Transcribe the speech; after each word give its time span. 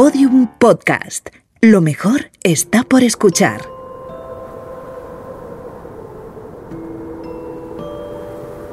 Podium 0.00 0.46
Podcast. 0.58 1.28
Lo 1.60 1.82
mejor 1.82 2.30
está 2.42 2.84
por 2.84 3.02
escuchar. 3.02 3.60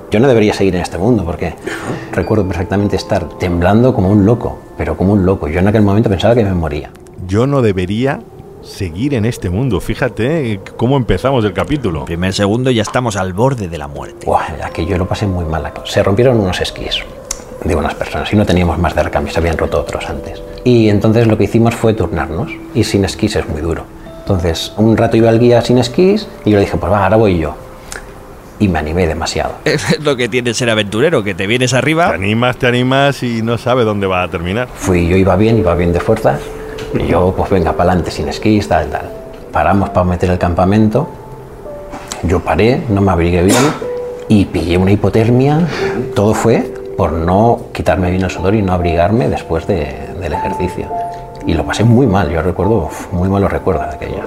Yo 0.10 0.22
no 0.22 0.30
debería 0.30 0.54
seguir 0.54 0.74
en 0.76 0.84
este 0.84 0.98
mundo 0.98 1.26
porque 1.26 1.54
recuerdo 2.14 2.48
perfectamente 2.48 2.96
estar 2.96 3.28
temblando 3.40 3.94
como 3.94 4.10
un 4.10 4.26
loco, 4.26 4.58
pero 4.78 4.96
como 4.96 5.12
un 5.12 5.26
loco. 5.26 5.50
Yo 5.50 5.60
en 5.60 5.68
aquel 5.68 5.82
momento 5.82 6.10
pensaba 6.10 6.34
que 6.34 6.46
me 6.46 6.54
moría. 6.54 6.92
Yo 7.28 7.46
no 7.46 7.62
debería 7.62 8.22
seguir 8.62 9.14
en 9.14 9.26
este 9.26 9.50
mundo. 9.50 9.82
Fíjate 9.82 10.62
cómo 10.78 10.96
empezamos 10.96 11.44
el 11.44 11.52
capítulo. 11.52 12.06
Primer 12.06 12.34
segundo 12.34 12.72
ya 12.72 12.84
estamos 12.84 13.18
al 13.18 13.34
borde 13.34 13.68
de 13.68 13.78
la 13.78 13.90
muerte. 13.90 14.26
Buah, 14.26 14.64
aquello 14.64 14.98
lo 14.98 15.10
pasé 15.10 15.28
muy 15.28 15.44
mal. 15.44 15.74
Se 15.84 16.02
rompieron 16.02 16.40
unos 16.40 16.62
esquís 16.62 17.04
de 17.66 17.76
unas 17.76 17.96
personas 17.96 18.32
y 18.32 18.38
no 18.38 18.46
teníamos 18.46 18.80
más 18.80 18.96
de 18.96 19.04
recambio, 19.04 19.34
se 19.34 19.40
habían 19.40 19.58
roto 19.58 19.82
otros 19.82 20.10
antes. 20.10 20.42
Y 20.64 20.90
entonces 20.90 21.28
lo 21.28 21.38
que 21.38 21.46
hicimos 21.46 21.76
fue 21.76 21.94
turnarnos 21.94 22.52
y 22.74 22.84
sin 22.84 23.06
esquís 23.06 23.36
es 23.36 23.48
muy 23.48 23.62
duro. 23.62 23.84
Entonces 24.20 24.74
un 24.78 24.98
rato 24.98 25.18
iba 25.18 25.30
el 25.30 25.40
guía 25.40 25.62
sin 25.62 25.78
esquís 25.78 26.28
y 26.46 26.52
yo 26.52 26.58
le 26.58 26.66
dije, 26.66 26.78
pues 26.78 26.92
va, 26.92 27.04
ahora 27.04 27.18
voy 27.18 27.38
yo. 27.38 27.56
Y 28.60 28.68
me 28.68 28.80
animé 28.80 29.08
demasiado. 29.08 29.54
Es 29.66 30.00
lo 30.04 30.16
que 30.16 30.28
tiene 30.28 30.54
ser 30.54 30.70
aventurero, 30.70 31.24
que 31.24 31.36
te 31.36 31.48
vienes 31.48 31.74
arriba. 31.74 32.10
Te 32.10 32.16
animas, 32.16 32.58
te 32.58 32.68
animas 32.68 33.22
y 33.24 33.42
no 33.42 33.58
sabes 33.58 33.86
dónde 33.86 34.08
va 34.08 34.24
a 34.24 34.28
terminar. 34.28 34.68
Fui, 34.74 35.08
yo 35.08 35.16
iba 35.16 35.36
bien, 35.36 35.58
iba 35.60 35.76
bien 35.76 35.94
de 35.94 36.00
fuerzas. 36.00 36.42
Y 36.94 37.08
yo, 37.08 37.34
pues 37.38 37.50
venga, 37.50 37.74
para 37.74 37.92
adelante, 37.92 38.12
sin 38.12 38.28
esquís, 38.28 38.68
tal, 38.68 38.90
tal. 38.90 39.12
Paramos 39.52 39.90
para 39.90 40.06
meter 40.06 40.32
el 40.32 40.38
campamento. 40.38 41.08
Yo 42.24 42.40
paré, 42.40 42.82
no 42.90 43.02
me 43.02 43.12
abrigué 43.12 43.44
bien 43.44 43.64
y 44.28 44.46
pillé 44.46 44.78
una 44.78 44.92
hipotermia. 44.92 45.68
Todo 46.16 46.34
fue 46.34 46.74
por 46.98 47.14
no 47.14 47.68
quitarme 47.74 48.10
bien 48.10 48.24
el 48.24 48.32
sudor 48.32 48.56
y 48.56 48.62
no 48.62 48.74
abrigarme 48.74 49.30
después 49.30 49.68
del 50.20 50.34
ejercicio. 50.34 50.92
Y 51.46 51.54
lo 51.54 51.66
pasé 51.66 51.84
muy 51.84 52.06
mal, 52.06 52.30
yo 52.30 52.42
recuerdo, 52.42 52.90
muy 53.12 53.30
malos 53.30 53.52
recuerdos 53.52 53.88
de 53.90 53.96
aquella. 53.96 54.26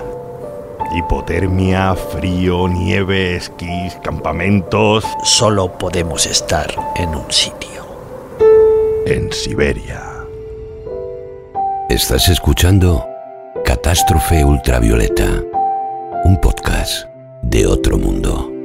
Hipotermia, 0.97 1.95
frío, 1.95 2.67
nieve, 2.67 3.37
esquís, 3.37 3.95
campamentos. 4.03 5.05
Solo 5.23 5.79
podemos 5.79 6.27
estar 6.27 6.69
en 6.97 7.11
un 7.11 7.31
sitio. 7.31 7.85
En 9.07 9.33
Siberia. 9.33 10.03
Estás 11.89 12.29
escuchando 12.29 13.07
Catástrofe 13.65 14.45
Ultravioleta, 14.45 15.43
un 16.25 16.41
podcast 16.41 17.07
de 17.43 17.67
otro 17.67 17.99
mundo. 17.99 18.60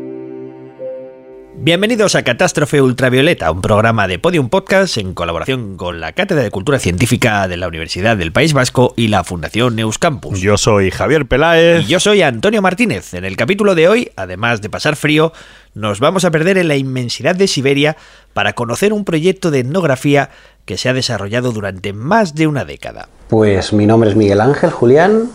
Bienvenidos 1.57 2.15
a 2.15 2.23
Catástrofe 2.23 2.81
Ultravioleta, 2.81 3.49
un 3.49 3.61
programa 3.61 4.07
de 4.07 4.19
Podium 4.19 4.49
Podcast 4.49 4.97
en 4.97 5.13
colaboración 5.13 5.77
con 5.77 5.99
la 5.99 6.11
Cátedra 6.11 6.43
de 6.43 6.51
Cultura 6.51 6.79
Científica 6.79 7.47
de 7.47 7.57
la 7.57 7.67
Universidad 7.67 8.17
del 8.17 8.31
País 8.31 8.53
Vasco 8.53 8.93
y 8.97 9.07
la 9.07 9.23
Fundación 9.23 9.75
Neuscampus. 9.75 10.41
Yo 10.41 10.57
soy 10.57 10.91
Javier 10.91 11.25
Peláez. 11.27 11.83
Y 11.83 11.87
yo 11.87 11.99
soy 11.99 12.21
Antonio 12.21 12.61
Martínez. 12.61 13.13
En 13.13 13.25
el 13.25 13.37
capítulo 13.37 13.73
de 13.73 13.87
hoy, 13.87 14.11
además 14.15 14.61
de 14.61 14.69
pasar 14.69 14.95
frío, 14.95 15.31
nos 15.73 15.99
vamos 15.99 16.25
a 16.25 16.31
perder 16.31 16.57
en 16.57 16.67
la 16.67 16.75
inmensidad 16.75 17.35
de 17.35 17.47
Siberia 17.47 17.95
para 18.33 18.53
conocer 18.53 18.93
un 18.93 19.05
proyecto 19.05 19.49
de 19.49 19.59
etnografía 19.59 20.29
que 20.65 20.77
se 20.77 20.89
ha 20.89 20.93
desarrollado 20.93 21.51
durante 21.51 21.93
más 21.93 22.35
de 22.35 22.47
una 22.47 22.65
década. 22.65 23.07
Pues 23.29 23.73
mi 23.73 23.85
nombre 23.85 24.09
es 24.09 24.15
Miguel 24.15 24.41
Ángel 24.41 24.71
Julián 24.71 25.31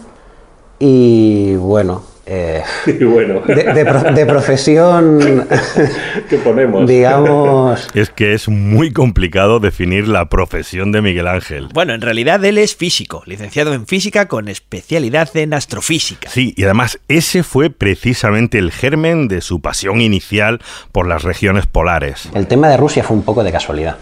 y 0.79 1.55
bueno, 1.57 2.05
eh, 2.33 2.63
bueno. 3.01 3.41
de, 3.41 4.25
profesión, 4.25 5.19
¿qué 6.31 6.37
ponemos? 6.39 6.87
Digamos... 6.87 7.89
Es 7.93 8.11
que 8.11 8.35
es 8.35 8.49
muy 8.49 8.93
complicado 8.93 9.59
definir 9.59 10.07
la 10.07 10.29
profesión 10.29 10.93
de 10.93 11.03
Miguel 11.03 11.27
Ángel. 11.27 11.69
Bueno, 11.75 11.93
en 11.93 12.01
realidad 12.01 12.45
él 12.45 12.59
es 12.59 12.77
físico, 12.77 13.25
licenciado 13.27 13.75
en 13.75 13.85
física 13.89 14.29
con 14.29 14.47
especialidad 14.47 15.37
en 15.37 15.55
astrofísica. 15.55 16.31
Sí, 16.31 16.55
y 16.57 16.63
además 16.63 17.01
ese 17.09 17.43
fue 17.43 17.69
precisamente 17.69 18.59
el 18.59 18.71
germen 18.71 19.27
de 19.27 19.41
su 19.41 19.61
pasión 19.61 20.01
inicial 20.01 20.61
por 20.93 21.09
las 21.09 21.25
regiones 21.25 21.67
polares. 21.67 22.29
El 22.33 22.47
tema 22.47 22.69
de 22.69 22.77
Rusia 22.77 23.03
fue 23.03 23.17
un 23.17 23.25
poco 23.25 23.43
de 23.43 23.51
casualidad. 23.51 23.97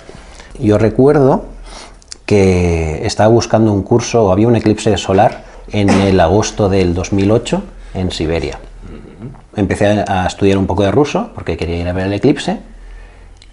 Yo 0.59 0.77
recuerdo 0.77 1.47
que 2.27 3.07
estaba 3.07 3.31
buscando 3.31 3.73
un 3.73 3.83
curso, 3.83 4.27
o 4.27 4.33
había 4.33 4.49
un 4.49 4.57
eclipse 4.57 4.95
solar 4.99 5.45
en 5.73 5.89
el 5.89 6.21
agosto 6.21 6.69
del 6.69 6.93
2008 6.93 7.63
en 7.95 8.11
Siberia. 8.11 8.59
Empecé 9.57 10.05
a 10.07 10.27
estudiar 10.27 10.59
un 10.59 10.67
poco 10.67 10.83
de 10.83 10.91
ruso 10.91 11.31
porque 11.35 11.57
quería 11.57 11.79
ir 11.79 11.89
a 11.89 11.93
ver 11.93 12.07
el 12.07 12.13
eclipse 12.13 12.59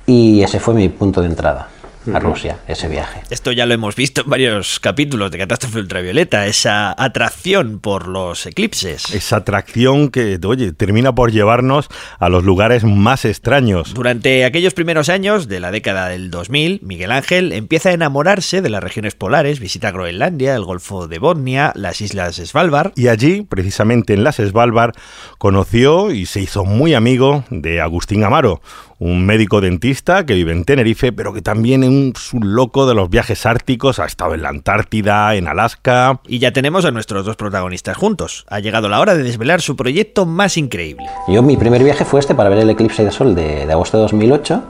y 0.05 0.41
ese 0.41 0.59
fue 0.59 0.73
mi 0.73 0.89
punto 0.89 1.21
de 1.21 1.27
entrada 1.27 1.69
a 2.13 2.19
Rusia, 2.19 2.59
ese 2.67 2.87
viaje. 2.87 3.21
Esto 3.29 3.51
ya 3.51 3.65
lo 3.65 3.73
hemos 3.73 3.95
visto 3.95 4.21
en 4.21 4.29
varios 4.29 4.79
capítulos 4.79 5.31
de 5.31 5.37
Catástrofe 5.37 5.79
Ultravioleta, 5.79 6.45
esa 6.47 6.93
atracción 6.97 7.79
por 7.79 8.07
los 8.07 8.45
eclipses. 8.45 9.13
Esa 9.13 9.37
atracción 9.37 10.09
que, 10.09 10.39
oye, 10.45 10.73
termina 10.73 11.15
por 11.15 11.31
llevarnos 11.31 11.87
a 12.19 12.29
los 12.29 12.43
lugares 12.43 12.83
más 12.83 13.25
extraños. 13.25 13.93
Durante 13.93 14.45
aquellos 14.45 14.73
primeros 14.73 15.09
años 15.09 15.47
de 15.47 15.59
la 15.59 15.71
década 15.71 16.09
del 16.09 16.31
2000, 16.31 16.81
Miguel 16.83 17.11
Ángel 17.11 17.51
empieza 17.53 17.89
a 17.89 17.93
enamorarse 17.93 18.61
de 18.61 18.69
las 18.69 18.83
regiones 18.83 19.15
polares, 19.15 19.59
visita 19.59 19.91
Groenlandia, 19.91 20.55
el 20.55 20.63
Golfo 20.63 21.07
de 21.07 21.19
Botnia, 21.19 21.71
las 21.75 22.01
islas 22.01 22.35
Svalbard. 22.35 22.91
Y 22.95 23.07
allí, 23.07 23.41
precisamente 23.41 24.13
en 24.13 24.23
las 24.23 24.35
Svalbard, 24.37 24.93
conoció 25.37 26.11
y 26.11 26.25
se 26.25 26.41
hizo 26.41 26.65
muy 26.65 26.93
amigo 26.93 27.43
de 27.49 27.81
Agustín 27.81 28.23
Amaro, 28.23 28.61
un 28.99 29.25
médico 29.25 29.61
dentista 29.61 30.25
que 30.25 30.33
vive 30.33 30.51
en 30.51 30.63
Tenerife, 30.63 31.11
pero 31.11 31.33
que 31.33 31.41
también 31.41 31.83
es 31.83 32.33
un 32.33 32.55
loco 32.55 32.87
de 32.87 32.95
los 32.95 33.09
viajes 33.09 33.45
árticos, 33.45 33.99
ha 33.99 34.05
estado 34.05 34.33
en 34.33 34.41
la 34.41 34.49
Antártida, 34.49 35.35
en 35.35 35.47
Alaska. 35.47 36.19
Y 36.27 36.39
ya 36.39 36.51
tenemos 36.51 36.85
a 36.85 36.91
nuestros 36.91 37.25
dos 37.25 37.35
protagonistas 37.35 37.97
juntos. 37.97 38.45
Ha 38.49 38.59
llegado 38.59 38.87
la 38.87 38.99
hora 38.99 39.15
de 39.15 39.23
desvelar 39.23 39.61
su 39.61 39.75
proyecto 39.75 40.25
más 40.25 40.57
increíble. 40.57 41.05
Yo 41.27 41.41
mi 41.41 41.57
primer 41.57 41.83
viaje 41.83 42.05
fue 42.05 42.19
este 42.19 42.35
para 42.35 42.49
ver 42.49 42.59
el 42.59 42.69
eclipse 42.69 43.03
de 43.03 43.11
sol 43.11 43.35
de, 43.35 43.63
agosto 43.71 43.97
de 43.97 44.03
2008. 44.03 44.63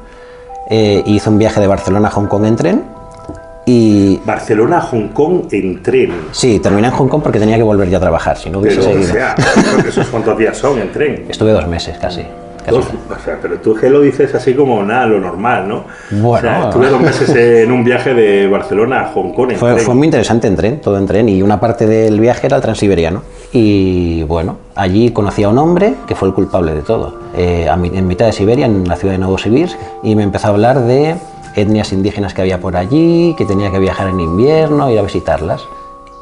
Eh, 0.71 1.03
hice 1.05 1.29
un 1.29 1.37
viaje 1.37 1.61
de 1.61 1.67
Barcelona 1.67 2.07
a 2.07 2.11
Hong 2.11 2.27
Kong 2.27 2.45
en 2.45 2.55
tren. 2.55 2.83
Y... 3.67 4.17
Barcelona 4.25 4.77
a 4.77 4.81
Hong 4.81 5.09
Kong 5.09 5.47
en 5.51 5.81
tren. 5.83 6.11
Sí, 6.31 6.59
terminé 6.59 6.87
en 6.87 6.93
Hong 6.93 7.07
Kong 7.07 7.21
porque 7.21 7.39
tenía 7.39 7.57
que 7.57 7.63
volver 7.63 7.89
ya 7.89 7.97
a 7.97 8.01
trabajar, 8.01 8.37
si 8.37 8.49
no 8.49 8.59
hubiese 8.59 8.79
pero, 8.79 8.91
seguido. 8.91 9.09
O 9.09 9.13
sea, 9.13 9.35
¿esos 9.87 10.07
cuántos 10.07 10.37
días 10.37 10.57
son 10.57 10.79
en 10.79 10.91
tren? 10.91 11.25
Estuve 11.29 11.51
dos 11.51 11.67
meses 11.67 11.97
casi 11.99 12.23
o 12.71 13.19
sea, 13.23 13.37
pero 13.41 13.59
tú 13.59 13.75
que 13.75 13.89
lo 13.89 14.01
dices 14.01 14.33
así 14.33 14.53
como 14.53 14.83
nada, 14.83 15.05
lo 15.05 15.19
normal, 15.19 15.67
¿no? 15.67 15.83
Bueno. 16.11 16.35
O 16.35 16.41
sea, 16.41 16.69
estuve 16.69 16.89
dos 16.89 17.01
meses 17.01 17.29
en 17.35 17.71
un 17.71 17.83
viaje 17.83 18.13
de 18.13 18.47
Barcelona 18.47 19.01
a 19.01 19.07
Hong 19.13 19.33
Kong. 19.33 19.51
En 19.51 19.57
fue, 19.57 19.77
fue, 19.77 19.93
muy 19.95 20.05
interesante 20.07 20.47
en 20.47 20.55
tren, 20.55 20.81
todo 20.81 20.97
en 20.97 21.05
tren, 21.05 21.29
y 21.29 21.41
una 21.41 21.59
parte 21.59 21.85
del 21.85 22.19
viaje 22.19 22.47
era 22.47 22.57
el 22.57 22.61
transiberiano. 22.61 23.21
Y 23.51 24.23
bueno, 24.23 24.57
allí 24.75 25.11
conocí 25.11 25.43
a 25.43 25.49
un 25.49 25.57
hombre 25.57 25.95
que 26.07 26.15
fue 26.15 26.27
el 26.27 26.33
culpable 26.33 26.73
de 26.73 26.81
todo, 26.81 27.19
eh, 27.35 27.67
en 27.69 28.07
mitad 28.07 28.25
de 28.25 28.31
Siberia, 28.31 28.65
en 28.65 28.87
la 28.87 28.95
ciudad 28.95 29.13
de 29.13 29.19
Novosibirsk, 29.19 29.77
y 30.03 30.15
me 30.15 30.23
empezó 30.23 30.47
a 30.47 30.49
hablar 30.51 30.81
de 30.81 31.15
etnias 31.55 31.93
indígenas 31.93 32.33
que 32.33 32.41
había 32.41 32.59
por 32.59 32.75
allí, 32.75 33.33
que 33.37 33.45
tenía 33.45 33.71
que 33.71 33.79
viajar 33.79 34.09
en 34.09 34.19
invierno, 34.19 34.89
ir 34.89 34.99
a 34.99 35.03
visitarlas. 35.03 35.65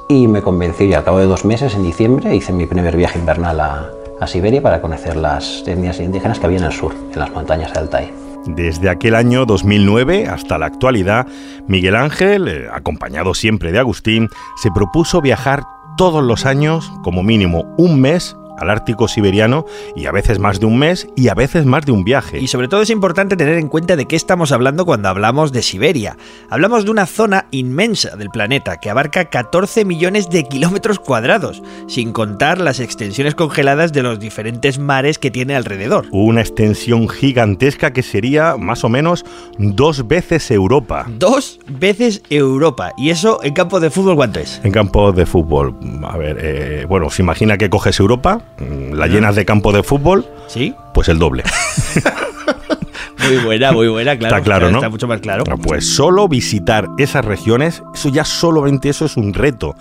Y 0.08 0.28
me 0.28 0.42
convenció 0.42 0.86
y 0.86 0.94
al 0.94 1.04
cabo 1.04 1.20
de 1.20 1.26
dos 1.26 1.46
meses, 1.46 1.74
en 1.76 1.84
diciembre, 1.84 2.36
hice 2.36 2.54
mi 2.54 2.66
primer 2.66 2.96
viaje 2.96 3.18
invernal 3.18 3.60
a, 3.60 3.90
a 4.24 4.28
Siberia 4.28 4.62
para 4.62 4.82
conocer 4.82 5.16
las 5.16 5.64
etnias 5.68 6.00
indígenas 6.00 6.40
que 6.40 6.46
había 6.46 6.60
en 6.60 6.64
el 6.66 6.72
sur, 6.72 6.96
en 7.12 7.20
las 7.20 7.32
montañas 7.32 7.74
de 7.74 7.80
Altai. 7.80 8.12
Desde 8.46 8.90
aquel 8.90 9.16
año 9.16 9.46
2009 9.46 10.28
hasta 10.28 10.58
la 10.58 10.66
actualidad, 10.66 11.28
Miguel 11.68 11.96
Ángel, 11.96 12.48
eh, 12.48 12.68
acompañado 12.72 13.34
siempre 13.34 13.72
de 13.72 13.80
Agustín, 13.80 14.30
se 14.58 14.72
propuso 14.72 15.22
viajar 15.22 15.64
todos 15.98 16.24
los 16.24 16.46
años, 16.46 16.92
como 17.04 17.24
mínimo 17.24 17.66
un 17.78 18.02
mes, 18.02 18.36
al 18.58 18.70
Ártico 18.70 19.08
siberiano 19.08 19.66
y 19.96 20.06
a 20.06 20.12
veces 20.12 20.40
más 20.40 20.60
de 20.60 20.66
un 20.66 20.78
mes 20.78 21.08
y 21.16 21.28
a 21.28 21.34
veces 21.34 21.66
más 21.66 21.86
de 21.86 21.92
un 21.92 22.04
viaje. 22.04 22.40
Y 22.40 22.48
sobre 22.48 22.68
todo 22.68 22.82
es 22.82 22.90
importante 22.90 23.36
tener 23.36 23.58
en 23.58 23.70
cuenta 23.70 23.96
de 23.96 24.06
qué 24.06 24.16
estamos 24.16 24.52
hablando 24.52 24.86
cuando 24.86 25.10
hablamos 25.10 25.52
de 25.52 25.62
Siberia. 25.62 26.18
Hablamos 26.50 26.86
de 26.86 26.92
una 26.92 27.06
zona 27.06 27.48
inmensa 27.52 28.16
del 28.16 28.30
planeta 28.30 28.78
que 28.78 28.90
abarca 28.90 29.26
14 29.26 29.86
millones 29.86 30.30
de 30.30 30.44
kilómetros 30.44 31.00
cuadrados, 31.00 31.62
sin 31.88 32.12
contar 32.12 32.60
las 32.60 32.80
extensiones 32.80 33.36
congeladas 33.36 33.94
de 33.94 34.04
los 34.04 34.20
diferentes 34.20 34.80
mares 34.80 35.20
que 35.20 35.32
tiene 35.32 35.56
alrededor. 35.56 36.08
Una 36.12 36.42
extensión 36.42 37.10
gigantesca 37.10 37.94
que 37.94 38.04
sería 38.04 38.58
más 38.58 38.84
o 38.84 38.90
menos 38.90 39.26
dos 39.58 40.08
veces 40.08 40.50
Europa. 40.52 41.06
Dos 41.18 41.60
veces 41.68 42.22
Europa. 42.30 42.94
¿Y 42.98 43.10
eso 43.10 43.40
en 43.44 43.54
campo 43.54 43.80
de 43.80 43.90
fútbol 43.90 44.16
cuánto 44.16 44.40
es? 44.40 44.62
En 44.64 44.72
campo 44.72 45.12
de 45.12 45.26
fútbol, 45.26 45.76
a 46.04 46.18
ver, 46.18 46.38
eh, 46.40 46.86
bueno, 46.88 47.10
se 47.10 47.22
imagina 47.22 47.58
que 47.58 47.70
coges 47.70 48.00
Europa, 48.00 48.43
la 48.92 49.08
llenas 49.08 49.36
de 49.36 49.46
campo 49.46 49.72
de 49.72 49.84
fútbol, 49.84 50.26
¿Sí? 50.48 50.76
pues 50.94 51.10
el 51.10 51.20
doble. 51.20 51.44
Muy 53.28 53.38
buena, 53.38 53.72
muy 53.72 53.88
buena, 53.88 54.18
claro. 54.18 54.36
Está 54.36 54.44
claro, 54.44 54.70
¿no? 54.70 54.80
Está 54.80 54.90
mucho 54.90 55.08
más 55.08 55.22
claro. 55.22 55.46
Pues 55.62 55.96
solo 55.96 56.28
visitar 56.28 56.88
esas 56.98 57.24
regiones, 57.24 57.82
eso 57.94 58.10
ya 58.10 58.26
solamente 58.26 58.90
eso 58.90 59.06
es 59.06 59.16
un 59.16 59.34
reto. 59.34 59.76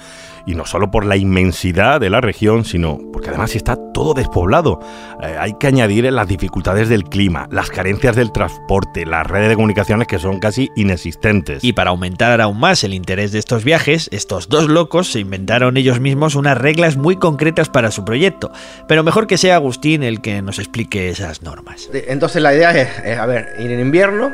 Y 0.47 0.55
no 0.55 0.67
solo 0.67 0.91
por 0.91 1.05
la 1.05 1.17
inmensidad 1.17 2.01
de 2.01 2.11
la 2.11 2.21
región, 2.21 2.65
sino 2.65 2.99
porque 3.13 3.29
además 3.29 3.55
está 3.55 3.77
todo 3.93 4.15
despoblado. 4.15 4.81
Eh, 5.23 5.37
hay 5.39 5.55
que 5.55 5.67
añadir 5.67 6.11
las 6.13 6.29
dificultades 6.29 6.89
del 6.89 7.05
clima, 7.05 7.49
las 7.51 7.71
carencias 7.71 8.17
del 8.17 8.33
transporte, 8.33 9.07
las 9.07 9.27
redes 9.27 9.49
de 9.49 9.55
comunicaciones 9.55 10.09
que 10.09 10.19
son 10.19 10.41
casi 10.41 10.71
inexistentes. 10.77 11.63
Y 11.63 11.73
para 11.73 11.91
aumentar 11.91 12.41
aún 12.41 12.59
más 12.59 12.85
el 12.85 12.95
interés 12.95 13.33
de 13.33 13.39
estos 13.39 13.65
viajes, 13.65 14.09
estos 14.13 14.49
dos 14.49 14.69
locos 14.69 15.13
se 15.13 15.21
inventaron 15.21 15.77
ellos 15.77 16.01
mismos 16.01 16.35
unas 16.35 16.59
reglas 16.59 16.97
muy 16.97 17.17
concretas 17.17 17.69
para 17.69 17.91
su 17.91 18.05
proyecto. 18.05 18.51
Pero 18.89 19.03
mejor 19.03 19.27
que 19.27 19.39
sea 19.39 19.57
Agustín 19.57 20.03
el 20.03 20.21
que 20.21 20.43
nos 20.43 20.59
explique 20.59 21.09
esas 21.09 21.43
normas. 21.43 21.89
Entonces 21.93 22.43
la 22.43 22.55
idea 22.55 22.71
es, 22.73 23.19
a 23.19 23.27
ver, 23.27 23.55
ir 23.59 23.71
en 23.71 23.81
invierno, 23.81 24.33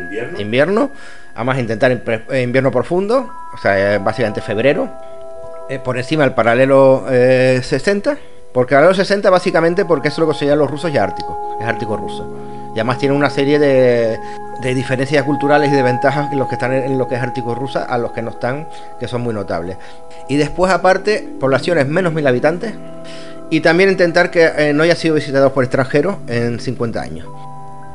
invierno, 0.00 0.40
invierno 0.40 0.90
además 1.34 1.58
intentar 1.58 1.90
invierno 1.92 2.70
profundo, 2.70 3.28
o 3.52 3.58
sea, 3.58 3.98
básicamente 3.98 4.40
febrero, 4.40 4.88
eh, 5.68 5.78
por 5.78 5.96
encima 5.96 6.24
del 6.24 6.34
paralelo 6.34 7.04
60, 7.06 8.12
eh, 8.12 8.18
porque 8.52 8.74
el 8.74 8.78
paralelo 8.78 8.94
60 8.94 9.30
básicamente 9.30 9.84
porque 9.84 10.08
eso 10.08 10.22
es 10.22 10.28
lo 10.28 10.32
que 10.32 10.38
se 10.38 10.56
los 10.56 10.70
rusos 10.70 10.90
y 10.92 10.98
ártico, 10.98 11.56
es 11.60 11.66
ártico 11.66 11.96
ruso. 11.96 12.26
Y 12.74 12.78
además 12.78 12.98
tiene 12.98 13.14
una 13.14 13.30
serie 13.30 13.58
de, 13.58 14.18
de 14.60 14.74
diferencias 14.74 15.22
culturales 15.24 15.70
y 15.70 15.74
de 15.74 15.82
ventajas 15.82 16.32
en 16.32 16.38
los 16.38 16.48
que 16.48 16.54
están 16.54 16.72
en 16.72 16.98
lo 16.98 17.06
que 17.06 17.14
es 17.14 17.22
ártico 17.22 17.54
rusa 17.54 17.84
a 17.84 17.98
los 17.98 18.12
que 18.12 18.22
no 18.22 18.30
están, 18.30 18.68
que 18.98 19.06
son 19.06 19.22
muy 19.22 19.32
notables. 19.32 19.76
Y 20.28 20.36
después 20.36 20.72
aparte, 20.72 21.28
poblaciones 21.38 21.86
menos 21.86 22.12
mil 22.12 22.26
habitantes 22.26 22.74
y 23.50 23.60
también 23.60 23.90
intentar 23.90 24.30
que 24.30 24.50
eh, 24.56 24.72
no 24.72 24.82
haya 24.82 24.96
sido 24.96 25.14
visitado 25.14 25.52
por 25.52 25.64
extranjeros 25.64 26.16
en 26.26 26.58
50 26.58 27.00
años, 27.00 27.28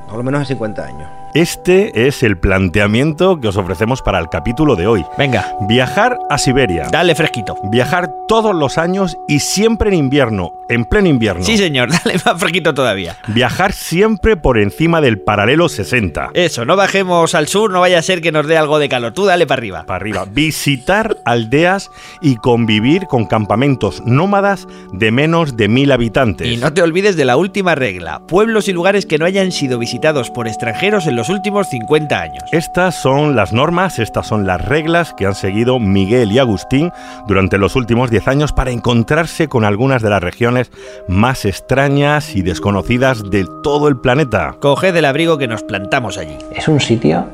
por 0.08 0.18
lo 0.18 0.24
menos 0.24 0.42
en 0.42 0.48
50 0.48 0.86
años. 0.86 1.10
Este 1.36 2.08
es 2.08 2.24
el 2.24 2.40
planteamiento 2.40 3.40
que 3.40 3.50
os 3.50 3.56
ofrecemos 3.56 4.02
para 4.02 4.18
el 4.18 4.30
capítulo 4.30 4.76
de 4.76 4.88
hoy. 4.88 5.06
Venga. 5.16 5.56
Viajar 5.62 6.18
a 6.28 6.40
Siberia. 6.40 6.88
Dale 6.92 7.14
fresquito. 7.14 7.56
Viajar 7.72 8.10
todos 8.28 8.56
los 8.56 8.80
años 8.80 9.16
y 9.28 9.40
siempre 9.40 9.90
en 9.90 9.96
invierno, 9.96 10.54
en 10.70 10.86
pleno 10.86 11.08
invierno. 11.08 11.44
Sí, 11.44 11.56
señor, 11.58 11.90
dale 12.04 12.20
más 12.26 12.40
fresquito 12.40 12.74
todavía. 12.74 13.18
Viajar 13.28 13.74
siempre 13.74 14.38
por 14.38 14.58
encima 14.58 15.02
del 15.02 15.20
paralelo 15.20 15.70
60. 15.70 16.32
Eso, 16.34 16.66
no 16.66 16.76
bajemos 16.76 17.36
al 17.36 17.48
sur, 17.48 17.72
no 17.72 17.80
vaya 17.80 18.00
a 18.00 18.02
ser 18.02 18.22
que 18.22 18.32
nos 18.32 18.48
dé 18.48 18.58
algo 18.58 18.80
de 18.80 18.90
calor. 18.90 19.14
Tú 19.14 19.26
dale 19.26 19.46
para 19.46 19.60
arriba. 19.60 19.84
Para 19.86 19.98
arriba. 19.98 20.26
Visitar 20.26 21.18
aldeas 21.26 21.92
y 22.22 22.38
convivir 22.38 23.06
con 23.06 23.28
campamentos 23.28 24.02
nómadas 24.04 24.68
de 24.94 25.12
menos 25.12 25.58
de 25.58 25.68
mil 25.68 25.92
habitantes. 25.92 26.48
Y 26.48 26.58
no 26.58 26.74
te 26.74 26.82
olvides 26.82 27.16
de 27.16 27.26
la 27.26 27.38
última 27.38 27.76
regla: 27.76 28.20
pueblos 28.28 28.68
y 28.68 28.74
lugares 28.74 29.06
que 29.06 29.20
no 29.20 29.26
hayan 29.26 29.52
sido 29.52 29.78
visitados 29.78 30.32
por 30.32 30.48
extranjeros 30.48 31.06
en 31.06 31.19
los 31.20 31.28
últimos 31.28 31.68
50 31.68 32.18
años. 32.18 32.44
Estas 32.54 32.96
son 32.96 33.36
las 33.36 33.52
normas, 33.52 34.00
estas 34.00 34.26
son 34.26 34.48
las 34.48 34.64
reglas 34.64 35.14
que 35.14 35.26
han 35.26 35.36
seguido 35.36 35.78
Miguel 35.78 36.32
y 36.32 36.40
Agustín 36.40 36.94
durante 37.28 37.58
los 37.58 37.76
últimos 37.76 38.10
10 38.10 38.30
años 38.30 38.54
para 38.54 38.72
encontrarse 38.72 39.50
con 39.50 39.66
algunas 39.66 40.02
de 40.02 40.10
las 40.10 40.24
regiones 40.24 40.72
más 41.10 41.44
extrañas 41.44 42.38
y 42.38 42.42
desconocidas 42.42 43.30
de 43.30 43.46
todo 43.64 43.90
el 43.90 43.98
planeta. 43.98 44.56
Coged 44.62 44.96
el 44.96 45.04
abrigo 45.04 45.38
que 45.38 45.50
nos 45.50 45.62
plantamos 45.62 46.18
allí. 46.18 46.38
Es 46.56 46.70
un 46.70 46.80
sitio 46.80 47.26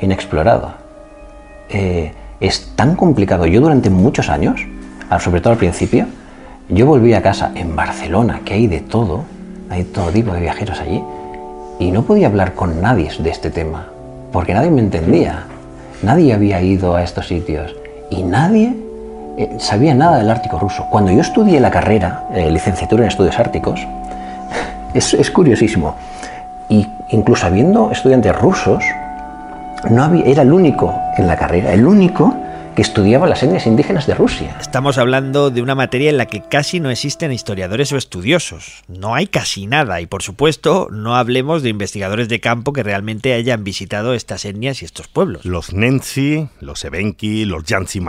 inexplorado. 0.00 0.72
Eh, 1.70 2.12
es 2.38 2.70
tan 2.76 2.94
complicado. 2.94 3.46
Yo 3.46 3.60
durante 3.60 3.90
muchos 3.90 4.28
años, 4.28 4.60
sobre 5.18 5.40
todo 5.40 5.54
al 5.54 5.58
principio, 5.58 6.06
yo 6.68 6.86
volví 6.86 7.14
a 7.14 7.20
casa 7.20 7.50
en 7.56 7.74
Barcelona, 7.74 8.42
que 8.44 8.54
hay 8.54 8.68
de 8.68 8.78
todo, 8.78 9.24
hay 9.70 9.82
todo 9.82 10.10
tipo 10.10 10.32
de 10.32 10.40
viajeros 10.40 10.78
allí, 10.78 11.02
y 11.78 11.90
no 11.90 12.02
podía 12.02 12.28
hablar 12.28 12.54
con 12.54 12.80
nadie 12.80 13.10
de 13.18 13.30
este 13.30 13.50
tema, 13.50 13.88
porque 14.32 14.54
nadie 14.54 14.70
me 14.70 14.80
entendía. 14.80 15.44
Nadie 16.02 16.34
había 16.34 16.60
ido 16.60 16.94
a 16.94 17.02
estos 17.02 17.28
sitios 17.28 17.74
y 18.10 18.22
nadie 18.22 18.74
eh, 19.38 19.56
sabía 19.58 19.94
nada 19.94 20.18
del 20.18 20.30
Ártico 20.30 20.58
ruso. 20.58 20.86
Cuando 20.90 21.10
yo 21.10 21.20
estudié 21.20 21.60
la 21.60 21.70
carrera, 21.70 22.24
eh, 22.32 22.50
licenciatura 22.50 23.04
en 23.04 23.08
estudios 23.08 23.38
árticos, 23.38 23.80
es, 24.94 25.14
es, 25.14 25.30
curiosísimo. 25.30 25.94
Y 26.68 26.86
incluso 27.10 27.46
habiendo 27.46 27.90
estudiantes 27.90 28.36
rusos, 28.36 28.84
no 29.90 30.14
era 30.14 30.42
el 30.42 30.52
único 30.52 30.94
en 31.16 31.26
la 31.26 31.36
carrera, 31.36 31.72
el 31.72 31.86
único 31.86 32.34
que 32.74 32.82
estudiaba 32.82 33.26
las 33.26 33.42
etnias 33.42 33.66
indígenas 33.66 34.06
de 34.06 34.14
Rusia. 34.14 34.56
Estamos 34.60 34.98
hablando 34.98 35.50
de 35.50 35.62
una 35.62 35.74
materia 35.74 36.10
en 36.10 36.16
la 36.16 36.26
que 36.26 36.42
casi 36.42 36.80
no 36.80 36.90
existen 36.90 37.32
historiadores 37.32 37.92
o 37.92 37.96
estudiosos. 37.96 38.82
No 38.88 39.14
hay 39.14 39.26
casi 39.26 39.66
nada 39.66 40.00
y 40.00 40.06
por 40.06 40.22
supuesto 40.22 40.88
no 40.90 41.16
hablemos 41.16 41.62
de 41.62 41.68
investigadores 41.70 42.28
de 42.28 42.40
campo 42.40 42.72
que 42.72 42.82
realmente 42.82 43.32
hayan 43.34 43.64
visitado 43.64 44.14
estas 44.14 44.44
etnias 44.44 44.82
y 44.82 44.84
estos 44.84 45.08
pueblos. 45.08 45.44
Los 45.44 45.72
Nensi, 45.72 46.48
los 46.60 46.84
Evenki, 46.84 47.44
los 47.44 47.64
Yansi 47.64 48.00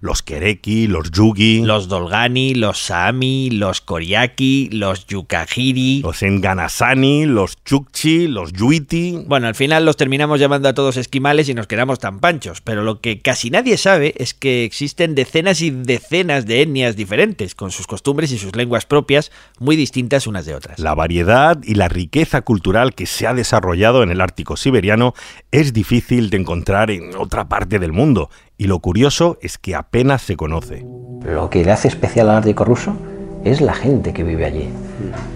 los 0.00 0.22
Kereki, 0.22 0.86
los 0.86 1.10
Yugi, 1.10 1.62
los 1.62 1.88
Dolgani, 1.88 2.54
los 2.54 2.78
Saami, 2.78 3.50
los 3.50 3.80
Koriaki, 3.80 4.70
los 4.70 5.06
Yukagiri, 5.06 6.00
los 6.02 6.22
Enganasani, 6.22 7.26
los 7.26 7.62
Chukchi, 7.64 8.26
los 8.26 8.52
Yuiti. 8.52 9.22
Bueno, 9.26 9.46
al 9.46 9.54
final 9.54 9.84
los 9.84 9.96
terminamos 9.96 10.40
llamando 10.40 10.68
a 10.68 10.74
todos 10.74 10.96
esquimales 10.96 11.48
y 11.48 11.54
nos 11.54 11.66
quedamos 11.66 11.98
tan 11.98 12.18
panchos, 12.18 12.60
pero 12.60 12.82
lo 12.82 13.00
que 13.00 13.20
casi 13.20 13.50
nadie 13.50 13.76
sabe 13.84 14.14
es 14.16 14.32
que 14.32 14.64
existen 14.64 15.14
decenas 15.14 15.60
y 15.60 15.70
decenas 15.70 16.46
de 16.46 16.62
etnias 16.62 16.96
diferentes, 16.96 17.54
con 17.54 17.70
sus 17.70 17.86
costumbres 17.86 18.32
y 18.32 18.38
sus 18.38 18.56
lenguas 18.56 18.86
propias 18.86 19.30
muy 19.58 19.76
distintas 19.76 20.26
unas 20.26 20.46
de 20.46 20.54
otras. 20.54 20.78
La 20.78 20.94
variedad 20.94 21.58
y 21.62 21.74
la 21.74 21.88
riqueza 21.88 22.40
cultural 22.40 22.94
que 22.94 23.04
se 23.04 23.26
ha 23.26 23.34
desarrollado 23.34 24.02
en 24.02 24.10
el 24.10 24.22
Ártico 24.22 24.56
siberiano 24.56 25.12
es 25.50 25.74
difícil 25.74 26.30
de 26.30 26.38
encontrar 26.38 26.90
en 26.90 27.14
otra 27.14 27.46
parte 27.50 27.78
del 27.78 27.92
mundo, 27.92 28.30
y 28.56 28.68
lo 28.68 28.78
curioso 28.78 29.38
es 29.42 29.58
que 29.58 29.74
apenas 29.74 30.22
se 30.22 30.36
conoce. 30.36 30.82
Lo 31.22 31.50
que 31.50 31.62
le 31.62 31.70
hace 31.70 31.88
especial 31.88 32.30
al 32.30 32.38
Ártico 32.38 32.64
ruso 32.64 32.96
es 33.44 33.60
la 33.60 33.74
gente 33.74 34.14
que 34.14 34.24
vive 34.24 34.46
allí, 34.46 34.70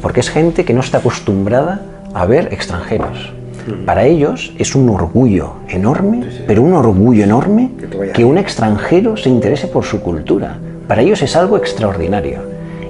porque 0.00 0.21
es 0.21 0.31
gente 0.31 0.65
que 0.65 0.73
no 0.73 0.81
está 0.81 0.99
acostumbrada 0.99 1.85
a 2.15 2.25
ver 2.25 2.49
extranjeros. 2.50 3.38
Para 3.87 4.05
ellos 4.05 4.53
es 4.59 4.75
un 4.75 4.88
orgullo 4.88 5.55
enorme, 5.69 6.25
pero 6.47 6.62
un 6.62 6.73
orgullo 6.73 7.25
enorme 7.25 7.70
que 8.15 8.25
un 8.25 8.38
extranjero 8.38 9.17
se 9.17 9.29
interese 9.29 9.67
por 9.67 9.85
su 9.85 10.00
cultura. 10.00 10.59
Para 10.87 11.03
ellos 11.03 11.23
es 11.23 11.37
algo 11.37 11.56
extraordinario. 11.56 12.41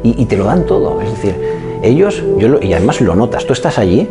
Y, 0.02 0.24
te 0.26 0.36
lo 0.36 0.44
dan 0.44 0.64
todo. 0.64 1.00
Es 1.02 1.10
decir, 1.10 1.34
ellos, 1.82 2.22
yo 2.38 2.60
y 2.62 2.72
además 2.72 3.00
lo 3.00 3.16
notas, 3.16 3.46
tú 3.46 3.52
estás 3.52 3.78
allí 3.78 4.08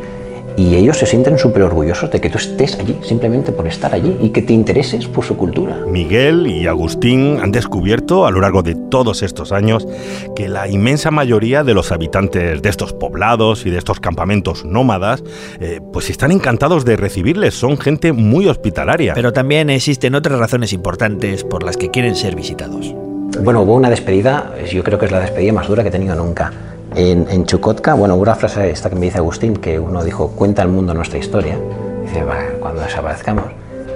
y 0.58 0.76
ellos 0.76 0.98
se 0.98 1.06
sienten 1.06 1.38
súper 1.38 1.62
orgullosos 1.62 2.10
de 2.10 2.20
que 2.20 2.32
tú 2.32 2.40
estés 2.40 2.80
allí, 2.80 2.98
simplemente 3.04 3.52
por 3.52 3.68
estar 3.68 3.94
allí 3.94 4.18
y 4.20 4.30
que 4.30 4.42
te 4.42 4.54
intereses 4.54 5.08
por 5.08 5.24
su 5.24 5.38
cultura. 5.38 5.78
Miguel 5.88 6.48
y 6.48 6.66
Agustín 6.66 7.40
han 7.42 7.52
descubierto 7.52 8.26
a 8.26 8.32
lo 8.32 8.42
largo 8.42 8.64
de 8.64 8.74
todos 8.74 9.22
estos 9.22 9.52
años 9.52 9.88
que 10.36 10.50
la 10.50 10.68
inmensa 10.68 11.12
mayoría 11.12 11.64
de 11.64 11.76
los 11.76 11.92
habitantes 11.92 12.62
de 12.62 12.70
estos 12.70 12.92
poblados 12.92 13.68
y 13.68 13.70
de 13.70 13.78
estos 13.78 14.00
campamentos 14.00 14.66
nómadas, 14.66 15.24
eh, 15.60 15.80
pues 15.94 16.10
están 16.10 16.32
encantados 16.32 16.86
de 16.86 16.98
recibirles, 16.98 17.54
son 17.54 17.78
gente 17.78 18.12
muy 18.12 18.48
hospitalaria. 18.48 19.14
Pero 19.14 19.34
también 19.34 19.70
existen 19.70 20.16
otras 20.16 20.40
razones 20.40 20.74
importantes 20.74 21.44
por 21.44 21.62
las 21.62 21.78
que 21.78 21.92
quieren 21.92 22.16
ser 22.16 22.36
visitados. 22.36 22.96
Bueno, 23.44 23.62
hubo 23.62 23.76
una 23.76 23.92
despedida, 23.92 24.56
yo 24.72 24.84
creo 24.84 24.98
que 24.98 25.06
es 25.06 25.12
la 25.12 25.20
despedida 25.20 25.54
más 25.54 25.68
dura 25.68 25.84
que 25.84 25.90
he 25.90 25.92
tenido 25.92 26.16
nunca 26.16 26.52
en, 26.98 27.46
Chukotka, 27.46 27.94
bueno, 27.94 28.16
una 28.16 28.34
frase 28.34 28.72
esta 28.72 28.90
que 28.90 28.96
me 28.96 29.06
dice 29.06 29.20
Agustín, 29.20 29.56
que 29.58 29.80
uno 29.80 30.04
dijo, 30.04 30.30
cuenta 30.30 30.64
al 30.64 30.70
mundo 30.70 30.94
nuestra 30.94 31.20
historia. 31.20 31.58
Dice, 32.02 32.24
cuando 32.60 32.82
desaparezcamos. 32.82 33.46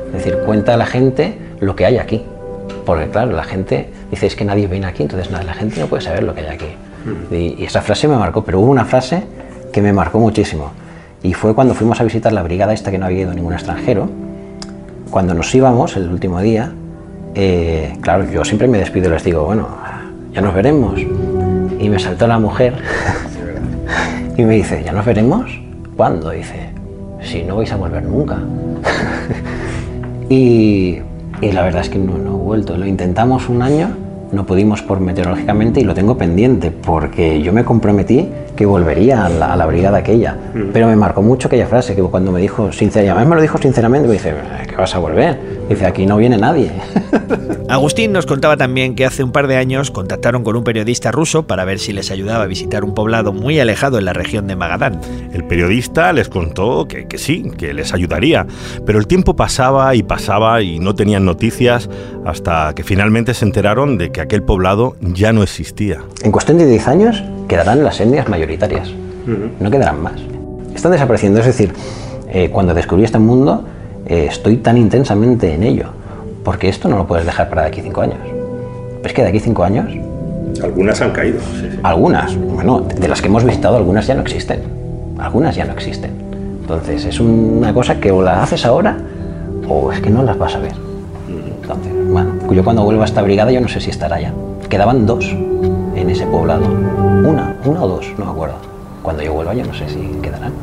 Es 0.07 0.13
decir, 0.13 0.37
cuenta 0.45 0.75
a 0.75 0.77
la 0.77 0.85
gente 0.85 1.37
lo 1.59 1.75
que 1.75 1.85
hay 1.85 1.97
aquí. 1.97 2.23
Porque 2.85 3.09
claro, 3.09 3.31
la 3.31 3.43
gente 3.43 3.89
dice, 4.11 4.27
es 4.27 4.35
que 4.35 4.45
nadie 4.45 4.67
viene 4.67 4.85
aquí, 4.85 5.03
entonces 5.03 5.31
la 5.31 5.53
gente 5.53 5.79
no 5.79 5.87
puede 5.87 6.03
saber 6.03 6.23
lo 6.23 6.35
que 6.35 6.41
hay 6.41 6.47
aquí. 6.47 6.67
Mm. 7.05 7.33
Y, 7.33 7.63
esa 7.63 7.81
frase 7.81 8.07
me 8.07 8.17
marcó, 8.17 8.43
pero 8.43 8.59
hubo 8.59 8.69
una 8.69 8.85
frase 8.85 9.23
que 9.73 9.81
me 9.81 9.93
marcó 9.93 10.19
muchísimo. 10.19 10.71
Y 11.23 11.33
fue 11.33 11.55
cuando 11.55 11.73
fuimos 11.73 11.99
a 12.01 12.03
visitar 12.03 12.31
la 12.33 12.43
brigada 12.43 12.73
esta 12.73 12.91
que 12.91 12.97
no 12.97 13.07
había 13.07 13.21
ido 13.21 13.33
ningún 13.33 13.53
extranjero. 13.53 14.09
Cuando 15.09 15.33
nos 15.33 15.53
íbamos, 15.55 15.95
el 15.97 16.07
último 16.07 16.39
día, 16.39 16.71
eh, 17.33 17.97
claro, 18.01 18.29
yo 18.29 18.45
siempre 18.45 18.67
me 18.67 18.77
despido 18.77 19.07
y 19.07 19.11
les 19.11 19.23
digo, 19.23 19.43
bueno, 19.43 19.67
ya 20.33 20.41
nos 20.41 20.53
veremos. 20.53 20.99
Y 21.81 21.89
me 21.89 21.99
saltó 21.99 22.27
la 22.27 22.39
mujer 22.39 22.75
y 24.37 24.43
me 24.43 24.55
dice, 24.55 24.83
¿ya 24.83 24.91
nos 24.91 25.05
veremos? 25.05 25.49
¿Cuándo? 25.95 26.31
Dice, 26.31 26.69
si 27.21 27.43
no 27.43 27.57
vais 27.57 27.71
a 27.71 27.75
volver 27.75 28.03
nunca. 28.03 28.39
y, 30.29 30.99
la 31.41 31.63
verdad 31.63 31.81
es 31.81 31.89
que 31.89 31.97
no, 31.97 32.17
no 32.17 32.35
he 32.35 32.43
vuelto. 32.43 32.77
Lo 32.77 32.85
intentamos 32.85 33.49
un 33.49 33.61
año, 33.61 33.89
no 34.31 34.45
pudimos 34.45 34.81
por 34.81 34.99
meteorológicamente 34.99 35.81
y 35.81 35.83
lo 35.83 35.93
tengo 35.93 36.17
pendiente 36.17 36.71
porque 36.71 37.41
yo 37.41 37.51
me 37.53 37.63
comprometí 37.63 38.29
que 38.55 38.65
volvería 38.65 39.25
a 39.25 39.29
la, 39.29 39.65
brigada 39.65 39.99
aquella. 39.99 40.37
Mm. 40.53 40.71
Pero 40.73 40.87
me 40.87 40.95
marcó 40.95 41.21
mucho 41.21 41.47
aquella 41.47 41.67
frase 41.67 41.95
que 41.95 42.01
cuando 42.01 42.31
me 42.31 42.41
dijo, 42.41 42.71
sinceramente, 42.71 43.29
me 43.29 43.35
lo 43.35 43.41
dijo 43.41 43.57
sinceramente, 43.57 44.07
me 44.07 44.13
dice, 44.13 44.33
¿qué 44.67 44.75
vas 44.75 44.93
a 44.95 44.99
volver? 44.99 45.37
Dice, 45.69 45.85
aquí 45.85 46.05
no 46.05 46.17
viene 46.17 46.37
nadie. 46.37 46.71
Agustín 47.69 48.11
nos 48.11 48.25
contaba 48.25 48.57
también 48.57 48.95
que 48.95 49.05
hace 49.05 49.23
un 49.23 49.31
par 49.31 49.47
de 49.47 49.55
años 49.55 49.91
contactaron 49.91 50.43
con 50.43 50.57
un 50.57 50.63
periodista 50.65 51.11
ruso 51.11 51.43
para 51.43 51.63
ver 51.63 51.79
si 51.79 51.93
les 51.93 52.11
ayudaba 52.11 52.43
a 52.43 52.47
visitar 52.47 52.83
un 52.83 52.93
poblado 52.93 53.31
muy 53.31 53.59
alejado 53.59 53.97
en 53.97 54.05
la 54.05 54.13
región 54.13 54.47
de 54.47 54.57
Magadán. 54.57 54.99
El 55.31 55.45
periodista 55.45 56.11
les 56.11 56.27
contó 56.27 56.87
que, 56.89 57.07
que 57.07 57.17
sí, 57.17 57.49
que 57.57 57.73
les 57.73 57.93
ayudaría, 57.93 58.45
pero 58.85 58.99
el 58.99 59.07
tiempo 59.07 59.37
pasaba 59.37 59.95
y 59.95 60.03
pasaba 60.03 60.61
y 60.61 60.79
no 60.79 60.95
tenían 60.95 61.23
noticias 61.23 61.89
hasta 62.25 62.73
que 62.75 62.83
finalmente 62.83 63.33
se 63.33 63.45
enteraron 63.45 63.97
de 63.97 64.11
que 64.11 64.19
aquel 64.19 64.43
poblado 64.43 64.95
ya 64.99 65.31
no 65.31 65.43
existía. 65.43 66.01
En 66.23 66.31
cuestión 66.31 66.57
de 66.57 66.65
10 66.65 66.87
años 66.87 67.23
quedarán 67.47 67.83
las 67.83 67.99
etnias 67.99 68.27
mayoritarias, 68.29 68.89
no 69.59 69.69
quedarán 69.71 70.01
más. 70.01 70.13
Están 70.75 70.91
desapareciendo, 70.91 71.39
es 71.39 71.45
decir, 71.45 71.73
eh, 72.29 72.49
cuando 72.49 72.73
descubrí 72.73 73.03
este 73.03 73.19
mundo 73.19 73.63
eh, 74.05 74.27
estoy 74.29 74.57
tan 74.57 74.77
intensamente 74.77 75.53
en 75.53 75.63
ello, 75.63 75.87
porque 76.43 76.69
esto 76.69 76.87
no 76.87 76.97
lo 76.97 77.07
puedes 77.07 77.25
dejar 77.25 77.49
para 77.49 77.63
de 77.63 77.67
aquí 77.67 77.81
5 77.81 78.01
años. 78.01 78.17
Es 79.03 79.13
que 79.13 79.21
de 79.21 79.29
aquí 79.29 79.39
5 79.39 79.63
años, 79.63 79.85
Algunas 80.63 81.01
han 81.01 81.11
caído. 81.11 81.39
sí, 81.39 81.67
sí. 81.71 81.79
algunas, 81.83 82.35
bueno, 82.35 82.81
de 82.81 83.07
las 83.07 83.21
que 83.21 83.27
hemos 83.27 83.43
visitado, 83.43 83.77
algunas 83.77 84.07
ya 84.07 84.15
no 84.15 84.21
existen. 84.21 84.61
Algunas 85.19 85.55
ya 85.55 85.65
no 85.65 85.73
existen. 85.73 86.11
Entonces 86.61 87.05
es 87.05 87.19
una 87.19 87.73
cosa 87.73 87.99
que 87.99 88.11
o 88.11 88.21
la 88.21 88.43
haces 88.43 88.65
ahora 88.65 88.97
o 89.67 89.91
es 89.91 89.99
que 89.99 90.09
no 90.09 90.23
las 90.23 90.37
vas 90.37 90.55
a 90.55 90.59
ver. 90.59 90.73
Entonces, 91.61 91.91
bueno, 92.09 92.31
yo 92.51 92.63
cuando 92.63 92.83
vuelva 92.83 93.03
a 93.03 93.05
esta 93.05 93.21
brigada 93.21 93.51
yo 93.51 93.61
no 93.61 93.67
sé 93.67 93.79
si 93.79 93.89
estará 93.89 94.19
ya. 94.19 94.33
Quedaban 94.69 95.05
dos 95.05 95.25
en 95.95 96.09
ese 96.09 96.25
poblado. 96.25 96.63
Una, 97.23 97.55
una 97.65 97.83
o 97.83 97.87
dos, 97.87 98.05
no 98.17 98.25
me 98.25 98.31
acuerdo. 98.31 98.55
Cuando 99.03 99.21
yo 99.21 99.33
vuelva 99.33 99.53
yo 99.53 99.63
no 99.63 99.73
sé 99.75 99.87
si 99.87 99.99
quedarán. 100.23 100.53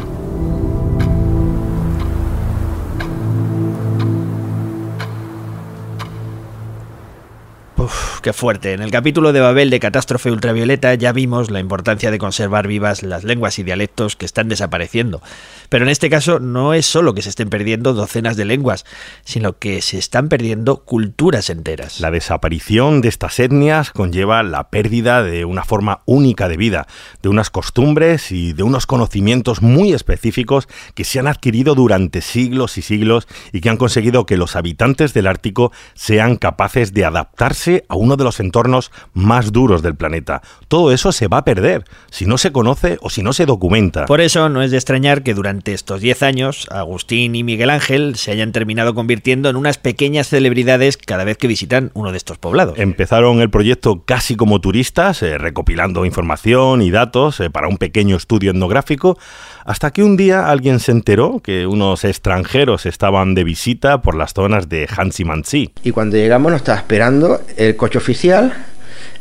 Uf, 7.78 8.20
qué 8.22 8.32
fuerte. 8.32 8.72
En 8.72 8.82
el 8.82 8.90
capítulo 8.90 9.32
de 9.32 9.38
Babel 9.38 9.70
de 9.70 9.78
Catástrofe 9.78 10.32
Ultravioleta 10.32 10.94
ya 10.94 11.12
vimos 11.12 11.48
la 11.48 11.60
importancia 11.60 12.10
de 12.10 12.18
conservar 12.18 12.66
vivas 12.66 13.04
las 13.04 13.22
lenguas 13.22 13.60
y 13.60 13.62
dialectos 13.62 14.16
que 14.16 14.26
están 14.26 14.48
desapareciendo. 14.48 15.22
Pero 15.68 15.84
en 15.84 15.88
este 15.88 16.10
caso 16.10 16.40
no 16.40 16.74
es 16.74 16.86
solo 16.86 17.14
que 17.14 17.22
se 17.22 17.28
estén 17.28 17.50
perdiendo 17.50 17.94
docenas 17.94 18.36
de 18.36 18.46
lenguas, 18.46 18.84
sino 19.22 19.58
que 19.60 19.80
se 19.80 19.96
están 19.96 20.28
perdiendo 20.28 20.78
culturas 20.78 21.50
enteras. 21.50 22.00
La 22.00 22.10
desaparición 22.10 23.00
de 23.00 23.10
estas 23.10 23.38
etnias 23.38 23.92
conlleva 23.92 24.42
la 24.42 24.70
pérdida 24.70 25.22
de 25.22 25.44
una 25.44 25.62
forma 25.62 26.00
única 26.04 26.48
de 26.48 26.56
vida, 26.56 26.88
de 27.22 27.28
unas 27.28 27.50
costumbres 27.50 28.32
y 28.32 28.54
de 28.54 28.64
unos 28.64 28.86
conocimientos 28.86 29.62
muy 29.62 29.92
específicos 29.92 30.66
que 30.96 31.04
se 31.04 31.20
han 31.20 31.28
adquirido 31.28 31.76
durante 31.76 32.22
siglos 32.22 32.76
y 32.76 32.82
siglos 32.82 33.28
y 33.52 33.60
que 33.60 33.70
han 33.70 33.76
conseguido 33.76 34.26
que 34.26 34.36
los 34.36 34.56
habitantes 34.56 35.14
del 35.14 35.28
Ártico 35.28 35.70
sean 35.94 36.34
capaces 36.34 36.92
de 36.92 37.04
adaptarse 37.04 37.67
a 37.88 37.96
uno 37.96 38.16
de 38.16 38.24
los 38.24 38.40
entornos 38.40 38.90
más 39.14 39.52
duros 39.52 39.82
del 39.82 39.94
planeta. 39.94 40.42
Todo 40.68 40.92
eso 40.92 41.12
se 41.12 41.28
va 41.28 41.38
a 41.38 41.44
perder 41.44 41.84
si 42.10 42.26
no 42.26 42.38
se 42.38 42.52
conoce 42.52 42.98
o 43.00 43.10
si 43.10 43.22
no 43.22 43.32
se 43.32 43.46
documenta. 43.46 44.06
Por 44.06 44.20
eso 44.20 44.48
no 44.48 44.62
es 44.62 44.70
de 44.70 44.76
extrañar 44.76 45.22
que 45.22 45.34
durante 45.34 45.72
estos 45.72 46.00
10 46.00 46.22
años 46.22 46.66
Agustín 46.70 47.34
y 47.34 47.44
Miguel 47.44 47.70
Ángel 47.70 48.16
se 48.16 48.30
hayan 48.30 48.52
terminado 48.52 48.94
convirtiendo 48.94 49.48
en 49.48 49.56
unas 49.56 49.78
pequeñas 49.78 50.28
celebridades 50.28 50.96
cada 50.96 51.24
vez 51.24 51.36
que 51.38 51.46
visitan 51.46 51.90
uno 51.94 52.12
de 52.12 52.18
estos 52.18 52.38
poblados. 52.38 52.78
Empezaron 52.78 53.40
el 53.40 53.50
proyecto 53.50 54.02
casi 54.04 54.36
como 54.36 54.60
turistas, 54.60 55.22
eh, 55.22 55.38
recopilando 55.38 56.04
información 56.04 56.82
y 56.82 56.90
datos 56.90 57.40
eh, 57.40 57.50
para 57.50 57.68
un 57.68 57.78
pequeño 57.78 58.16
estudio 58.16 58.50
etnográfico, 58.50 59.18
hasta 59.64 59.90
que 59.90 60.02
un 60.02 60.16
día 60.16 60.48
alguien 60.48 60.80
se 60.80 60.92
enteró 60.92 61.40
que 61.40 61.66
unos 61.66 62.04
extranjeros 62.04 62.86
estaban 62.86 63.34
de 63.34 63.44
visita 63.44 64.02
por 64.02 64.14
las 64.14 64.32
zonas 64.32 64.68
de 64.68 64.86
Hansi-Mansi. 64.86 65.72
Y 65.82 65.90
cuando 65.90 66.16
llegamos 66.16 66.52
nos 66.52 66.60
estaba 66.62 66.78
esperando 66.78 67.40
el 67.58 67.76
coche 67.76 67.98
oficial, 67.98 68.54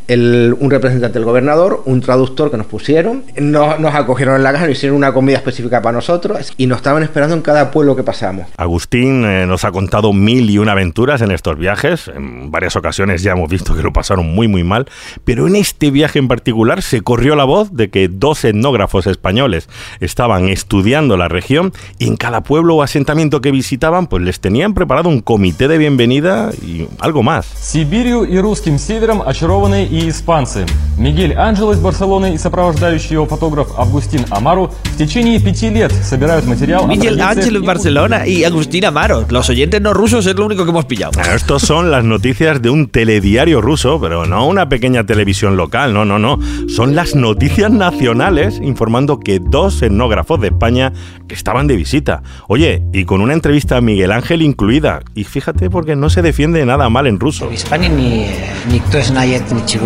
el- 0.09 0.57
un 0.59 0.71
representante 0.71 1.19
del 1.19 1.25
gobernador, 1.27 1.83
un 1.87 2.01
traductor 2.01 2.51
que 2.51 2.57
nos 2.57 2.67
pusieron, 2.67 3.25
nos, 3.39 3.79
nos 3.81 3.95
acogieron 3.95 4.37
en 4.37 4.43
la 4.43 4.53
casa, 4.53 4.67
nos 4.67 4.77
hicieron 4.77 4.97
una 4.97 5.13
comida 5.13 5.37
específica 5.37 5.81
para 5.81 5.95
nosotros 5.97 6.53
y 6.57 6.67
nos 6.67 6.79
estaban 6.79 7.03
esperando 7.03 7.35
en 7.37 7.43
cada 7.43 7.71
pueblo 7.71 7.97
que 7.97 8.03
pasamos. 8.03 8.47
Agustín 8.57 9.25
eh, 9.25 9.47
nos 9.47 9.65
ha 9.65 9.71
contado 9.73 10.13
mil 10.13 10.51
y 10.51 10.59
una 10.59 10.73
aventuras 10.73 11.23
en 11.23 11.31
estos 11.31 11.57
viajes. 11.57 12.09
En 12.09 12.51
varias 12.51 12.77
ocasiones 12.77 13.23
ya 13.23 13.33
hemos 13.33 13.49
visto 13.49 13.75
que 13.75 13.83
lo 13.83 13.93
pasaron 13.93 14.27
muy 14.35 14.49
muy 14.49 14.65
mal, 14.65 14.87
pero 15.25 15.47
en 15.47 15.57
este 15.57 15.91
viaje 15.91 16.19
en 16.19 16.29
particular 16.29 16.83
se 16.83 17.01
corrió 17.03 17.37
la 17.37 17.45
voz 17.45 17.73
de 17.75 17.89
que 17.91 18.09
dos 18.09 18.45
etnógrafos 18.45 19.07
españoles 19.07 19.69
estaban 20.01 20.49
estudiando 20.49 21.17
la 21.17 21.29
región 21.29 21.73
y 21.99 22.07
en 22.09 22.17
cada 22.17 22.43
pueblo 22.43 22.77
o 22.77 22.83
asentamiento 22.83 23.41
que 23.41 23.51
visitaban 23.51 24.07
pues 24.07 24.23
les 24.23 24.41
tenían 24.41 24.75
preparado 24.75 25.09
un 25.09 25.21
comité 25.21 25.69
de 25.69 25.79
bienvenida 25.79 26.51
y 26.63 26.87
algo 27.01 27.23
más. 27.23 27.47
Сибирью 27.47 28.25
и 28.25 28.39
русским 28.39 28.79
севером 28.79 29.23
очарованы 29.23 29.85
и 29.97 30.09
испанцы. 30.09 30.67
Мигель 30.99 31.35
Анджело 31.35 31.73
из 31.73 31.79
Барселоны 31.79 32.35
и 32.35 32.39
сопровождающий 32.39 33.15
его 33.15 33.27
фотограф 33.27 33.69
Августин 33.77 34.25
Амару 34.31 34.71
в 34.85 34.97
течение 34.99 35.41
пяти 35.41 35.71
лет 35.71 35.93
собирают 35.93 36.47
материал 36.47 36.85
о 36.85 36.87
Miguel 36.87 37.17
традициях 37.17 37.39
Ángel 37.39 37.55
и 37.55 37.57
en 37.57 37.65
Barcelona 37.65 38.27
y 38.27 38.45
Agustín 38.45 38.85
Amaro. 38.85 39.25
Los 39.31 39.49
oyentes 39.49 39.81
no 39.81 39.95
rusos 39.95 40.27
es 40.27 40.35
lo 40.35 40.47
único 40.47 40.65
que 40.65 40.71
hemos 40.71 40.85
pillado. 40.85 41.13
Bueno, 41.15 41.33
estos 41.33 41.63
son 41.63 41.91
las 41.91 42.05
noticias 42.05 42.61
de 42.61 42.71
un 42.71 42.89
telediario 42.89 43.61
ruso, 43.61 43.99
pero 44.01 44.27
no 44.27 44.47
una 44.47 44.69
pequeña 44.69 45.05
televisión 45.05 45.57
local, 45.57 45.95
no, 45.95 46.05
no, 46.05 46.19
no. 46.19 46.39
Son 46.69 46.95
las 46.95 47.15
noticias 47.15 47.71
nacionales 47.71 48.61
informando 48.63 49.19
que 49.19 49.41
dos 49.41 49.83
etnógrafos 49.83 50.41
de 50.41 50.49
España 50.49 50.93
que 51.27 51.35
estaban 51.35 51.67
de 51.67 51.77
visita. 51.77 52.23
Oye, 52.49 52.83
y 52.93 53.05
con 53.05 53.21
una 53.21 53.33
entrevista 53.33 53.79
a 53.79 53.81
Miguel 53.81 54.13
Ángel 54.13 54.43
incluida. 54.43 55.01
Y 55.15 55.25
fíjate 55.25 55.71
porque 55.71 55.97
no 55.97 56.11
se 56.11 56.23
defiende 56.23 56.65
nada 56.67 56.89
mal 56.89 57.07
en 57.07 57.19
ruso. 57.19 57.49
В 57.49 57.55
Испании 57.55 57.89
ни, 57.89 58.27
никто 58.73 58.99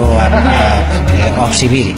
a, 0.04 1.46
a, 1.46 1.54
civil. 1.54 1.96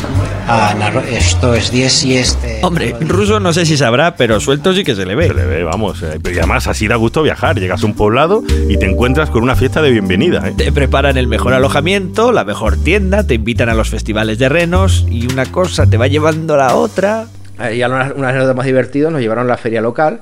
Esto 1.10 1.54
es 1.54 1.72
10 1.72 2.06
y 2.06 2.18
este. 2.18 2.60
Hombre, 2.64 2.96
ruso 3.00 3.40
no 3.40 3.54
sé 3.54 3.66
si 3.66 3.78
sabrá, 3.78 4.16
pero 4.16 4.40
suelto 4.40 4.74
sí 4.74 4.84
que 4.84 4.96
se 4.96 5.06
le 5.06 5.16
ve. 5.16 5.28
Se 5.28 5.34
le 5.34 5.46
ve, 5.46 5.64
vamos. 5.64 6.04
Eh, 6.04 6.20
y 6.24 6.38
además 6.38 6.68
así 6.68 6.88
da 6.88 6.96
gusto 6.96 7.24
viajar. 7.24 7.60
Llegas 7.60 7.84
a 7.84 7.86
un 7.86 7.96
poblado 7.96 8.44
y 8.68 8.78
te 8.78 8.86
encuentras 8.86 9.30
con 9.30 9.44
una 9.44 9.56
fiesta 9.56 9.82
de 9.82 9.92
bienvenida. 9.92 10.48
Eh. 10.48 10.54
Te 10.58 10.72
preparan 10.72 11.18
el 11.18 11.28
mejor 11.28 11.54
alojamiento, 11.54 12.32
la 12.32 12.44
mejor 12.44 12.78
tienda, 12.78 13.26
te 13.26 13.36
invitan 13.36 13.70
a 13.70 13.74
los 13.74 13.90
festivales 13.90 14.38
de 14.38 14.50
renos 14.50 15.06
y 15.10 15.32
una 15.32 15.46
cosa 15.46 15.88
te 15.88 15.98
va 15.98 16.08
llevando 16.08 16.56
a 16.56 16.58
la 16.58 16.76
otra. 16.76 17.28
Y 17.74 17.82
algunas 17.82 18.12
anécdotas 18.12 18.56
más 18.56 18.66
divertidas 18.66 19.12
nos 19.12 19.22
llevaron 19.22 19.46
a 19.46 19.50
la 19.50 19.58
feria 19.58 19.82
local 19.82 20.22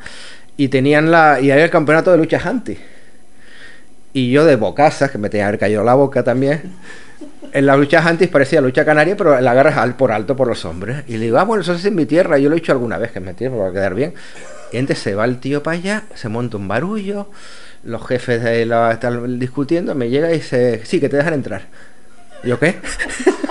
y 0.58 0.68
tenían 0.68 1.10
la. 1.10 1.40
Y 1.42 1.50
había 1.52 1.66
el 1.66 1.72
campeonato 1.72 2.12
de 2.12 2.18
lucha 2.18 2.40
Hanti. 2.44 2.78
Y 4.14 4.30
yo 4.30 4.46
de 4.46 4.56
bocazas, 4.58 5.10
que 5.10 5.18
me 5.18 5.30
tenía 5.30 5.46
que 5.46 5.48
haber 5.48 5.60
caído 5.60 5.84
la 5.84 5.94
boca 5.94 6.24
también 6.24 6.74
en 7.54 7.66
la 7.66 7.76
lucha 7.76 8.00
antis 8.08 8.30
parecía 8.30 8.62
lucha 8.62 8.86
canaria, 8.86 9.18
pero 9.18 9.40
la 9.42 9.52
agarras 9.52 9.78
al 9.78 9.96
por 9.96 10.12
alto 10.12 10.36
por 10.36 10.48
los 10.48 10.64
hombres. 10.64 11.04
Y 11.08 11.14
le 11.14 11.26
digo, 11.26 11.38
ah, 11.38 11.44
bueno, 11.44 11.62
eso 11.62 11.74
es 11.74 11.84
en 11.86 11.96
mi 11.96 12.06
tierra. 12.06 12.38
Yo 12.38 12.50
lo 12.50 12.56
he 12.56 12.60
hecho 12.60 12.72
alguna 12.72 12.98
vez, 12.98 13.12
que 13.12 13.20
es 13.20 13.26
mi 13.26 13.34
tierra, 13.34 13.58
para 13.58 13.72
quedar 13.72 13.94
bien. 13.94 14.14
Y 14.72 14.78
entonces 14.78 15.04
se 15.04 15.16
va 15.16 15.26
el 15.26 15.40
tío 15.40 15.62
para 15.62 15.78
allá, 15.78 16.04
se 16.16 16.30
monta 16.30 16.56
un 16.56 16.68
barullo, 16.68 17.30
los 17.84 18.06
jefes 18.08 18.42
de 18.42 18.66
la 18.66 18.92
están 18.92 19.38
discutiendo, 19.38 19.96
me 19.96 20.10
llega 20.10 20.30
y 20.32 20.36
dice, 20.36 20.82
sí, 20.86 21.00
que 21.00 21.10
te 21.10 21.18
dejan 21.18 21.34
entrar. 21.34 21.68
¿Yo 22.44 22.58
qué? 22.58 22.80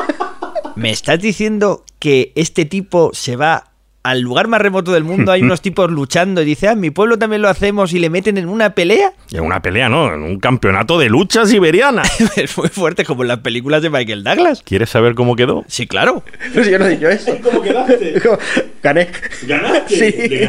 ¿Me 0.76 0.90
estás 0.90 1.21
diciendo 1.21 1.85
que 1.99 2.33
este 2.37 2.64
tipo 2.64 3.11
se 3.12 3.37
va 3.37 3.70
al 4.02 4.21
lugar 4.21 4.49
más 4.49 4.61
remoto 4.62 4.92
del 4.92 5.04
mundo? 5.04 5.33
Hay 5.33 5.42
unos 5.42 5.61
tipos 5.61 5.90
luchando 5.90 6.40
y 6.42 6.45
dice, 6.45 6.69
ah, 6.69 6.73
en 6.73 6.80
mi 6.80 6.90
pueblo 6.90 7.19
también 7.19 7.42
lo 7.42 7.49
hacemos 7.49 7.92
y 7.92 7.99
le 7.99 8.11
meten 8.11 8.38
en 8.38 8.49
una 8.49 8.75
pelea. 8.75 9.12
En 9.33 9.40
una 9.42 9.61
pelea, 9.62 9.88
¿no? 9.88 10.12
En 10.14 10.23
un 10.23 10.38
campeonato 10.40 10.99
de 10.99 11.09
lucha 11.09 11.45
siberiana. 11.47 12.02
es 12.37 12.57
muy 12.57 12.69
fuerte, 12.69 13.04
como 13.04 13.23
en 13.23 13.28
las 13.28 13.38
películas 13.38 13.83
de 13.83 13.90
Michael 13.90 14.25
Douglas. 14.25 14.62
¿Quieres 14.64 14.90
saber 14.90 15.14
cómo 15.14 15.37
quedó? 15.37 15.64
Sí, 15.69 15.87
claro. 15.87 16.23
Pero 16.52 16.64
si 16.64 16.71
yo 16.71 16.78
no 16.78 16.87
he 16.87 16.90
dicho 16.90 17.09
eso. 17.09 17.37
¿Cómo 17.42 17.61
quedaste? 17.62 18.21
Gané. 18.83 19.09
¿Ganaste? 19.47 20.12
Sí. 20.12 20.49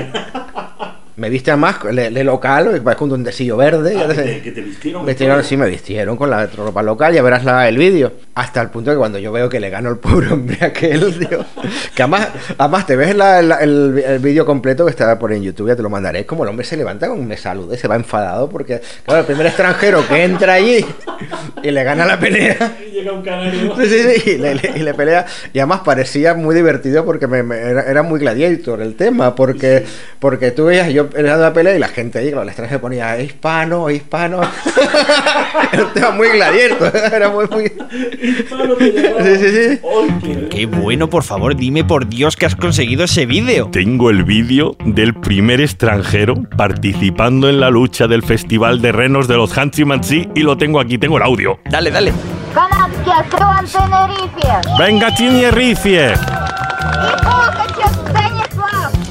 Me 1.17 1.29
viste 1.29 1.51
además 1.51 1.75
de, 1.91 2.10
de 2.10 2.24
local, 2.24 2.81
va 2.88 2.96
con 2.96 3.12
un 3.12 3.24
desillo 3.24 3.58
verde. 3.58 3.93
ya 3.93 4.08
te- 4.08 4.41
Ah, 4.50 4.53
te 4.53 4.62
vistieron. 4.62 5.05
Vestieron, 5.05 5.43
sí, 5.43 5.58
me 5.58 5.70
vistieron 5.70 6.17
con 6.17 6.29
la 6.31 6.48
ropa 6.48 6.81
local, 6.81 7.13
ya 7.13 7.22
verás 7.22 7.43
la, 7.43 7.67
el 7.67 7.77
vídeo. 7.77 8.13
Hasta 8.34 8.62
el 8.62 8.70
punto 8.70 8.92
que 8.92 8.98
cuando 8.98 9.20
yo 9.20 9.32
veo 9.34 9.50
que 9.50 9.60
le 9.60 9.70
gano 9.70 9.90
al 9.90 9.98
pobre 9.98 10.32
hombre 10.32 10.58
aquel, 10.66 11.20
tío, 11.20 11.44
que 11.94 12.02
además, 12.04 12.30
además 12.58 12.86
te 12.86 12.96
ves 12.96 13.14
la- 13.14 13.42
la- 13.42 13.58
el, 13.58 14.02
el 14.06 14.20
vídeo 14.20 14.46
completo 14.46 14.86
que 14.86 14.92
está 14.92 15.20
por 15.20 15.34
en 15.34 15.44
YouTube, 15.44 15.68
ya 15.68 15.76
te 15.76 15.82
lo 15.84 15.90
mandaré. 15.90 16.22
Es 16.22 16.26
como 16.26 16.44
el 16.44 16.50
hombre 16.50 16.66
se 16.66 16.78
levanta 16.78 17.10
con 17.10 17.28
me 17.28 17.36
saluda 17.36 17.76
y 17.76 17.78
se 17.78 17.90
va 17.90 17.96
enfadado 17.96 18.50
porque, 18.50 18.82
claro, 19.06 19.20
el 19.22 19.26
primer 19.26 19.48
extranjero 19.48 20.08
que 20.08 20.24
entra 20.24 20.54
allí 20.54 20.86
y 21.62 21.72
le 21.72 21.84
gana 21.84 22.06
la 22.06 22.18
pelea. 22.20 22.78
Llega 22.92 23.12
un 23.12 23.22
canario. 23.22 23.76
Sí, 23.76 23.86
sí, 23.88 24.20
sí, 24.22 24.30
y 24.32 24.38
le, 24.38 24.56
le- 24.56 24.72
y 24.78 24.80
le 24.80 24.94
pelea. 24.94 25.26
Y 25.52 25.60
además 25.60 25.82
parecía 25.84 26.34
muy 26.34 26.56
divertido 26.56 27.04
porque 27.04 27.28
me, 27.28 27.44
me- 27.44 27.58
era, 27.60 27.82
era 27.84 28.02
muy 28.02 28.20
gladiator 28.22 28.82
el 28.82 28.96
tema. 28.96 29.36
Porque, 29.36 29.84
porque 30.20 30.52
tú 30.52 30.66
veías, 30.66 30.88
yo 30.94 31.10
era 31.16 31.36
la 31.36 31.52
pelea 31.54 31.76
y 31.76 31.80
la 31.80 31.90
gente 31.90 32.20
ahí, 32.20 32.28
claro, 32.28 32.44
el 32.44 32.48
extranjero 32.50 32.80
ponía 32.80 33.20
hispano, 33.20 33.90
hispano. 33.90 34.40
era 35.74 35.84
un 35.84 35.94
tema 35.94 36.12
muy 36.12 36.30
gladiator. 36.30 36.92
Era 37.14 37.30
muy, 37.30 37.46
muy 37.48 37.72
qué... 40.50 40.66
bueno, 40.66 41.10
por 41.10 41.24
favor, 41.24 41.56
dime 41.56 41.84
por 41.84 42.08
Dios 42.08 42.36
que 42.36 42.46
has 42.46 42.56
conseguido 42.56 43.04
ese 43.04 43.25
vídeo. 43.25 43.70
Tengo 43.72 44.10
el 44.10 44.24
vídeo 44.24 44.75
del 44.86 45.13
primer 45.13 45.62
extranjero 45.62 46.36
participando 46.56 47.50
en 47.50 47.60
la 47.60 47.70
lucha 47.70 48.08
del 48.08 48.24
Festival 48.24 48.82
de 48.82 48.92
Renos 48.92 49.28
de 49.28 49.38
los 49.38 49.58
Hansimansi 49.58 50.30
y 50.36 50.42
lo 50.42 50.58
tengo 50.58 50.80
aquí, 50.80 50.98
tengo 50.98 51.18
el 51.18 51.24
audio. 51.24 51.60
Dale, 51.70 51.92
dale. 51.92 52.13
Canadá, 52.54 52.90
Tenerife. 55.16 56.13
Venga, 58.13 58.46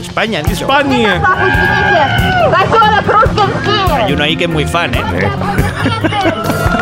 España, 0.01 0.43
dice. 0.43 0.65
España. 0.65 1.23
Hay 4.05 4.13
uno 4.13 4.25
ahí 4.25 4.37
que 4.37 4.45
es 4.45 4.51
muy 4.51 4.67
fan, 4.67 4.95
¿Eh? 4.95 5.03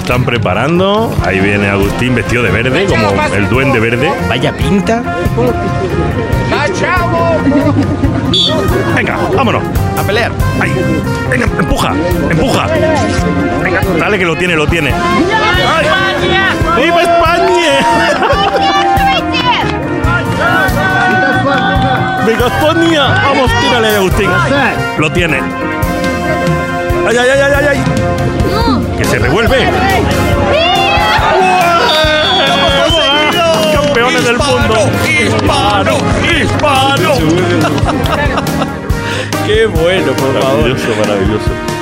están 0.00 0.24
preparando. 0.24 1.14
Ahí 1.24 1.40
viene 1.40 1.68
Agustín 1.68 2.14
vestido 2.14 2.42
de 2.42 2.50
verde, 2.50 2.86
como 2.86 3.22
el 3.34 3.48
duende 3.48 3.78
verde. 3.78 4.10
Vaya 4.28 4.52
pinta. 4.52 5.02
Venga, 8.94 9.18
vámonos. 9.36 9.62
A 9.98 10.02
pelear. 10.02 10.32
Ahí. 10.60 10.72
Venga, 11.30 11.46
empuja, 11.58 11.92
empuja. 12.30 12.66
Venga, 13.62 13.80
dale 13.98 14.18
que 14.18 14.24
lo 14.24 14.36
tiene, 14.36 14.56
lo 14.56 14.66
tiene. 14.66 14.92
¡Ay! 14.92 15.86
¡Viva 16.76 17.02
España! 17.02 17.72
¡Venga, 22.26 22.46
España! 22.46 23.22
Vamos, 23.28 23.50
tírale, 23.60 23.96
Agustín. 23.96 24.30
Lo 24.98 25.12
tiene. 25.12 25.40
¡Ay, 27.06 27.16
ay, 27.16 27.28
ay, 27.30 27.40
ay, 27.56 27.66
ay! 27.70 27.78
¡Que 28.98 29.04
se 29.04 29.18
revuelve! 29.18 29.58
¡Uah! 30.52 30.90
¡Campeones 33.72 34.24
del 34.24 34.38
mundo! 34.38 34.90
¡Hispano! 35.08 35.98
¡Hispano! 36.22 37.14
Qué 39.46 39.66
bueno, 39.66 40.12
por 40.12 40.32
favor. 40.40 40.58
Maravilloso, 40.58 40.88
maravilloso. 41.00 41.79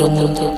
Otro 0.00 0.08
mundo. 0.08 0.49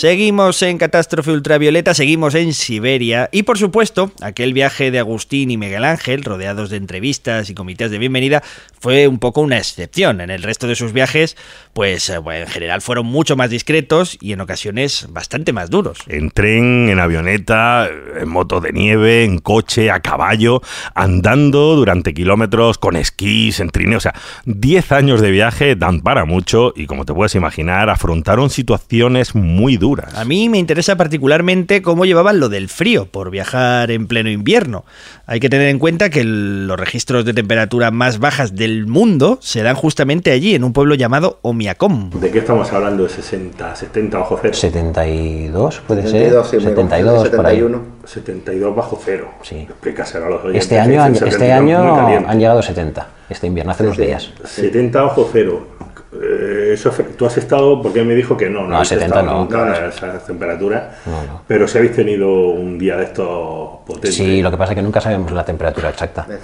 Seguimos 0.00 0.62
en 0.62 0.78
Catástrofe 0.78 1.30
Ultravioleta, 1.30 1.92
seguimos 1.92 2.34
en 2.34 2.54
Siberia 2.54 3.28
y 3.32 3.42
por 3.42 3.58
supuesto 3.58 4.10
aquel 4.22 4.54
viaje 4.54 4.90
de 4.90 4.98
Agustín 4.98 5.50
y 5.50 5.58
Miguel 5.58 5.84
Ángel 5.84 6.24
rodeados 6.24 6.70
de 6.70 6.78
entrevistas 6.78 7.50
y 7.50 7.54
comités 7.54 7.90
de 7.90 7.98
bienvenida 7.98 8.42
fue 8.80 9.06
un 9.08 9.18
poco 9.18 9.42
una 9.42 9.58
excepción. 9.58 10.22
En 10.22 10.30
el 10.30 10.42
resto 10.42 10.66
de 10.66 10.74
sus 10.74 10.94
viajes 10.94 11.36
pues 11.74 12.08
eh, 12.08 12.14
en 12.14 12.46
general 12.46 12.80
fueron 12.80 13.04
mucho 13.04 13.36
más 13.36 13.50
discretos 13.50 14.16
y 14.22 14.32
en 14.32 14.40
ocasiones 14.40 15.06
bastante 15.10 15.52
más 15.52 15.68
duros. 15.68 15.98
En 16.06 16.30
tren, 16.30 16.88
en 16.88 16.98
avioneta, 16.98 17.86
en 18.18 18.28
moto 18.30 18.62
de 18.62 18.72
nieve, 18.72 19.24
en 19.24 19.38
coche, 19.38 19.90
a 19.90 20.00
caballo, 20.00 20.62
andando 20.94 21.76
durante 21.76 22.14
kilómetros, 22.14 22.78
con 22.78 22.96
esquís, 22.96 23.60
en 23.60 23.68
trineo. 23.68 23.98
O 23.98 24.00
sea, 24.00 24.14
10 24.46 24.92
años 24.92 25.20
de 25.20 25.30
viaje 25.30 25.76
dan 25.76 26.00
para 26.00 26.24
mucho 26.24 26.72
y 26.74 26.86
como 26.86 27.04
te 27.04 27.12
puedes 27.12 27.34
imaginar, 27.34 27.90
afrontaron 27.90 28.48
situaciones 28.48 29.34
muy 29.34 29.76
duras. 29.76 29.89
A 30.14 30.24
mí 30.24 30.48
me 30.48 30.58
interesa 30.58 30.96
particularmente 30.96 31.82
cómo 31.82 32.04
llevaban 32.04 32.38
lo 32.40 32.48
del 32.48 32.68
frío 32.68 33.06
por 33.06 33.30
viajar 33.30 33.90
en 33.90 34.06
pleno 34.06 34.30
invierno. 34.30 34.84
Hay 35.26 35.40
que 35.40 35.48
tener 35.48 35.68
en 35.68 35.78
cuenta 35.78 36.10
que 36.10 36.20
el- 36.20 36.66
los 36.66 36.78
registros 36.78 37.24
de 37.24 37.34
temperatura 37.34 37.90
más 37.90 38.18
bajas 38.20 38.54
del 38.54 38.86
mundo 38.86 39.38
se 39.42 39.62
dan 39.62 39.74
justamente 39.74 40.30
allí, 40.30 40.54
en 40.54 40.64
un 40.64 40.72
pueblo 40.72 40.94
llamado 40.94 41.38
Omiakom. 41.42 42.10
¿De 42.10 42.30
qué 42.30 42.38
estamos 42.38 42.72
hablando? 42.72 43.02
¿De 43.04 43.08
60, 43.08 43.74
70 43.74 44.18
bajo 44.18 44.38
cero? 44.40 44.54
72, 44.54 45.82
puede 45.86 46.02
72, 46.02 46.46
sí, 46.46 46.50
ser. 46.50 46.60
me 46.60 46.68
72 46.70 47.14
confundí, 47.14 47.36
por 47.36 47.46
ahí. 47.46 47.56
71. 47.56 47.82
72 48.04 48.76
bajo 48.76 49.00
cero. 49.04 49.30
Sí. 49.42 49.56
Explícaselo 49.56 50.26
a 50.26 50.30
los 50.30 50.40
oyentes. 50.44 50.62
Este 50.62 50.78
año, 50.78 51.02
han, 51.02 51.12
este 51.14 51.30
72 51.30 52.02
muy 52.02 52.14
año 52.14 52.28
han 52.28 52.38
llegado 52.38 52.62
70, 52.62 53.08
este 53.28 53.46
invierno, 53.46 53.72
hace 53.72 53.82
unos 53.84 53.96
Sí, 53.96 54.02
sí. 54.02 54.06
días. 54.08 54.30
70 54.44 55.02
bajo 55.02 55.28
cero. 55.32 55.66
Eh, 56.12 56.70
eso, 56.74 56.90
tú 57.16 57.24
has 57.24 57.36
estado, 57.38 57.80
porque 57.80 58.02
me 58.02 58.14
dijo 58.16 58.36
que 58.36 58.50
no, 58.50 58.62
no, 58.62 58.68
No, 58.68 58.74
habéis 58.76 58.88
70 58.88 59.06
estado 59.06 59.26
no. 59.32 59.38
nunca 59.44 59.56
No, 59.58 59.64
no. 59.66 59.72
a 59.72 59.86
esa 59.86 60.18
temperatura, 60.18 60.90
No, 61.06 61.12
no. 61.22 61.42
pero 61.46 61.68
si 61.68 61.78
habéis 61.78 61.94
tenido 61.94 62.28
un 62.48 62.78
día 62.80 62.96
de 62.96 63.04
estos 63.04 63.78
potentes. 63.86 64.16
Sí, 64.16 64.42
lo 64.42 64.50
que 64.50 64.56
pasa 64.56 64.72
es 64.72 64.76
que 64.76 64.82
nunca 64.82 65.00
sabemos 65.00 65.30
la 65.30 65.44
temperatura 65.44 65.88
exacta. 65.90 66.26
Es 66.28 66.40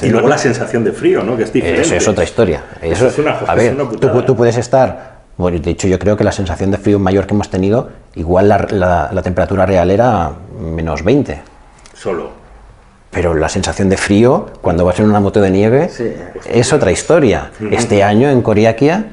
que 0.00 0.06
Y 0.06 0.10
luego 0.10 0.28
la 0.28 0.36
sensación 0.36 0.84
de 0.84 0.92
frío, 0.92 1.22
¿no? 1.22 1.34
Que 1.34 1.44
es 1.44 1.52
diferente. 1.52 1.80
Eso 1.82 1.94
es 1.96 2.08
otra 2.08 2.24
historia. 2.24 2.62
Eso, 2.82 3.06
es 3.06 3.18
una- 3.18 3.38
a 3.46 3.52
es 3.52 3.56
ver, 3.56 3.74
una 3.74 3.90
tú, 3.90 4.22
tú 4.22 4.36
puedes 4.36 4.58
estar. 4.58 5.14
Bueno, 5.38 5.58
de 5.58 5.70
hecho, 5.70 5.88
yo 5.88 5.98
creo 5.98 6.16
que 6.16 6.22
la 6.22 6.30
sensación 6.32 6.70
de 6.70 6.76
frío 6.76 6.98
mayor 6.98 7.26
que 7.26 7.32
hemos 7.34 7.48
tenido, 7.50 7.88
igual 8.16 8.48
la, 8.50 8.66
la- 8.70 9.08
la 9.12 9.22
temperatura 9.22 9.64
real 9.64 9.90
era 9.90 10.30
menos 10.60 11.02
20. 11.02 11.40
Solo. 11.94 12.43
Pero 13.14 13.32
la 13.34 13.48
sensación 13.48 13.88
de 13.88 13.96
frío, 13.96 14.46
cuando 14.60 14.84
vas 14.84 14.98
en 14.98 15.06
una 15.08 15.20
moto 15.20 15.40
de 15.40 15.50
nieve, 15.50 15.88
Sí. 15.88 16.12
es 16.46 16.72
otra 16.72 16.90
historia. 16.90 17.50
Este 17.70 18.02
año 18.02 18.28
en 18.28 18.42
Coriaquia, 18.42 19.04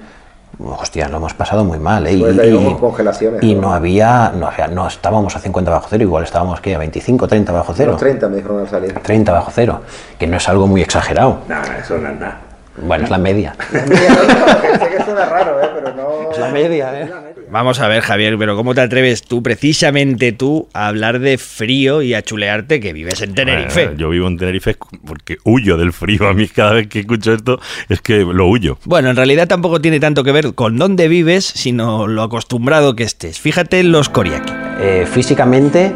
hostia, 0.59 1.07
lo 1.07 1.17
hemos 1.17 1.33
pasado 1.35 1.63
muy 1.63 1.77
mal. 1.79 2.07
¿eh? 2.07 2.17
Pues 2.19 2.37
ahí 2.39 2.51
hubo 2.53 2.79
congelaciones, 2.79 3.43
y 3.43 3.53
¿no? 3.55 3.61
no 3.61 3.73
había, 3.73 4.31
no, 4.35 4.49
no 4.73 4.87
estábamos 4.87 5.35
a 5.35 5.39
50 5.39 5.69
bajo 5.71 5.87
cero, 5.89 6.03
igual 6.03 6.23
estábamos 6.23 6.59
¿qué? 6.61 6.73
a 6.75 6.79
25, 6.79 7.27
30 7.27 7.51
bajo 7.51 7.73
cero. 7.75 7.91
Los 7.91 8.01
30 8.01 8.27
me 8.29 8.37
dijeron 8.37 8.59
al 8.61 8.69
salir. 8.69 8.93
30 8.93 9.31
bajo 9.31 9.51
cero, 9.53 9.81
que 10.17 10.27
no 10.27 10.37
es 10.37 10.49
algo 10.49 10.67
muy 10.67 10.81
exagerado. 10.81 11.39
Nada, 11.47 11.77
eso 11.79 11.97
no 11.97 12.09
es 12.09 12.19
nada. 12.19 12.37
Bueno, 12.77 13.03
es 13.03 13.09
la 13.09 13.17
media. 13.17 13.55
sé 13.71 13.79
que 13.79 15.03
suena 15.03 15.25
raro, 15.25 15.61
¿eh? 15.61 15.69
pero 15.73 15.95
no... 15.95 16.31
Es 16.31 16.37
la 16.37 16.49
media, 16.49 17.01
¿eh? 17.01 17.11
Vamos 17.51 17.81
a 17.81 17.89
ver, 17.89 18.01
Javier, 18.01 18.37
pero 18.37 18.55
¿cómo 18.55 18.73
te 18.73 18.79
atreves 18.79 19.23
tú, 19.23 19.43
precisamente 19.43 20.31
tú, 20.31 20.69
a 20.73 20.87
hablar 20.87 21.19
de 21.19 21.37
frío 21.37 22.01
y 22.01 22.13
a 22.13 22.21
chulearte 22.21 22.79
que 22.79 22.93
vives 22.93 23.21
en 23.21 23.35
Tenerife? 23.35 23.87
Bueno, 23.87 23.99
yo 23.99 24.09
vivo 24.09 24.27
en 24.29 24.37
Tenerife 24.37 24.77
porque 25.05 25.37
huyo 25.43 25.75
del 25.75 25.91
frío. 25.91 26.29
A 26.29 26.33
mí 26.33 26.47
cada 26.47 26.71
vez 26.71 26.87
que 26.87 27.01
escucho 27.01 27.33
esto 27.33 27.59
es 27.89 27.99
que 28.01 28.19
lo 28.19 28.47
huyo. 28.47 28.77
Bueno, 28.85 29.09
en 29.09 29.17
realidad 29.17 29.49
tampoco 29.49 29.81
tiene 29.81 29.99
tanto 29.99 30.23
que 30.23 30.31
ver 30.31 30.53
con 30.55 30.77
dónde 30.77 31.09
vives, 31.09 31.43
sino 31.43 32.07
lo 32.07 32.23
acostumbrado 32.23 32.95
que 32.95 33.03
estés. 33.03 33.41
Fíjate 33.41 33.81
en 33.81 33.91
los 33.91 34.07
Koriaki. 34.07 34.53
Eh, 34.79 35.05
físicamente, 35.11 35.91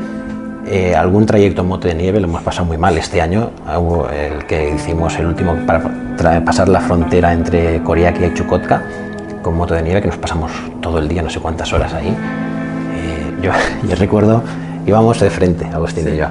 eh, 0.67 0.95
algún 0.95 1.25
trayecto 1.25 1.62
en 1.62 1.67
moto 1.67 1.88
de 1.88 1.93
nieve 1.93 2.19
lo 2.19 2.28
hemos 2.28 2.41
pasado 2.41 2.65
muy 2.65 2.78
mal. 2.78 2.97
Este 2.97 3.21
año, 3.21 3.51
hubo 3.78 4.10
el 4.10 4.45
que 4.45 4.71
hicimos 4.71 5.15
el 5.17 5.28
último 5.28 5.56
para 5.65 6.43
pasar 6.43 6.69
la 6.69 6.82
frontera 6.82 7.34
entre 7.34 7.82
Koriaki 7.84 8.25
y 8.25 8.34
Chukotka 8.34 8.82
con 9.45 9.56
moto 9.56 9.75
de 9.75 9.84
nieve, 9.84 10.01
que 10.01 10.08
nos 10.08 10.17
pasamos 10.17 10.51
todo 10.82 10.97
el 10.97 11.08
día, 11.08 11.21
no 11.21 11.30
sé 11.30 11.39
cuántas 11.39 11.71
horas 11.71 11.93
ahí. 11.93 12.08
Eh, 12.08 13.36
yo, 13.43 13.51
yo 13.88 13.95
recuerdo, 13.95 14.41
íbamos 14.88 15.19
de 15.19 15.30
frente, 15.30 15.65
Agustín 15.67 16.12
y 16.12 16.17
yo. 16.17 16.25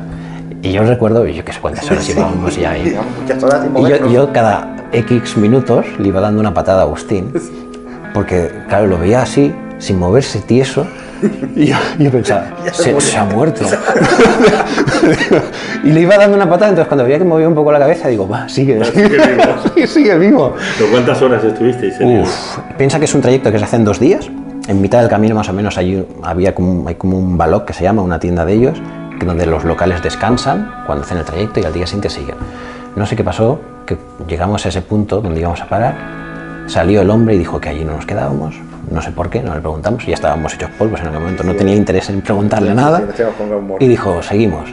Y 0.62 0.72
yo 0.72 0.82
recuerdo, 0.82 1.24
yo 1.26 1.44
qué 1.44 1.52
sé 1.52 1.60
cuántas 1.60 1.88
horas 1.88 2.08
íbamos 2.08 2.56
ya 2.56 2.72
ahí. 2.72 2.98
Y 3.76 3.88
yo, 3.88 4.10
yo 4.10 4.32
cada 4.32 4.88
X 4.90 5.36
minutos 5.36 5.86
le 6.00 6.08
iba 6.08 6.20
dando 6.20 6.40
una 6.40 6.52
patada 6.52 6.80
a 6.80 6.84
Agustín, 6.86 7.32
porque 8.14 8.50
claro, 8.68 8.88
lo 8.88 8.98
veía 8.98 9.22
así, 9.22 9.54
sin 9.78 10.00
moverse 10.00 10.40
tieso, 10.40 10.84
y 11.56 11.66
yo, 11.66 11.76
yo 11.98 12.10
pensaba, 12.10 12.46
se, 12.72 13.00
se 13.00 13.18
ha 13.18 13.24
muerto. 13.24 13.64
y 15.84 15.90
le 15.90 16.00
iba 16.00 16.16
dando 16.16 16.36
una 16.36 16.48
patada, 16.48 16.70
entonces 16.70 16.88
cuando 16.88 17.04
veía 17.04 17.18
que 17.18 17.24
movía 17.24 17.48
un 17.48 17.54
poco 17.54 17.72
la 17.72 17.78
cabeza, 17.78 18.08
digo, 18.08 18.28
va, 18.28 18.48
sigue, 18.48 18.82
Sigue 18.84 19.08
vivo. 19.08 19.42
sigue, 19.74 19.86
sigue 19.86 20.18
vivo. 20.18 20.54
¿Pero 20.78 20.90
¿Cuántas 20.90 21.22
horas 21.22 21.44
estuvisteis 21.44 21.94
Uf, 22.00 22.58
piensa 22.76 22.98
que 22.98 23.04
es 23.04 23.14
un 23.14 23.20
trayecto 23.20 23.52
que 23.52 23.58
se 23.58 23.64
hace 23.64 23.76
en 23.76 23.84
dos 23.84 24.00
días. 24.00 24.30
En 24.66 24.80
mitad 24.80 25.00
del 25.00 25.10
camino 25.10 25.34
más 25.34 25.48
o 25.48 25.52
menos 25.52 25.76
allí 25.76 26.04
había 26.22 26.54
como, 26.54 26.88
hay 26.88 26.94
como 26.94 27.18
un 27.18 27.36
balog 27.36 27.66
que 27.66 27.74
se 27.74 27.84
llama, 27.84 28.00
una 28.02 28.18
tienda 28.18 28.46
de 28.46 28.54
ellos, 28.54 28.78
donde 29.24 29.46
los 29.46 29.64
locales 29.64 30.02
descansan 30.02 30.82
cuando 30.86 31.04
hacen 31.04 31.18
el 31.18 31.24
trayecto 31.24 31.60
y 31.60 31.64
al 31.64 31.72
día 31.72 31.86
siguiente 31.86 32.10
siguen. 32.10 32.36
No 32.96 33.06
sé 33.06 33.16
qué 33.16 33.24
pasó, 33.24 33.60
que 33.86 33.98
llegamos 34.26 34.64
a 34.64 34.70
ese 34.70 34.80
punto 34.80 35.20
donde 35.20 35.40
íbamos 35.40 35.60
a 35.60 35.68
parar, 35.68 35.94
salió 36.66 37.02
el 37.02 37.10
hombre 37.10 37.34
y 37.34 37.38
dijo 37.38 37.60
que 37.60 37.68
allí 37.68 37.84
no 37.84 37.96
nos 37.96 38.06
quedábamos, 38.06 38.54
no 38.90 39.02
sé 39.02 39.10
por 39.10 39.30
qué, 39.30 39.42
no 39.42 39.54
le 39.54 39.60
preguntamos, 39.60 40.02
y 40.04 40.08
ya 40.08 40.14
estábamos 40.14 40.54
hechos 40.54 40.70
polvos 40.78 41.00
en 41.00 41.08
aquel 41.08 41.20
momento, 41.20 41.44
no 41.44 41.54
tenía 41.54 41.74
interés 41.74 42.08
en 42.10 42.20
preguntarle 42.20 42.74
nada, 42.74 43.02
y 43.80 43.88
dijo, 43.88 44.22
seguimos. 44.22 44.70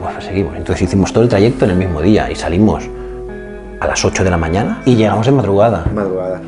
Pues 0.00 0.24
seguimos. 0.26 0.54
Entonces 0.56 0.82
hicimos 0.82 1.12
todo 1.14 1.24
el 1.24 1.30
trayecto 1.30 1.64
en 1.64 1.70
el 1.70 1.76
mismo 1.78 2.02
día 2.02 2.30
y 2.30 2.34
salimos 2.34 2.84
a 3.80 3.86
las 3.86 4.04
8 4.04 4.22
de 4.22 4.28
la 4.30 4.36
mañana 4.36 4.82
y 4.84 4.96
llegamos 4.96 5.24
de 5.24 5.32
madrugada. 5.32 5.84
Madrugada. 5.94 6.40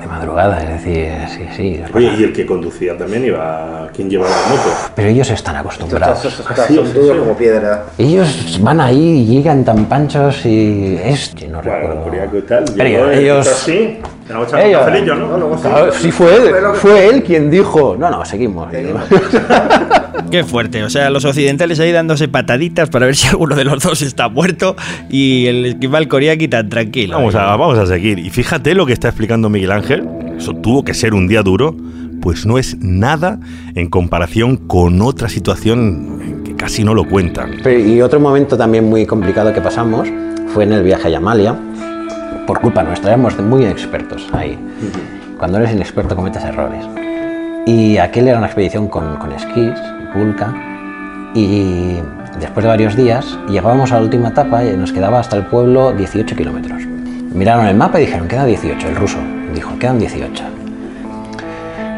De 0.00 0.06
madrugada, 0.06 0.62
es 0.62 0.68
decir, 0.84 1.12
sí, 1.28 1.42
sí. 1.56 1.82
Oye, 1.92 2.12
y 2.18 2.22
el 2.24 2.32
que 2.32 2.46
conducía 2.46 2.96
también 2.96 3.24
iba. 3.24 3.88
¿Quién 3.94 4.08
llevaba 4.08 4.30
la 4.30 4.46
moto? 4.48 4.68
Pero 4.94 5.08
ellos 5.08 5.28
están 5.30 5.56
Estos 5.56 5.74
acostumbrados. 5.74 6.24
estos- 6.24 6.66
sí, 6.68 6.74
duros 6.76 7.12
sí. 7.16 7.18
como 7.18 7.36
piedra. 7.36 7.84
Ellos 7.98 8.60
van 8.62 8.80
ahí 8.80 9.18
y 9.20 9.26
llegan 9.26 9.64
tan 9.64 9.86
panchos 9.86 10.46
y 10.46 10.96
es. 11.02 11.34
no 11.48 11.60
Claro, 11.62 11.88
recuerdo. 12.04 12.38
Y 12.38 12.42
tal. 12.42 12.64
Pero 12.76 12.88
ellos. 14.28 14.82
Ellos- 14.94 15.60
Claro, 15.62 15.92
sí 15.92 16.10
fue 16.10 16.34
él, 16.36 16.54
fue 16.74 17.08
él 17.08 17.22
quien 17.22 17.50
dijo, 17.50 17.96
no, 17.98 18.10
no, 18.10 18.24
seguimos. 18.24 18.68
Qué 20.30 20.42
fuerte, 20.44 20.82
o 20.82 20.90
sea, 20.90 21.10
los 21.10 21.24
occidentales 21.24 21.78
ahí 21.80 21.92
dándose 21.92 22.28
pataditas 22.28 22.88
para 22.88 23.06
ver 23.06 23.14
si 23.16 23.28
alguno 23.28 23.54
de 23.54 23.64
los 23.64 23.82
dos 23.82 24.02
está 24.02 24.28
muerto 24.28 24.74
y 25.10 25.46
el 25.46 25.66
esquimal 25.66 26.08
Koriaki 26.08 26.48
tan 26.48 26.68
tranquilo. 26.68 27.16
Vamos 27.16 27.34
a, 27.34 27.44
vamos 27.56 27.78
a 27.78 27.86
seguir. 27.86 28.18
Y 28.18 28.30
fíjate 28.30 28.74
lo 28.74 28.86
que 28.86 28.92
está 28.94 29.08
explicando 29.08 29.48
Miguel 29.48 29.72
Ángel. 29.72 30.08
Eso 30.38 30.54
tuvo 30.54 30.84
que 30.84 30.94
ser 30.94 31.14
un 31.14 31.28
día 31.28 31.42
duro, 31.42 31.76
pues 32.20 32.46
no 32.46 32.58
es 32.58 32.76
nada 32.80 33.38
en 33.74 33.88
comparación 33.90 34.56
con 34.56 35.00
otra 35.02 35.28
situación 35.28 36.42
que 36.44 36.54
casi 36.56 36.82
no 36.84 36.94
lo 36.94 37.04
cuentan. 37.04 37.56
Pero- 37.62 37.78
y 37.78 38.00
otro 38.00 38.18
momento 38.18 38.56
también 38.56 38.84
muy 38.88 39.06
complicado 39.06 39.52
que 39.52 39.60
pasamos 39.60 40.08
fue 40.48 40.64
en 40.64 40.72
el 40.72 40.82
viaje 40.82 41.08
a 41.08 41.10
Yamalia, 41.10 41.56
por 42.46 42.60
culpa 42.60 42.82
nuestra, 42.82 43.10
éramos 43.10 43.38
muy 43.38 43.64
expertos 43.64 44.28
ahí. 44.32 44.58
Cuando 45.38 45.58
eres 45.58 45.72
inexperto 45.72 46.14
cometes 46.16 46.44
errores. 46.44 46.84
Y 47.66 47.98
aquel 47.98 48.28
era 48.28 48.38
una 48.38 48.46
expedición 48.46 48.88
con, 48.88 49.16
con 49.16 49.32
esquís, 49.32 49.74
pulca, 50.12 50.54
y 51.34 51.98
después 52.38 52.64
de 52.64 52.68
varios 52.68 52.94
días 52.94 53.38
llegábamos 53.48 53.90
a 53.92 53.96
la 53.96 54.02
última 54.02 54.28
etapa 54.28 54.64
y 54.64 54.76
nos 54.76 54.92
quedaba 54.92 55.20
hasta 55.20 55.36
el 55.36 55.46
pueblo 55.46 55.92
18 55.92 56.36
kilómetros. 56.36 56.82
Miraron 57.32 57.66
el 57.66 57.76
mapa 57.76 58.00
y 58.00 58.06
dijeron, 58.06 58.28
queda 58.28 58.44
18, 58.44 58.88
el 58.88 58.96
ruso 58.96 59.18
dijo, 59.54 59.78
quedan 59.78 59.98
18. 59.98 60.44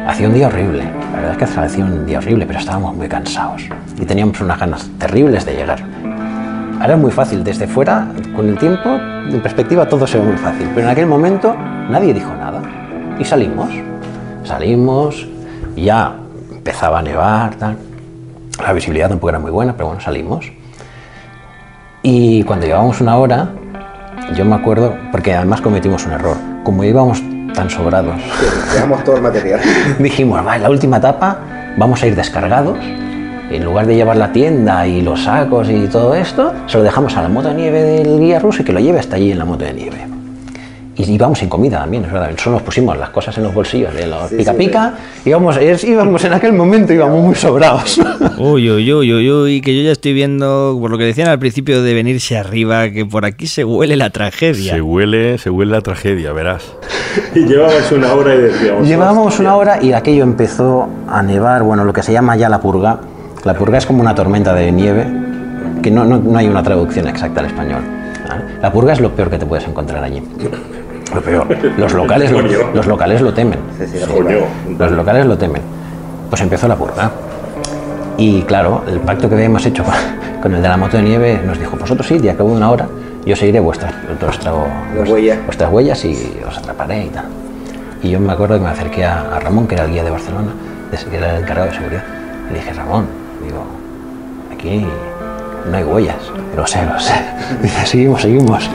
Hacía 0.07 0.27
un 0.27 0.33
día 0.33 0.47
horrible, 0.47 0.83
la 1.11 1.19
verdad 1.19 1.31
es 1.31 1.37
que 1.37 1.59
hacía 1.59 1.83
un 1.83 2.05
día 2.05 2.19
horrible, 2.19 2.45
pero 2.45 2.59
estábamos 2.59 2.95
muy 2.95 3.09
cansados 3.09 3.63
y 3.99 4.05
teníamos 4.05 4.39
unas 4.39 4.59
ganas 4.59 4.89
terribles 4.97 5.45
de 5.45 5.55
llegar. 5.55 5.83
Ahora 6.79 6.93
es 6.93 6.99
muy 6.99 7.11
fácil, 7.11 7.43
desde 7.43 7.67
fuera, 7.67 8.07
con 8.35 8.47
el 8.47 8.57
tiempo, 8.57 8.89
en 8.89 9.41
perspectiva 9.41 9.87
todo 9.87 10.05
se 10.05 10.19
ve 10.19 10.25
muy 10.25 10.37
fácil, 10.37 10.69
pero 10.75 10.81
en 10.81 10.91
aquel 10.91 11.07
momento 11.07 11.55
nadie 11.89 12.13
dijo 12.13 12.33
nada 12.35 12.61
y 13.19 13.25
salimos. 13.25 13.69
Salimos, 14.43 15.27
ya 15.75 16.15
empezaba 16.51 16.99
a 16.99 17.01
nevar, 17.01 17.55
tal. 17.55 17.77
La 18.63 18.73
visibilidad 18.73 19.09
tampoco 19.09 19.29
era 19.29 19.39
muy 19.39 19.51
buena, 19.51 19.73
pero 19.73 19.87
bueno, 19.87 20.01
salimos. 20.01 20.51
Y 22.03 22.43
cuando 22.43 22.67
llevábamos 22.67 23.01
una 23.01 23.17
hora, 23.17 23.49
yo 24.35 24.45
me 24.45 24.55
acuerdo, 24.55 24.95
porque 25.11 25.33
además 25.33 25.61
cometimos 25.61 26.05
un 26.05 26.13
error, 26.13 26.37
como 26.63 26.83
íbamos 26.83 27.21
tan 27.53 27.69
sobrados, 27.71 28.15
Llevamos 28.71 29.03
todo 29.03 29.15
el 29.15 29.23
material. 29.23 29.59
dijimos, 29.99 30.45
va, 30.45 30.57
en 30.57 30.63
la 30.63 30.69
última 30.69 30.97
etapa 30.97 31.39
vamos 31.75 32.03
a 32.03 32.07
ir 32.07 32.15
descargados. 32.15 32.77
En 33.49 33.63
lugar 33.63 33.87
de 33.87 33.95
llevar 33.95 34.17
la 34.17 34.31
tienda 34.31 34.85
y 34.87 35.01
los 35.01 35.23
sacos 35.23 35.69
y 35.69 35.87
todo 35.87 36.13
esto, 36.13 36.53
se 36.67 36.77
lo 36.77 36.83
dejamos 36.83 37.15
a 37.15 37.21
la 37.21 37.29
moto 37.29 37.47
de 37.47 37.55
nieve 37.55 37.81
del 37.81 38.19
guía 38.19 38.39
ruso 38.39 38.61
y 38.61 38.65
que 38.65 38.73
lo 38.73 38.79
lleve 38.79 38.99
hasta 38.99 39.15
allí 39.15 39.31
en 39.31 39.39
la 39.39 39.45
moto 39.45 39.63
de 39.63 39.73
nieve. 39.73 39.97
Y 40.99 41.11
íbamos 41.11 41.37
sin 41.39 41.47
comida 41.47 41.77
también, 41.81 42.03
es 42.05 42.11
verdad. 42.11 42.31
Solo 42.37 42.55
nos 42.55 42.63
pusimos 42.63 42.97
las 42.97 43.11
cosas 43.11 43.37
en 43.37 43.43
los 43.43 43.53
bolsillos 43.53 43.93
de 43.93 44.07
los 44.07 44.29
Sí, 44.29 44.35
pica 44.37 44.51
sí, 44.51 44.57
pica. 44.57 44.93
íbamos, 45.25 45.55
es- 45.57 45.83
íbamos 45.83 46.25
en 46.25 46.33
aquel 46.33 46.53
momento, 46.53 46.91
íbamos 46.91 47.23
muy 47.23 47.35
sobrados. 47.35 47.99
Uy, 48.39 48.69
uy, 48.71 48.91
uy, 48.91 49.13
uy, 49.13 49.31
uy, 49.31 49.61
que 49.61 49.77
yo 49.77 49.83
ya 49.83 49.91
estoy 49.91 50.13
viendo, 50.13 50.75
por 50.81 50.89
lo 50.91 50.97
que 50.97 51.03
decían 51.05 51.27
al 51.29 51.37
principio 51.39 51.83
de 51.83 51.93
venirse 51.93 52.35
arriba, 52.37 52.89
que 52.89 53.05
por 53.05 53.25
aquí 53.25 53.45
se 53.47 53.63
huele 53.63 53.95
la 53.95 54.09
tragedia. 54.09 54.73
Se 54.73 54.81
huele, 54.81 55.37
se 55.37 55.51
huele 55.51 55.71
la 55.71 55.81
tragedia, 55.81 56.33
verás. 56.33 56.63
Y 57.35 57.45
llevabais 57.45 57.91
una 57.91 58.13
hora 58.13 58.33
y 58.35 58.37
decíamos. 58.39 58.87
Llevábamos 58.87 59.39
una 59.39 59.55
hora 59.55 59.81
y 59.81 59.93
aquello 59.93 60.23
empezó 60.23 60.87
a 61.07 61.21
nevar, 61.23 61.61
bueno, 61.63 61.83
lo 61.85 61.93
que 61.93 62.01
se 62.03 62.11
llama 62.11 62.35
ya 62.35 62.49
la 62.49 62.59
purga. 62.59 62.99
La 63.43 63.53
purga 63.53 63.77
es 63.77 63.85
como 63.85 64.01
una 64.01 64.13
tormenta 64.15 64.53
de 64.53 64.71
nieve, 64.71 65.05
que 65.81 65.91
no, 65.91 66.03
no- 66.05 66.19
no 66.19 66.37
hay 66.37 66.47
una 66.47 66.63
traducción 66.63 67.07
exacta 67.07 67.39
al 67.41 67.47
español. 67.47 67.81
¿vale? 68.27 68.43
La 68.61 68.71
purga 68.71 68.93
es 68.93 68.99
lo 68.99 69.11
peor 69.11 69.29
que 69.29 69.37
te 69.37 69.45
puedes 69.45 69.67
encontrar 69.67 70.03
allí. 70.03 70.21
Lo 71.13 71.21
peor. 71.21 71.47
Los 71.77 71.93
locales 71.93 72.31
lo, 72.31 72.41
los 72.73 72.87
locales 72.87 73.21
lo 73.21 73.33
temen. 73.33 73.59
Los 74.77 74.91
locales 74.91 75.25
lo 75.25 75.37
temen. 75.37 75.61
Pues 76.29 76.41
empezó 76.41 76.67
la 76.67 76.75
purga. 76.75 77.09
Y 78.17 78.41
claro, 78.41 78.83
el 78.87 78.99
pacto 78.99 79.29
que 79.29 79.35
habíamos 79.35 79.65
hecho 79.65 79.83
con, 80.41 80.53
el 80.55 80.61
de 80.61 80.67
la 80.67 80.75
moto 80.77 80.97
de 80.97 81.03
nieve 81.03 81.39
nos 81.45 81.59
dijo, 81.59 81.77
vosotros 81.77 82.05
sí, 82.07 82.17
de 82.17 82.31
acabo 82.31 82.49
de 82.49 82.57
una 82.57 82.71
hora, 82.71 82.87
yo 83.25 83.35
seguiré 83.35 83.59
vuestras, 83.59 83.93
Las 84.95 85.09
huellas. 85.09 85.37
vuestras 85.45 85.71
huellas 85.71 86.03
y 86.05 86.17
os 86.47 86.57
atraparé 86.57 87.05
y 87.05 87.09
tal. 87.09 87.25
Y 88.01 88.09
yo 88.09 88.19
me 88.19 88.33
acuerdo 88.33 88.55
que 88.57 88.63
me 88.63 88.69
acerqué 88.69 89.05
a, 89.05 89.21
a 89.35 89.39
Ramón, 89.39 89.67
que 89.67 89.75
era 89.75 89.85
el 89.85 89.91
guía 89.91 90.03
de 90.03 90.09
Barcelona, 90.11 90.51
que 91.09 91.15
era 91.17 91.35
el 91.35 91.43
encargado 91.43 91.69
de 91.69 91.75
seguridad. 91.75 92.03
Y 92.49 92.53
le 92.53 92.59
dije, 92.59 92.73
Ramón, 92.73 93.05
digo, 93.47 93.65
aquí 94.51 94.85
no 95.69 95.77
hay 95.77 95.83
huellas. 95.83 96.17
Lo 96.55 96.65
sé, 96.65 96.85
lo 96.85 96.99
sé. 96.99 97.13
Dice, 97.61 97.85
seguimos, 97.85 98.21
seguimos. 98.21 98.69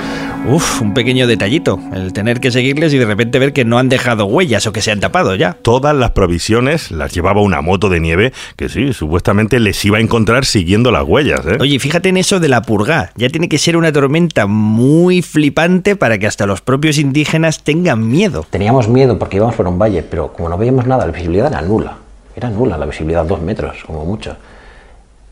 Uf, 0.45 0.83
un 0.83 0.93
pequeño 0.93 1.29
detallito, 1.29 1.79
el 1.95 2.13
tener 2.13 2.41
que 2.41 2.51
seguirles 2.51 2.93
y 2.93 2.99
de 2.99 3.07
repente 3.07 3.39
ver 3.39 3.53
que 3.53 3.65
no 3.65 3.79
han 3.79 3.89
dejado 3.89 4.25
huellas 4.25 4.67
o 4.67 4.73
que 4.73 4.81
se 4.81 4.91
han 4.91 4.99
tapado 4.99 5.37
ya. 5.37 5.53
Todas 5.63 5.95
las 5.95 6.11
provisiones 6.11 6.91
las 6.91 7.13
llevaba 7.13 7.41
una 7.41 7.61
moto 7.61 7.89
de 7.89 8.01
nieve 8.01 8.33
que 8.57 8.69
sí, 8.69 8.93
supuestamente 8.93 9.61
les 9.61 9.85
iba 9.85 9.99
a 9.99 10.01
encontrar 10.01 10.45
siguiendo 10.45 10.91
las 10.91 11.05
huellas, 11.05 11.47
¿eh? 11.47 11.59
Oye, 11.61 11.79
fíjate 11.79 12.09
en 12.09 12.17
eso 12.17 12.41
de 12.41 12.49
la 12.49 12.63
purga. 12.63 13.13
Ya 13.15 13.29
tiene 13.29 13.49
que 13.49 13.59
ser 13.59 13.77
una 13.77 13.93
tormenta 13.93 14.49
muy 14.49 15.23
flipante 15.23 15.95
para 15.95 16.19
que 16.19 16.27
hasta 16.27 16.45
los 16.45 16.61
propios 16.61 16.99
indígenas 16.99 17.63
tengan 17.63 18.09
miedo. 18.09 18.45
Teníamos 18.51 18.89
miedo 18.89 19.21
porque 19.21 19.37
íbamos 19.37 19.55
por 19.55 19.69
un 19.69 19.79
valle, 19.79 20.03
pero 20.03 20.33
como 20.33 20.49
no 20.49 20.59
veíamos 20.59 20.87
nada, 20.87 21.07
la 21.07 21.13
visibilidad 21.13 21.53
era 21.53 21.63
nula. 21.63 21.99
Era 22.35 22.51
nula 22.51 22.77
la 22.77 22.87
visibilidad, 22.87 23.25
dos 23.25 23.41
metros, 23.41 23.77
como 23.87 24.05
mucho. 24.05 24.37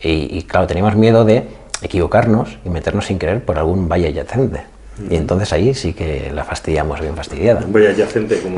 Y, 0.02 0.38
y, 0.38 0.42
claro, 0.42 0.66
teníamos 0.66 0.96
miedo 0.96 1.24
de 1.24 1.44
equivocarnos 1.82 2.58
y 2.64 2.70
meternos 2.70 3.06
sin 3.06 3.18
querer 3.18 3.44
por 3.44 3.58
algún 3.58 3.88
valle 3.88 4.08
adyacente. 4.08 4.62
Y 5.08 5.16
entonces 5.16 5.52
ahí 5.52 5.72
sí 5.74 5.94
que 5.94 6.30
la 6.34 6.44
fastidiamos 6.44 7.00
bien 7.00 7.16
fastidiada. 7.16 7.64
valle 7.66 7.88
adyacente 7.88 8.40
como 8.40 8.56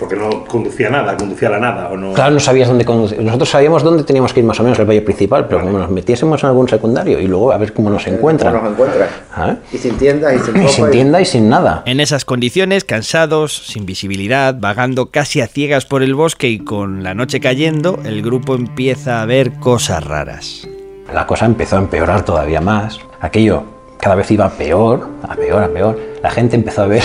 porque 0.00 0.16
no 0.16 0.44
conducía 0.46 0.88
nada, 0.88 1.14
conducía 1.14 1.48
a 1.48 1.52
la 1.52 1.60
nada 1.60 1.88
o 1.90 1.96
no. 1.96 2.14
Claro, 2.14 2.32
no 2.32 2.40
sabías 2.40 2.68
dónde 2.68 2.86
conducir. 2.86 3.20
Nosotros 3.20 3.50
sabíamos 3.50 3.82
dónde 3.82 4.02
teníamos 4.02 4.32
que 4.32 4.40
ir 4.40 4.46
más 4.46 4.58
o 4.58 4.62
menos, 4.62 4.78
el 4.78 4.86
valle 4.86 5.02
principal, 5.02 5.46
pero 5.46 5.60
como 5.60 5.78
nos 5.78 5.90
metiésemos 5.90 6.42
en 6.42 6.48
algún 6.48 6.68
secundario 6.68 7.20
y 7.20 7.26
luego 7.26 7.52
a 7.52 7.58
ver 7.58 7.74
cómo 7.74 7.90
nos 7.90 8.06
encuentran. 8.06 8.54
¿Cómo 8.54 8.64
nos 8.64 8.72
encuentran? 8.72 9.08
¿Ah? 9.34 9.56
Y 9.70 9.76
sin 9.76 9.98
tiendas 9.98 10.34
y 10.34 10.38
sin 10.38 10.62
Y 10.62 10.68
sin 10.68 10.90
tienda 10.90 11.20
y 11.20 11.26
sin 11.26 11.50
nada. 11.50 11.82
En 11.84 12.00
esas 12.00 12.24
condiciones, 12.24 12.84
cansados, 12.84 13.66
sin 13.66 13.84
visibilidad, 13.84 14.56
vagando 14.58 15.10
casi 15.10 15.42
a 15.42 15.46
ciegas 15.46 15.84
por 15.84 16.02
el 16.02 16.14
bosque 16.14 16.48
y 16.48 16.60
con 16.60 17.02
la 17.02 17.12
noche 17.12 17.38
cayendo, 17.40 17.98
el 18.04 18.22
grupo 18.22 18.54
empieza 18.54 19.20
a 19.20 19.26
ver 19.26 19.52
cosas 19.60 20.02
raras. 20.02 20.66
La 21.12 21.26
cosa 21.26 21.44
empezó 21.44 21.76
a 21.76 21.80
empeorar 21.80 22.24
todavía 22.24 22.62
más. 22.62 22.98
Aquello 23.20 23.64
cada 24.00 24.14
vez 24.14 24.30
iba 24.30 24.48
peor, 24.48 25.08
a 25.22 25.34
peor, 25.34 25.62
a 25.62 25.68
peor. 25.68 26.00
La 26.22 26.30
gente 26.30 26.56
empezó 26.56 26.82
a 26.82 26.86
ver, 26.86 27.02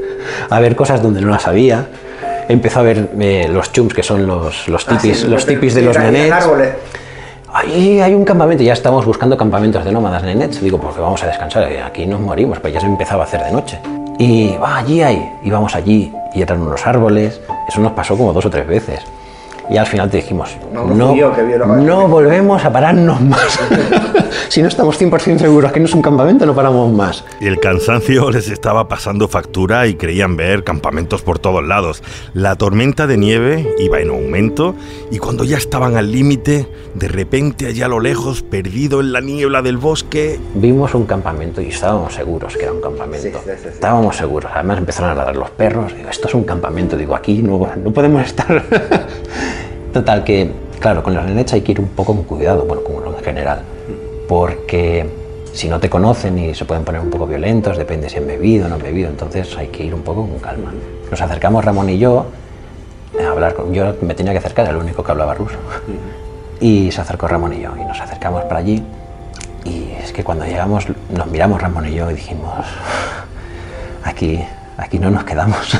a 0.50 0.60
ver 0.60 0.76
cosas 0.76 1.02
donde 1.02 1.20
no 1.20 1.28
las 1.28 1.46
había. 1.46 1.88
Empezó 2.48 2.80
a 2.80 2.82
ver 2.82 3.10
eh, 3.20 3.48
los 3.52 3.72
chums, 3.72 3.92
que 3.94 4.02
son 4.02 4.26
los, 4.26 4.66
los 4.68 4.88
Ah, 4.88 4.98
sí, 4.98 5.08
tipis, 5.08 5.24
los 5.24 5.42
porque 5.44 5.54
tipis 5.54 5.74
de 5.74 5.82
los 5.82 5.98
nenets. 5.98 6.32
árboles. 6.32 6.70
Ahí 7.52 8.00
hay 8.00 8.14
un 8.14 8.24
campamento, 8.24 8.62
ya 8.62 8.72
estamos 8.74 9.04
buscando 9.06 9.36
campamentos 9.36 9.84
de 9.84 9.92
nómadas 9.92 10.22
nenets. 10.22 10.60
Digo, 10.62 10.78
porque 10.78 11.00
vamos 11.00 11.22
a 11.22 11.26
descansar, 11.26 11.70
eh, 11.70 11.82
aquí 11.82 12.06
nos 12.06 12.20
morimos, 12.20 12.58
pues 12.60 12.72
ya 12.72 12.80
se 12.80 12.86
empezaba 12.86 13.24
a 13.24 13.26
hacer 13.26 13.42
de 13.44 13.52
noche. 13.52 13.78
Y 14.18 14.56
va, 14.56 14.78
allí 14.78 15.02
hay, 15.02 15.30
íbamos 15.44 15.74
allí 15.74 16.12
y 16.34 16.42
eran 16.42 16.60
unos 16.62 16.86
árboles. 16.86 17.40
Eso 17.68 17.80
nos 17.80 17.92
pasó 17.92 18.16
como 18.16 18.32
dos 18.32 18.44
o 18.46 18.50
tres 18.50 18.66
veces. 18.66 19.00
Y 19.70 19.76
al 19.76 19.86
final 19.86 20.10
te 20.10 20.18
dijimos, 20.18 20.56
No, 20.72 20.84
no 20.86 20.94
no, 20.94 21.08
fui 21.10 21.18
yo 21.20 21.34
que 21.34 21.42
vi 21.42 21.52
los 21.52 21.62
árboles". 21.62 21.84
no 21.84 22.08
volvemos 22.08 22.64
a 22.64 22.72
pararnos 22.72 23.20
más. 23.20 23.58
si 24.48 24.62
no 24.62 24.68
estamos 24.68 25.00
100% 25.00 25.38
seguros 25.38 25.72
que 25.72 25.80
no 25.80 25.86
es 25.86 25.94
un 25.94 26.00
campamento, 26.02 26.46
no 26.46 26.54
paramos 26.54 26.90
más. 26.92 27.24
Y 27.40 27.46
el 27.46 27.60
cansancio 27.60 28.30
les 28.32 28.48
estaba 28.48 28.88
pasando 28.88 29.28
factura 29.28 29.86
y 29.86 29.94
creían 29.94 30.36
ver 30.36 30.64
campamentos 30.64 31.22
por 31.22 31.38
todos 31.38 31.62
lados. 31.64 32.02
La 32.32 32.56
tormenta 32.56 33.06
de 33.06 33.16
nieve 33.18 33.74
iba 33.78 34.00
en 34.00 34.08
aumento 34.08 34.74
y 35.10 35.18
cuando 35.18 35.44
ya 35.44 35.58
estaban 35.58 35.96
al 35.96 36.12
límite, 36.12 36.66
de 36.94 37.08
repente 37.08 37.66
allá 37.66 37.86
a 37.86 37.88
lo 37.88 38.00
lejos, 38.00 38.42
perdido 38.42 39.00
en 39.00 39.12
la 39.12 39.20
niebla 39.20 39.62
del 39.62 39.76
bosque, 39.76 40.38
Vimos 40.54 40.94
un 40.94 41.04
campamento 41.06 41.60
y 41.60 41.68
estábamos 41.68 42.14
seguros 42.14 42.56
que 42.56 42.62
era 42.64 42.72
un 42.72 42.80
campamento. 42.80 43.38
Sí, 43.38 43.44
sí, 43.44 43.50
sí, 43.56 43.62
sí. 43.62 43.68
Estábamos 43.74 44.16
seguros. 44.16 44.50
Además 44.54 44.78
empezaron 44.78 45.10
a 45.10 45.14
ladrar 45.14 45.36
los 45.36 45.50
perros. 45.50 45.94
Digo, 45.94 46.08
esto 46.08 46.28
es 46.28 46.34
un 46.34 46.44
campamento. 46.44 46.96
Digo, 46.96 47.14
aquí 47.14 47.42
no, 47.42 47.68
no 47.82 47.92
podemos 47.92 48.24
estar. 48.24 48.64
Total, 49.92 50.22
que, 50.22 50.50
claro, 50.80 51.02
con 51.02 51.14
los 51.14 51.24
nenets 51.24 51.54
hay 51.54 51.62
que 51.62 51.72
ir 51.72 51.80
un 51.80 51.88
poco 51.88 52.14
con 52.14 52.24
cuidado, 52.24 52.64
bueno, 52.64 52.82
como 52.82 53.04
en 53.06 53.24
general. 53.24 53.62
Porque 54.28 55.08
si 55.52 55.68
no 55.68 55.80
te 55.80 55.88
conocen 55.88 56.38
y 56.38 56.54
se 56.54 56.64
pueden 56.64 56.84
poner 56.84 57.00
un 57.00 57.10
poco 57.10 57.26
violentos, 57.26 57.76
depende 57.76 58.08
si 58.08 58.18
han 58.18 58.26
bebido 58.26 58.66
o 58.66 58.68
no 58.68 58.74
han 58.76 58.82
bebido. 58.82 59.08
Entonces 59.08 59.56
hay 59.56 59.68
que 59.68 59.84
ir 59.84 59.94
un 59.94 60.02
poco 60.02 60.26
con 60.26 60.38
calma. 60.38 60.72
Nos 61.10 61.20
acercamos 61.20 61.64
Ramón 61.64 61.88
y 61.88 61.98
yo 61.98 62.26
a 63.18 63.30
hablar 63.30 63.54
con. 63.54 63.72
Yo 63.72 63.94
me 64.02 64.14
tenía 64.14 64.32
que 64.32 64.38
acercar, 64.38 64.66
era 64.66 64.76
el 64.76 64.82
único 64.82 65.02
que 65.02 65.10
hablaba 65.10 65.34
ruso. 65.34 65.56
Y 66.60 66.90
se 66.92 67.00
acercó 67.00 67.28
Ramón 67.28 67.54
y 67.54 67.60
yo. 67.60 67.70
Y 67.76 67.84
nos 67.84 68.00
acercamos 68.00 68.44
para 68.44 68.60
allí. 68.60 68.82
Y 69.64 69.90
es 70.02 70.12
que 70.12 70.22
cuando 70.22 70.44
llegamos, 70.44 70.86
nos 71.10 71.26
miramos 71.26 71.60
Ramón 71.60 71.88
y 71.88 71.94
yo 71.94 72.10
y 72.10 72.14
dijimos, 72.14 72.64
aquí, 74.04 74.40
aquí 74.76 74.98
no 74.98 75.10
nos 75.10 75.24
quedamos. 75.24 75.78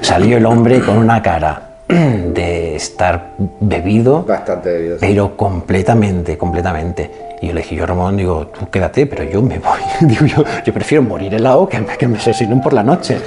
Salió 0.00 0.36
el 0.38 0.46
hombre 0.46 0.80
con 0.80 0.96
una 0.96 1.20
cara 1.22 1.67
de 2.34 2.76
estar 2.76 3.32
bebido, 3.60 4.24
Bastante 4.24 4.72
bebido. 4.72 4.98
sí. 4.98 5.06
pero 5.06 5.36
completamente, 5.36 6.36
completamente. 6.36 7.10
Y 7.40 7.48
yo 7.48 7.54
le 7.54 7.62
dije, 7.62 7.76
yo 7.76 7.86
Ramón, 7.86 8.16
digo, 8.16 8.48
tú 8.48 8.68
quédate, 8.68 9.06
pero 9.06 9.24
yo 9.24 9.40
me 9.40 9.58
voy. 9.58 9.78
Digo, 10.08 10.26
yo, 10.26 10.44
yo 10.64 10.72
prefiero 10.74 11.02
morir 11.02 11.32
helado 11.34 11.68
que, 11.68 11.84
que 11.98 12.08
me 12.08 12.18
asesinen 12.18 12.60
por 12.60 12.72
la 12.72 12.82
noche. 12.82 13.18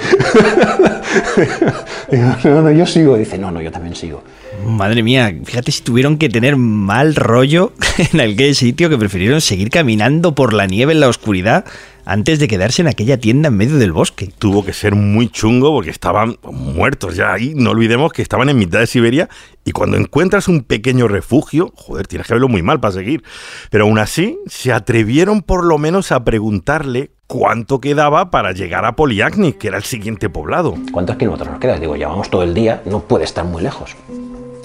digo, 2.10 2.26
no, 2.44 2.62
no, 2.62 2.70
yo 2.70 2.86
sigo. 2.86 3.16
Dice, 3.16 3.38
no, 3.38 3.50
no, 3.50 3.60
yo 3.62 3.72
también 3.72 3.94
sigo. 3.94 4.22
Madre 4.66 5.02
mía, 5.02 5.34
fíjate 5.44 5.72
si 5.72 5.82
tuvieron 5.82 6.18
que 6.18 6.28
tener 6.28 6.56
mal 6.56 7.14
rollo 7.14 7.72
en 8.12 8.20
aquel 8.20 8.54
sitio 8.54 8.88
que 8.88 8.98
prefirieron 8.98 9.40
seguir 9.40 9.70
caminando 9.70 10.34
por 10.34 10.52
la 10.52 10.66
nieve 10.66 10.92
en 10.92 11.00
la 11.00 11.08
oscuridad 11.08 11.64
antes 12.04 12.38
de 12.38 12.48
quedarse 12.48 12.82
en 12.82 12.88
aquella 12.88 13.18
tienda 13.18 13.48
en 13.48 13.56
medio 13.56 13.76
del 13.78 13.92
bosque. 13.92 14.32
Tuvo 14.38 14.64
que 14.64 14.72
ser 14.72 14.94
muy 14.94 15.28
chungo 15.28 15.72
porque 15.72 15.90
estaban 15.90 16.36
muertos 16.42 17.16
ya 17.16 17.32
ahí. 17.32 17.52
No 17.54 17.70
olvidemos 17.70 18.12
que 18.12 18.22
estaban 18.22 18.48
en 18.48 18.58
mitad 18.58 18.80
de 18.80 18.86
Siberia 18.86 19.28
y 19.64 19.72
cuando 19.72 19.96
encuentras 19.96 20.48
un 20.48 20.62
pequeño 20.62 21.08
refugio, 21.08 21.72
joder, 21.76 22.06
tienes 22.06 22.26
que 22.26 22.34
verlo 22.34 22.48
muy 22.48 22.62
mal 22.62 22.80
para 22.80 22.92
seguir. 22.92 23.22
Pero 23.70 23.84
aún 23.84 23.98
así, 23.98 24.38
se 24.46 24.72
atrevieron 24.72 25.42
por 25.42 25.64
lo 25.64 25.78
menos 25.78 26.12
a 26.12 26.24
preguntarle 26.24 27.10
cuánto 27.26 27.80
quedaba 27.80 28.30
para 28.30 28.52
llegar 28.52 28.84
a 28.84 28.96
Poliaknik, 28.96 29.58
que 29.58 29.68
era 29.68 29.76
el 29.76 29.84
siguiente 29.84 30.28
poblado. 30.28 30.76
¿Cuántos 30.92 31.16
kilómetros 31.16 31.50
nos 31.50 31.60
queda? 31.60 31.78
Digo, 31.78 31.96
llevamos 31.96 32.30
todo 32.30 32.42
el 32.42 32.54
día, 32.54 32.82
no 32.84 33.00
puede 33.00 33.24
estar 33.24 33.44
muy 33.44 33.62
lejos. 33.62 33.96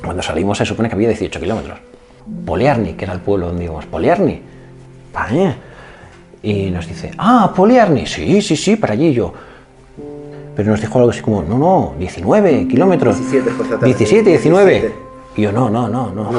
Cuando 0.03 0.21
salimos 0.21 0.57
se 0.57 0.65
supone 0.65 0.89
que 0.89 0.95
había 0.95 1.09
18 1.09 1.39
kilómetros. 1.39 1.79
Poliarni, 2.45 2.93
que 2.93 3.05
era 3.05 3.13
el 3.13 3.19
pueblo 3.19 3.47
donde 3.47 3.65
íbamos. 3.65 3.85
Poliarni. 3.85 4.41
Vaya. 5.13 5.55
Y 6.43 6.69
nos 6.69 6.87
dice, 6.87 7.11
ah, 7.17 7.51
Poliarni, 7.55 8.05
sí, 8.05 8.41
sí, 8.41 8.55
sí, 8.55 8.75
para 8.75 8.93
allí 8.93 9.13
yo. 9.13 9.33
Pero 10.55 10.71
nos 10.71 10.81
dijo 10.81 10.97
algo 10.99 11.11
así 11.11 11.21
como, 11.21 11.41
no, 11.43 11.57
no, 11.57 11.95
19 11.99 12.67
kilómetros. 12.67 13.17
17 13.17 13.49
fue 13.51 13.65
esta 13.65 13.75
tarde. 13.79 13.85
17, 13.87 14.29
19. 14.29 14.71
17. 14.71 14.95
Y 15.35 15.41
yo, 15.41 15.51
no, 15.51 15.69
no, 15.69 15.87
no, 15.87 16.11
no. 16.11 16.31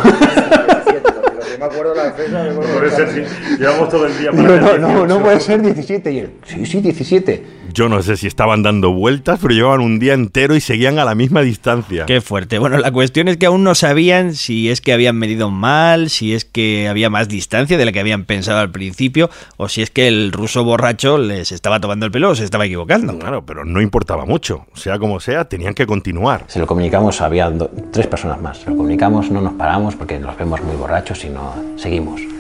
me 1.58 1.64
acuerdo 1.64 1.94
la 1.94 2.04
defensa. 2.04 2.42
me 2.42 2.50
acuerdo 2.50 2.98
la- 2.98 3.56
llevamos 3.58 3.88
todo 3.88 4.06
el 4.06 4.18
día 4.18 4.30
Digo, 4.32 4.56
no, 4.58 4.78
no, 4.78 5.06
no 5.06 5.22
puede 5.22 5.40
ser 5.40 5.62
17. 5.62 6.12
Y 6.12 6.18
él, 6.18 6.30
sí, 6.46 6.66
sí, 6.66 6.80
17. 6.80 7.57
Yo 7.72 7.88
no 7.88 8.02
sé 8.02 8.16
si 8.16 8.26
estaban 8.26 8.62
dando 8.62 8.92
vueltas, 8.92 9.38
pero 9.42 9.54
llevaban 9.54 9.80
un 9.80 9.98
día 9.98 10.14
entero 10.14 10.54
y 10.56 10.60
seguían 10.60 10.98
a 10.98 11.04
la 11.04 11.14
misma 11.14 11.42
distancia. 11.42 12.06
Qué 12.06 12.20
fuerte. 12.20 12.58
Bueno, 12.58 12.78
la 12.78 12.90
cuestión 12.90 13.28
es 13.28 13.36
que 13.36 13.46
aún 13.46 13.64
no 13.64 13.74
sabían 13.74 14.34
si 14.34 14.70
es 14.70 14.80
que 14.80 14.92
habían 14.92 15.16
medido 15.16 15.50
mal, 15.50 16.10
si 16.10 16.34
es 16.34 16.44
que 16.44 16.88
había 16.88 17.10
más 17.10 17.28
distancia 17.28 17.76
de 17.78 17.84
la 17.84 17.92
que 17.92 18.00
habían 18.00 18.24
pensado 18.24 18.58
al 18.60 18.70
principio, 18.70 19.30
o 19.56 19.68
si 19.68 19.82
es 19.82 19.90
que 19.90 20.08
el 20.08 20.32
ruso 20.32 20.64
borracho 20.64 21.18
les 21.18 21.52
estaba 21.52 21.80
tomando 21.80 22.06
el 22.06 22.12
pelo 22.12 22.30
o 22.30 22.34
se 22.34 22.44
estaba 22.44 22.66
equivocando. 22.66 23.18
Claro, 23.18 23.44
pero 23.44 23.64
no 23.64 23.80
importaba 23.80 24.24
mucho. 24.24 24.66
Sea 24.74 24.98
como 24.98 25.20
sea, 25.20 25.44
tenían 25.46 25.74
que 25.74 25.86
continuar. 25.86 26.44
Se 26.48 26.58
lo 26.58 26.66
comunicamos, 26.66 27.20
había 27.20 27.50
do- 27.50 27.70
tres 27.92 28.06
personas 28.06 28.40
más. 28.40 28.58
Se 28.58 28.70
lo 28.70 28.76
comunicamos, 28.76 29.30
no 29.30 29.40
nos 29.40 29.52
paramos 29.54 29.94
porque 29.96 30.18
nos 30.18 30.36
vemos 30.36 30.62
muy 30.62 30.76
borrachos 30.76 31.24
y 31.24 31.28
no 31.28 31.54
seguimos. 31.76 32.20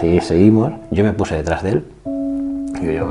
Sí, 0.00 0.20
seguimos. 0.20 0.72
Yo 0.92 1.02
me 1.02 1.12
puse 1.12 1.34
detrás 1.34 1.62
de 1.64 1.70
él. 1.70 1.84
Y 2.82 2.94
yo 2.94 3.08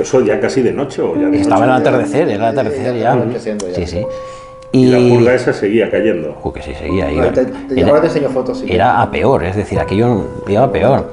eso 0.00 0.20
ya 0.20 0.40
casi 0.40 0.62
de 0.62 0.72
noche 0.72 1.02
o 1.02 1.16
ya 1.16 1.28
estaba 1.36 1.64
el 1.64 1.70
atardecer, 1.72 2.28
era 2.28 2.48
el 2.48 2.58
atardecer 2.58 2.96
ya. 2.98 3.16
Sí, 3.74 3.86
sí. 3.86 4.06
Y, 4.72 5.26
esa 5.26 5.52
seguía 5.52 5.90
cayendo. 5.90 6.32
Jo, 6.40 6.52
que 6.52 6.62
sí, 6.62 6.72
seguía. 6.74 7.10
Iba- 7.10 7.32
te- 7.32 7.44
te- 7.46 7.80
era- 7.80 7.88
ahora 7.88 8.00
te 8.02 8.06
enseño 8.06 8.28
fotos, 8.28 8.58
si 8.58 8.72
Era 8.72 9.02
a 9.02 9.10
peor, 9.10 9.42
es 9.44 9.56
decir, 9.56 9.80
aquello 9.80 10.26
iba 10.46 10.62
a 10.62 10.70
peor. 10.70 11.10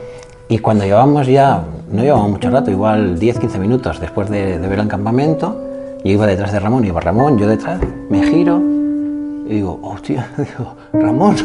Y 0.48 0.60
cuando 0.60 0.84
llevábamos 0.86 1.26
ya, 1.28 1.64
no 1.92 2.04
llevábamos 2.04 2.32
mucho 2.32 2.50
rato, 2.52 2.70
igual 2.70 3.18
10-15 3.20 3.58
minutos 3.58 4.00
después 4.00 4.30
de, 4.30 4.60
de 4.60 4.68
ver 4.68 4.80
el 4.80 4.88
campamento, 4.88 5.60
yo 6.04 6.12
iba 6.12 6.28
detrás 6.28 6.52
de 6.52 6.60
Ramón, 6.60 6.86
iba 6.86 7.02
Ramón, 7.02 7.40
yo 7.40 7.48
detrás, 7.48 7.80
me 8.10 8.24
giro 8.24 8.62
y 9.48 9.56
digo, 9.56 9.80
hostia, 9.82 10.28
digo, 10.38 10.76
Ramón, 10.94 11.36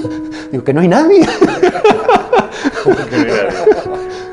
digo 0.50 0.64
que 0.64 0.72
no 0.72 0.80
hay 0.80 0.88
nadie. 0.88 1.22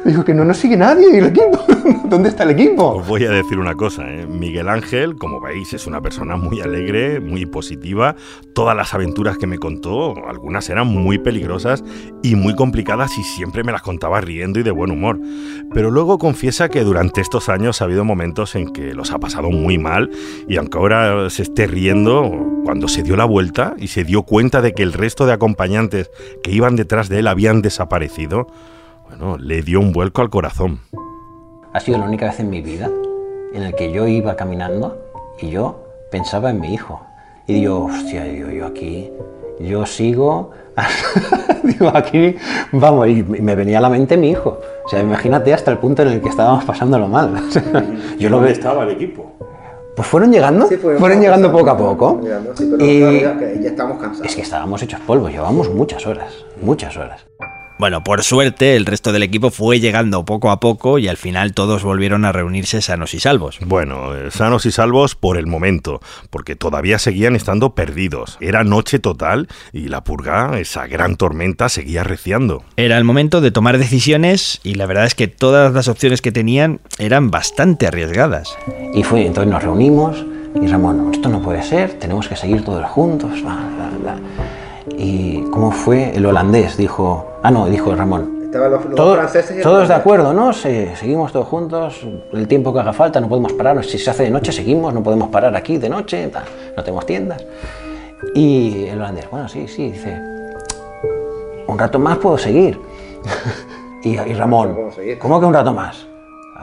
Digo 0.06 0.24
que 0.24 0.36
no 0.36 0.46
nos 0.46 0.58
sigue 0.58 0.78
nadie 0.78 1.08
y 1.12 1.16
el 1.16 1.26
equipo. 1.26 1.66
¿Dónde 2.08 2.30
está 2.30 2.44
el 2.44 2.52
equipo? 2.52 2.92
Os 2.92 3.08
voy 3.08 3.26
a 3.26 3.32
decir 3.32 3.58
una 3.58 3.74
cosa, 3.74 4.08
¿eh? 4.08 4.28
Miguel 4.28 4.70
Ángel, 4.70 5.16
como 5.16 5.42
veis, 5.42 5.74
es 5.74 5.88
una 5.88 6.00
persona 6.00 6.38
muy 6.38 6.62
alegre, 6.62 7.20
muy 7.20 7.48
positiva. 7.48 8.16
Todas 8.54 8.78
las 8.78 8.94
aventuras 8.94 9.40
que 9.40 9.48
me 9.48 9.58
contó, 9.58 10.14
algunas 10.28 10.70
eran 10.70 10.86
muy 10.86 11.18
peligrosas 11.18 11.84
y 12.22 12.36
muy 12.36 12.54
complicadas 12.54 13.18
y 13.18 13.24
siempre 13.24 13.64
me 13.64 13.72
las 13.72 13.82
contaba 13.82 14.22
riendo 14.22 14.60
y 14.60 14.64
de 14.64 14.70
buen 14.70 14.92
humor. 14.92 15.20
Pero 15.74 15.90
luego 15.90 16.20
confiesa 16.20 16.70
que 16.70 16.84
durante 16.84 17.22
estos 17.22 17.50
años 17.50 17.82
ha 17.82 17.86
habido 17.86 18.06
momentos 18.06 18.54
en 18.54 18.72
que 18.72 18.94
los 18.94 19.10
ha 19.10 19.18
pasado 19.18 19.50
muy 19.50 19.80
mal 19.80 20.12
y 20.48 20.58
aunque 20.58 20.78
ahora 20.78 21.32
se 21.32 21.42
esté 21.42 21.66
riendo, 21.66 22.32
cuando 22.64 22.88
se 22.88 23.02
dio 23.02 23.16
la 23.16 23.26
vuelta 23.26 23.74
y 23.80 23.88
se 23.88 24.04
dio 24.04 24.22
cuenta 24.22 24.62
de 24.62 24.74
que 24.74 24.84
el 24.84 24.94
resto 24.94 25.26
de 25.26 25.34
acompañantes 25.34 26.12
que 26.44 26.52
iban 26.52 26.76
detrás 26.76 27.10
de 27.10 27.20
él 27.20 27.28
habían 27.28 27.64
desaparecido, 27.64 28.46
bueno, 29.08 29.38
le 29.38 29.62
dio 29.62 29.80
un 29.80 29.92
vuelco 29.92 30.22
al 30.22 30.30
corazón. 30.30 30.80
Ha 31.74 31.80
sido 31.80 31.98
la 31.98 32.06
única 32.06 32.26
vez 32.26 32.40
en 32.40 32.50
mi 32.50 32.62
vida 32.62 32.90
en 33.54 33.64
el 33.64 33.76
que 33.76 33.92
yo 33.92 34.08
iba 34.08 34.36
caminando 34.36 34.98
y 35.40 35.50
yo 35.50 35.80
pensaba 36.12 36.50
en 36.50 36.60
mi 36.60 36.74
hijo. 36.74 37.02
Y 37.48 37.54
digo, 37.56 37.86
hostia, 37.86 38.26
yo, 38.28 38.50
yo 38.50 38.66
aquí, 38.66 39.12
yo 39.60 39.86
sigo, 39.86 40.52
digo, 41.64 41.92
aquí, 41.94 42.36
vamos, 42.72 43.08
y 43.08 43.24
me 43.24 43.56
venía 43.56 43.78
a 43.78 43.82
la 43.82 43.90
mente 43.90 44.18
mi 44.18 44.30
hijo. 44.32 44.60
O 44.86 44.90
sea, 44.90 45.00
imagínate 45.02 45.54
hasta 45.54 45.72
el 45.72 45.78
punto 45.78 46.02
en 46.02 46.10
el 46.10 46.22
que 46.22 46.30
estábamos 46.30 46.64
pasándolo 46.66 47.08
mal. 47.08 47.34
Yo 48.20 48.30
lo 48.30 48.40
veo. 48.40 48.52
estaba 48.52 48.84
el 48.84 48.92
equipo? 48.92 49.32
Pues 49.96 50.08
fueron 50.08 50.32
llegando, 50.32 50.68
Sí, 50.68 50.76
fueron 50.76 51.22
llegando 51.22 51.52
poco 51.52 51.70
a 51.70 51.78
poco. 51.78 52.08
fuimos 52.20 52.26
llegando, 52.26 52.56
sí, 52.56 52.70
pero 52.70 52.86
y 52.86 53.64
ya 53.64 53.70
estamos 53.70 53.98
cansados. 53.98 54.28
es 54.28 54.36
que 54.36 54.42
estábamos 54.42 54.84
hechos 54.84 55.00
polvo, 55.02 55.30
llevamos 55.30 55.70
muchas 55.74 56.06
horas, 56.06 56.34
muchas 56.62 56.98
horas. 56.98 57.26
Bueno, 57.78 58.06
por 58.06 58.24
suerte, 58.24 58.78
el 58.78 58.86
resto 58.86 59.12
del 59.12 59.24
equipo 59.24 59.52
fue 59.52 59.82
llegando 59.82 60.24
poco 60.24 60.50
a 60.50 60.62
poco 60.62 60.98
y 60.98 61.10
al 61.10 61.18
final 61.18 61.54
todos 61.54 61.84
volvieron 61.84 62.24
a 62.24 62.32
reunirse 62.32 62.82
sanos 62.82 63.14
y 63.14 63.20
salvos. 63.20 63.60
Bueno, 63.66 64.16
eh, 64.16 64.32
sanos 64.32 64.66
y 64.66 64.72
salvos 64.72 65.16
por 65.16 65.38
el 65.38 65.46
momento, 65.46 66.00
porque 66.30 66.56
todavía 66.56 67.00
seguían 67.00 67.36
estando 67.36 67.76
perdidos. 67.76 68.38
Era 68.40 68.64
noche 68.64 69.00
total 69.00 69.50
y 69.74 69.90
la 69.90 70.06
purga, 70.06 70.58
esa 70.58 70.88
gran 70.88 71.18
tormenta, 71.18 71.68
seguía 71.68 72.06
reciando. 72.06 72.64
Era 72.78 72.98
el 72.98 73.04
momento 73.04 73.42
de 73.42 73.52
tomar 73.52 73.78
decisiones 73.78 74.62
y 74.64 74.76
la 74.76 74.86
verdad 74.86 75.06
es 75.06 75.16
que 75.16 75.28
todas 75.28 75.74
las 75.74 75.90
opciones 75.90 76.22
que 76.22 76.32
tenían 76.32 76.80
eran 76.98 77.30
bastante 77.30 77.88
arriesgadas. 77.88 78.58
Y 78.94 79.04
fue, 79.04 79.26
entonces 79.26 79.52
nos 79.52 79.62
reunimos 79.62 80.24
y 80.62 80.68
Ramón, 80.68 81.12
esto 81.14 81.28
no 81.28 81.42
puede 81.42 81.62
ser, 81.62 82.00
tenemos 82.00 82.30
que 82.30 82.38
seguir 82.38 82.64
todos 82.64 82.86
juntos. 82.86 83.42
bla, 83.42 83.70
bla, 83.76 84.14
bla". 84.14 84.20
Y 84.98 85.42
cómo 85.52 85.72
fue 85.72 86.16
el 86.16 86.26
holandés, 86.26 86.78
dijo, 86.78 87.26
ah 87.44 87.52
no, 87.52 87.66
dijo 87.68 87.94
Ramón. 87.96 88.36
Estaban 88.46 88.72
los, 88.72 88.86
los 88.86 88.96
Todo- 88.96 89.16
franceses 89.16 89.60
y 89.60 89.62
todos 89.62 89.88
de 89.88 89.94
acuerdo, 89.96 90.34
¿no? 90.34 90.54
Se- 90.54 90.96
seguimos 90.96 91.32
todos 91.32 91.48
juntos, 91.48 92.06
el 92.32 92.48
tiempo 92.48 92.72
que 92.74 92.80
haga 92.80 92.94
falta, 92.94 93.20
no 93.20 93.28
podemos 93.28 93.52
parar, 93.54 93.84
si 93.84 93.98
se 93.98 94.10
hace 94.10 94.24
de 94.24 94.30
noche 94.30 94.52
seguimos, 94.52 94.94
no 94.94 95.02
podemos 95.04 95.30
parar 95.30 95.56
aquí 95.56 95.78
de 95.78 95.90
noche, 95.90 96.28
tal, 96.30 96.44
no 96.78 96.84
tenemos 96.84 97.06
tiendas. 97.06 97.44
Y 98.34 98.86
el 98.86 98.98
holandés, 99.00 99.30
bueno, 99.30 99.50
sí, 99.50 99.68
sí, 99.68 99.92
dice, 99.92 100.18
un 101.68 101.78
rato 101.78 102.00
más 102.00 102.18
puedo 102.18 102.38
seguir. 102.38 102.80
y, 104.04 104.10
y 104.20 104.34
Ramón. 104.34 104.78
¿cómo 105.20 105.40
que 105.40 105.46
un 105.46 105.54
rato 105.54 105.74
más? 105.74 106.06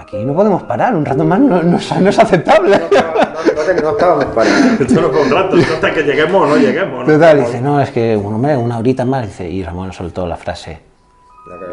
Aquí 0.02 0.24
no 0.24 0.34
podemos 0.34 0.62
parar, 0.64 0.94
un 0.96 1.04
rato 1.04 1.24
más 1.24 1.38
no, 1.40 1.62
no 1.62 1.76
es- 1.76 2.00
no 2.00 2.10
es 2.10 2.18
aceptable. 2.18 2.76
No, 2.76 2.88
no, 2.90 3.74
no, 3.74 3.82
no 3.82 3.90
estábamos 3.90 4.24
para. 4.26 4.50
Esto 4.80 5.00
no 5.00 5.10
fue 5.10 5.22
un 5.22 5.30
rato, 5.30 5.56
esto 5.56 5.74
hasta 5.74 5.94
que 5.94 6.02
lleguemos 6.02 6.42
o 6.42 6.46
no 6.46 6.56
lleguemos. 6.56 7.06
Total, 7.06 7.38
dice, 7.40 7.60
no, 7.60 7.80
es 7.80 7.90
que, 7.90 8.16
bueno, 8.16 8.36
hombre, 8.36 8.56
una 8.56 8.78
horita 8.78 9.04
más, 9.04 9.26
dice, 9.26 9.48
y 9.48 9.62
Ramón 9.62 9.92
soltó 9.92 10.26
la 10.26 10.36
frase, 10.36 10.80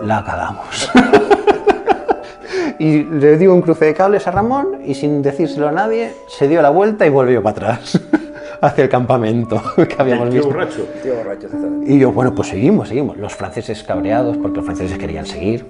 la 0.03 0.23
cagamos. 0.23 0.91
y 2.79 3.03
le 3.03 3.37
dio 3.37 3.53
un 3.53 3.61
cruce 3.61 3.85
de 3.85 3.93
cables 3.93 4.27
a 4.27 4.31
Ramón 4.31 4.79
y 4.85 4.93
sin 4.93 5.21
decírselo 5.21 5.67
a 5.67 5.71
nadie, 5.71 6.13
se 6.27 6.47
dio 6.47 6.61
la 6.61 6.69
vuelta 6.69 7.05
y 7.05 7.09
volvió 7.09 7.41
para 7.43 7.73
atrás, 7.73 7.99
hacia 8.61 8.83
el 8.83 8.89
campamento 8.89 9.61
que 9.75 9.95
habíamos 9.97 10.29
visto. 10.29 10.47
Tío 10.49 11.15
borracho. 11.15 11.47
Y 11.85 11.99
yo, 11.99 12.11
bueno, 12.11 12.33
pues 12.35 12.49
seguimos, 12.49 12.87
seguimos. 12.89 13.17
Los 13.17 13.33
franceses 13.35 13.83
cabreados, 13.83 14.37
porque 14.37 14.57
los 14.57 14.65
franceses 14.65 14.97
querían 14.97 15.25
seguir, 15.25 15.65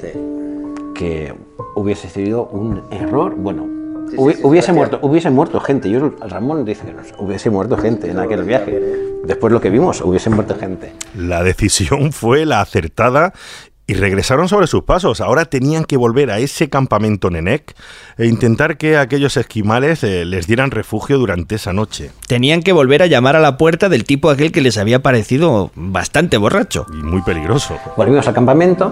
que 0.99 1.33
hubiese 1.75 2.09
sido 2.09 2.45
un 2.47 2.83
error, 2.91 3.33
bueno, 3.37 3.65
Sí, 4.09 4.15
sí, 4.15 4.21
hubi- 4.21 4.33
sí, 4.35 4.41
hubiese, 4.43 4.73
muerto, 4.73 4.99
hubiese 5.03 5.29
muerto 5.29 5.59
gente. 5.61 5.89
Yo, 5.89 6.11
Ramón 6.27 6.65
dice 6.65 6.83
que 6.85 6.93
no, 6.93 7.01
hubiese 7.19 7.49
muerto 7.51 7.77
gente 7.77 8.09
en 8.09 8.19
aquel 8.19 8.43
viaje. 8.43 8.77
Después 9.23 9.53
lo 9.53 9.61
que 9.61 9.69
vimos, 9.69 10.01
hubiese 10.01 10.29
muerto 10.31 10.55
gente. 10.59 10.93
La 11.15 11.43
decisión 11.43 12.11
fue 12.11 12.45
la 12.47 12.59
acertada 12.61 13.33
y 13.85 13.93
regresaron 13.93 14.47
sobre 14.49 14.65
sus 14.67 14.81
pasos. 14.83 15.21
Ahora 15.21 15.45
tenían 15.45 15.83
que 15.85 15.95
volver 15.95 16.31
a 16.31 16.39
ese 16.39 16.69
campamento 16.69 17.29
Nenek 17.29 17.75
e 18.17 18.25
intentar 18.25 18.77
que 18.77 18.97
aquellos 18.97 19.37
esquimales 19.37 20.03
eh, 20.03 20.25
les 20.25 20.47
dieran 20.47 20.71
refugio 20.71 21.17
durante 21.19 21.55
esa 21.55 21.71
noche. 21.73 22.09
Tenían 22.27 22.61
que 22.63 22.71
volver 22.73 23.03
a 23.03 23.07
llamar 23.07 23.35
a 23.35 23.39
la 23.39 23.57
puerta 23.57 23.89
del 23.89 24.05
tipo 24.05 24.29
aquel 24.31 24.51
que 24.51 24.61
les 24.61 24.77
había 24.79 25.03
parecido 25.03 25.69
bastante 25.75 26.37
borracho. 26.37 26.85
Y 26.91 27.03
muy 27.03 27.21
peligroso. 27.21 27.77
Volvimos 27.95 28.27
al 28.27 28.33
campamento 28.33 28.91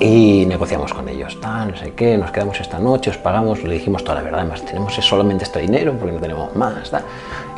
Y 0.00 0.46
negociamos 0.46 0.92
con 0.92 1.08
ellos, 1.08 1.38
tal, 1.40 1.70
no 1.70 1.76
sé 1.76 1.92
qué, 1.92 2.18
nos 2.18 2.30
quedamos 2.30 2.60
esta 2.60 2.78
noche, 2.78 3.10
os 3.10 3.18
pagamos, 3.18 3.62
le 3.62 3.74
dijimos 3.74 4.02
toda 4.02 4.16
la 4.16 4.22
verdad, 4.22 4.40
además 4.40 4.64
tenemos 4.64 4.94
solamente 4.94 5.44
este 5.44 5.60
dinero 5.60 5.94
porque 5.98 6.12
no 6.12 6.20
tenemos 6.20 6.56
más, 6.56 6.90
tal. 6.90 7.04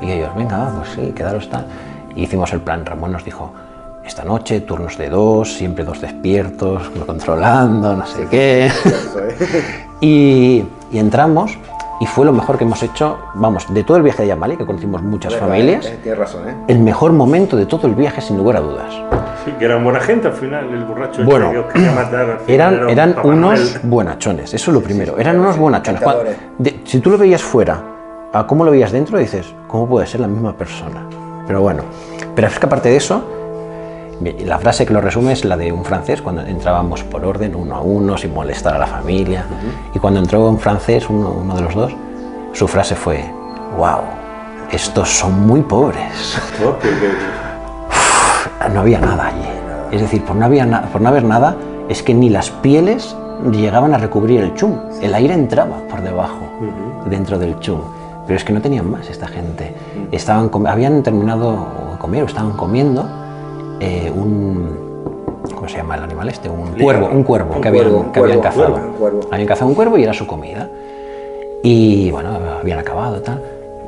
Y 0.02 0.10
ellos, 0.10 0.34
venga, 0.36 0.72
pues 0.76 0.90
sí, 0.90 1.12
quedaros 1.12 1.48
tal. 1.48 1.66
Y 2.14 2.24
hicimos 2.24 2.52
el 2.52 2.60
plan, 2.60 2.84
Ramón 2.84 3.12
nos 3.12 3.24
dijo, 3.24 3.52
esta 4.04 4.24
noche, 4.24 4.60
turnos 4.60 4.98
de 4.98 5.08
dos, 5.08 5.54
siempre 5.54 5.84
dos 5.84 6.00
despiertos, 6.00 6.90
controlando, 7.06 7.96
no 7.96 8.06
sé 8.06 8.26
qué. 8.30 8.70
y, 10.00 10.64
y 10.92 10.98
entramos 10.98 11.56
y 12.00 12.06
fue 12.06 12.26
lo 12.26 12.32
mejor 12.32 12.58
que 12.58 12.64
hemos 12.64 12.82
hecho, 12.82 13.18
vamos, 13.34 13.72
de 13.72 13.84
todo 13.84 13.96
el 13.96 14.02
viaje 14.02 14.22
de 14.22 14.28
Yamali, 14.28 14.56
que 14.56 14.66
conocimos 14.66 15.02
muchas 15.02 15.34
familias, 15.36 15.86
Eh, 15.86 15.98
tienes 16.02 16.18
razón, 16.18 16.48
¿eh? 16.48 16.54
el 16.68 16.80
mejor 16.80 17.12
momento 17.12 17.56
de 17.56 17.66
todo 17.66 17.86
el 17.86 17.94
viaje, 17.94 18.20
sin 18.20 18.36
lugar 18.36 18.56
a 18.56 18.60
dudas. 18.60 18.92
Sí, 19.44 19.52
que 19.58 19.64
eran 19.66 19.84
buena 19.84 20.00
gente 20.00 20.26
al 20.28 20.32
final, 20.34 20.68
el 20.72 20.84
borracho 20.84 21.20
este 21.20 21.24
Bueno, 21.24 21.50
que 21.52 21.72
quería 21.74 21.92
matar. 21.92 22.30
al 22.30 22.38
final 22.46 22.48
Eran, 22.48 22.74
era 22.74 22.84
un 22.84 22.90
eran 22.90 23.14
unos 23.34 23.80
buenachones, 23.82 24.54
eso 24.54 24.70
es 24.70 24.74
lo 24.74 24.80
primero, 24.82 25.18
eran 25.18 25.38
unos 25.38 25.56
buenachones. 25.56 26.00
Cuan- 26.02 26.16
Pecadores. 26.16 26.38
de- 26.58 26.80
si 26.84 27.00
tú 27.00 27.10
lo 27.10 27.18
veías 27.18 27.42
fuera, 27.42 27.80
a 28.32 28.46
cómo 28.46 28.64
lo 28.64 28.70
veías 28.72 28.90
dentro, 28.90 29.18
dices, 29.18 29.54
¿cómo 29.68 29.86
puede 29.88 30.06
ser 30.06 30.20
la 30.20 30.26
misma 30.26 30.52
persona? 30.54 31.06
Pero 31.46 31.60
bueno, 31.60 31.82
pero 32.34 32.48
es 32.48 32.58
que 32.58 32.66
aparte 32.66 32.88
de 32.88 32.96
eso, 32.96 33.22
la 34.20 34.58
frase 34.58 34.86
que 34.86 34.92
lo 34.92 35.00
resume 35.00 35.32
es 35.32 35.44
la 35.44 35.56
de 35.56 35.72
un 35.72 35.84
francés, 35.84 36.22
cuando 36.22 36.42
entrábamos 36.42 37.02
por 37.02 37.24
orden, 37.24 37.54
uno 37.54 37.74
a 37.74 37.80
uno, 37.80 38.16
sin 38.16 38.32
molestar 38.32 38.74
a 38.74 38.78
la 38.78 38.86
familia. 38.86 39.44
Y 39.94 39.98
cuando 39.98 40.20
entró 40.20 40.48
un 40.48 40.58
francés, 40.58 41.08
uno, 41.08 41.30
uno 41.30 41.54
de 41.54 41.62
los 41.62 41.74
dos, 41.74 41.92
su 42.52 42.68
frase 42.68 42.94
fue, 42.94 43.24
wow, 43.76 44.00
estos 44.70 45.08
son 45.08 45.46
muy 45.46 45.62
pobres. 45.62 46.38
No 48.72 48.80
había 48.80 49.00
nada 49.00 49.26
allí. 49.26 49.48
Es 49.90 50.00
decir, 50.00 50.24
por 50.24 50.36
no, 50.36 50.46
había 50.46 50.82
por 50.92 51.00
no 51.00 51.08
haber 51.08 51.24
nada, 51.24 51.56
es 51.88 52.02
que 52.02 52.14
ni 52.14 52.30
las 52.30 52.50
pieles 52.50 53.14
llegaban 53.50 53.94
a 53.94 53.98
recubrir 53.98 54.40
el 54.40 54.54
chum. 54.54 54.78
El 55.02 55.14
aire 55.14 55.34
entraba 55.34 55.78
por 55.90 56.00
debajo, 56.00 56.40
dentro 57.06 57.38
del 57.38 57.58
chum. 57.60 57.80
Pero 58.26 58.36
es 58.36 58.44
que 58.44 58.52
no 58.52 58.62
tenían 58.62 58.90
más 58.90 59.10
esta 59.10 59.26
gente. 59.26 59.74
Estaban 60.12 60.50
habían 60.66 61.02
terminado 61.02 61.52
de 61.92 61.98
comer 61.98 62.22
o 62.22 62.26
estaban 62.26 62.52
comiendo 62.52 63.06
eh, 63.80 64.10
un... 64.14 64.94
¿Cómo 65.54 65.68
se 65.68 65.76
llama 65.76 65.96
el 65.96 66.04
animal 66.04 66.28
este? 66.28 66.48
Un 66.48 66.72
cuervo, 66.72 67.06
un 67.08 67.22
cuervo 67.22 67.54
Un 67.56 67.60
que 67.60 67.68
habían, 67.68 67.90
cuervo, 67.90 68.12
que 68.12 68.20
habían 68.20 68.40
cazado. 68.40 68.92
cuervo. 68.98 69.20
Habían 69.30 69.46
cazado 69.48 69.68
un 69.68 69.74
cuervo 69.74 69.98
y 69.98 70.02
era 70.02 70.14
su 70.14 70.26
comida. 70.26 70.68
Y 71.62 72.10
bueno, 72.10 72.30
habían 72.60 72.78
acabado 72.78 73.20
tal. 73.20 73.42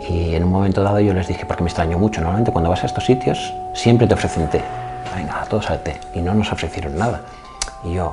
Y 0.09 0.35
en 0.35 0.44
un 0.44 0.53
momento 0.53 0.83
dado 0.83 1.01
yo 1.01 1.12
les 1.14 1.27
dije, 1.29 1.44
porque 1.46 1.62
me 1.62 1.68
extrañó 1.68 1.99
mucho, 1.99 2.20
normalmente 2.20 2.53
cuando 2.53 2.70
vas 2.70 2.83
a 2.83 2.87
estos 2.87 3.05
sitios 3.05 3.53
siempre 3.75 4.07
te 4.07 4.14
ofrecen 4.14 4.49
té. 4.49 4.61
Venga, 5.16 5.44
todos 5.49 5.70
al 5.70 5.83
té. 5.83 5.99
Y 6.14 6.20
no 6.20 6.35
nos 6.35 6.53
ofrecieron 6.53 6.96
nada. 6.99 7.22
Y 7.85 7.94
yo, 7.94 8.12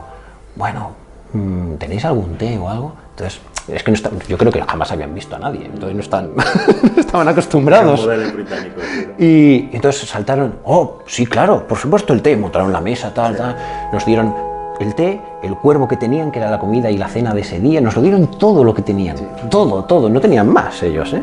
bueno, 0.56 0.92
mm, 1.34 1.76
¿tenéis 1.76 2.06
algún 2.06 2.36
té 2.38 2.58
o 2.58 2.70
algo? 2.70 2.94
Entonces, 3.16 3.40
es 3.68 3.84
que 3.84 3.92
no 3.92 3.96
está- 3.96 4.10
yo 4.28 4.38
creo 4.40 4.52
que 4.52 4.62
jamás 4.62 4.92
habían 4.92 5.14
visto 5.14 5.36
a 5.36 5.40
nadie, 5.40 5.66
entonces 5.66 5.94
no, 5.96 6.02
están, 6.02 6.32
no 6.96 7.00
estaban 7.00 7.28
acostumbrados. 7.28 8.08
Y 9.20 9.70
entonces 9.72 10.10
saltaron, 10.10 10.56
oh, 10.66 11.00
sí, 11.06 11.26
claro, 11.28 11.68
por 11.68 11.78
supuesto 11.78 12.12
el 12.14 12.22
té, 12.24 12.36
montaron 12.36 12.74
la 12.74 12.82
mesa, 12.82 13.14
tal, 13.14 13.36
tal, 13.38 13.56
nos 13.94 14.04
dieron 14.06 14.34
el 14.80 14.96
té, 14.96 15.22
el 15.44 15.56
cuervo 15.56 15.88
que 15.88 15.96
tenían, 15.96 16.32
que 16.32 16.40
era 16.40 16.50
la 16.50 16.58
comida 16.58 16.90
y 16.90 16.98
la 16.98 17.08
cena 17.08 17.34
de 17.36 17.42
ese 17.42 17.60
día, 17.60 17.80
nos 17.82 17.96
lo 17.96 18.02
dieron 18.02 18.28
todo 18.40 18.64
lo 18.64 18.74
que 18.74 18.82
tenían, 18.82 19.16
todo, 19.50 19.84
todo, 19.86 20.10
no 20.10 20.20
tenían 20.20 20.52
más 20.52 20.82
ellos, 20.82 21.14
¿eh? 21.14 21.22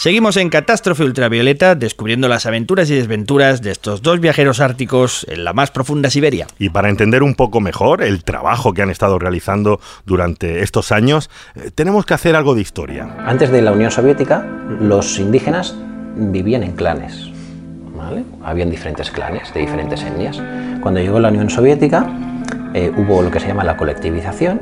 Seguimos 0.00 0.38
en 0.38 0.48
Catástrofe 0.48 1.04
Ultravioleta 1.04 1.74
descubriendo 1.74 2.26
las 2.26 2.46
aventuras 2.46 2.88
y 2.88 2.94
desventuras 2.94 3.60
de 3.60 3.70
estos 3.70 4.00
dos 4.00 4.18
viajeros 4.18 4.58
árticos 4.58 5.26
en 5.28 5.44
la 5.44 5.52
más 5.52 5.70
profunda 5.70 6.08
Siberia. 6.08 6.46
Y 6.58 6.70
para 6.70 6.88
entender 6.88 7.22
un 7.22 7.34
poco 7.34 7.60
mejor 7.60 8.02
el 8.02 8.24
trabajo 8.24 8.72
que 8.72 8.80
han 8.80 8.88
estado 8.88 9.18
realizando 9.18 9.78
durante 10.06 10.62
estos 10.62 10.90
años, 10.90 11.28
eh, 11.54 11.70
tenemos 11.74 12.06
que 12.06 12.14
hacer 12.14 12.34
algo 12.34 12.54
de 12.54 12.62
historia. 12.62 13.14
Antes 13.26 13.50
de 13.50 13.60
la 13.60 13.72
Unión 13.72 13.90
Soviética, 13.90 14.46
los 14.80 15.18
indígenas 15.18 15.76
vivían 16.16 16.62
en 16.62 16.72
clanes. 16.72 17.30
¿vale? 17.96 18.24
Habían 18.42 18.70
diferentes 18.70 19.10
clanes 19.10 19.52
de 19.52 19.60
diferentes 19.60 20.02
etnias. 20.02 20.40
Cuando 20.80 21.00
llegó 21.00 21.20
la 21.20 21.28
Unión 21.28 21.50
Soviética, 21.50 22.06
eh, 22.74 22.92
hubo 22.96 23.22
lo 23.22 23.30
que 23.30 23.40
se 23.40 23.48
llama 23.48 23.64
la 23.64 23.76
colectivización 23.76 24.60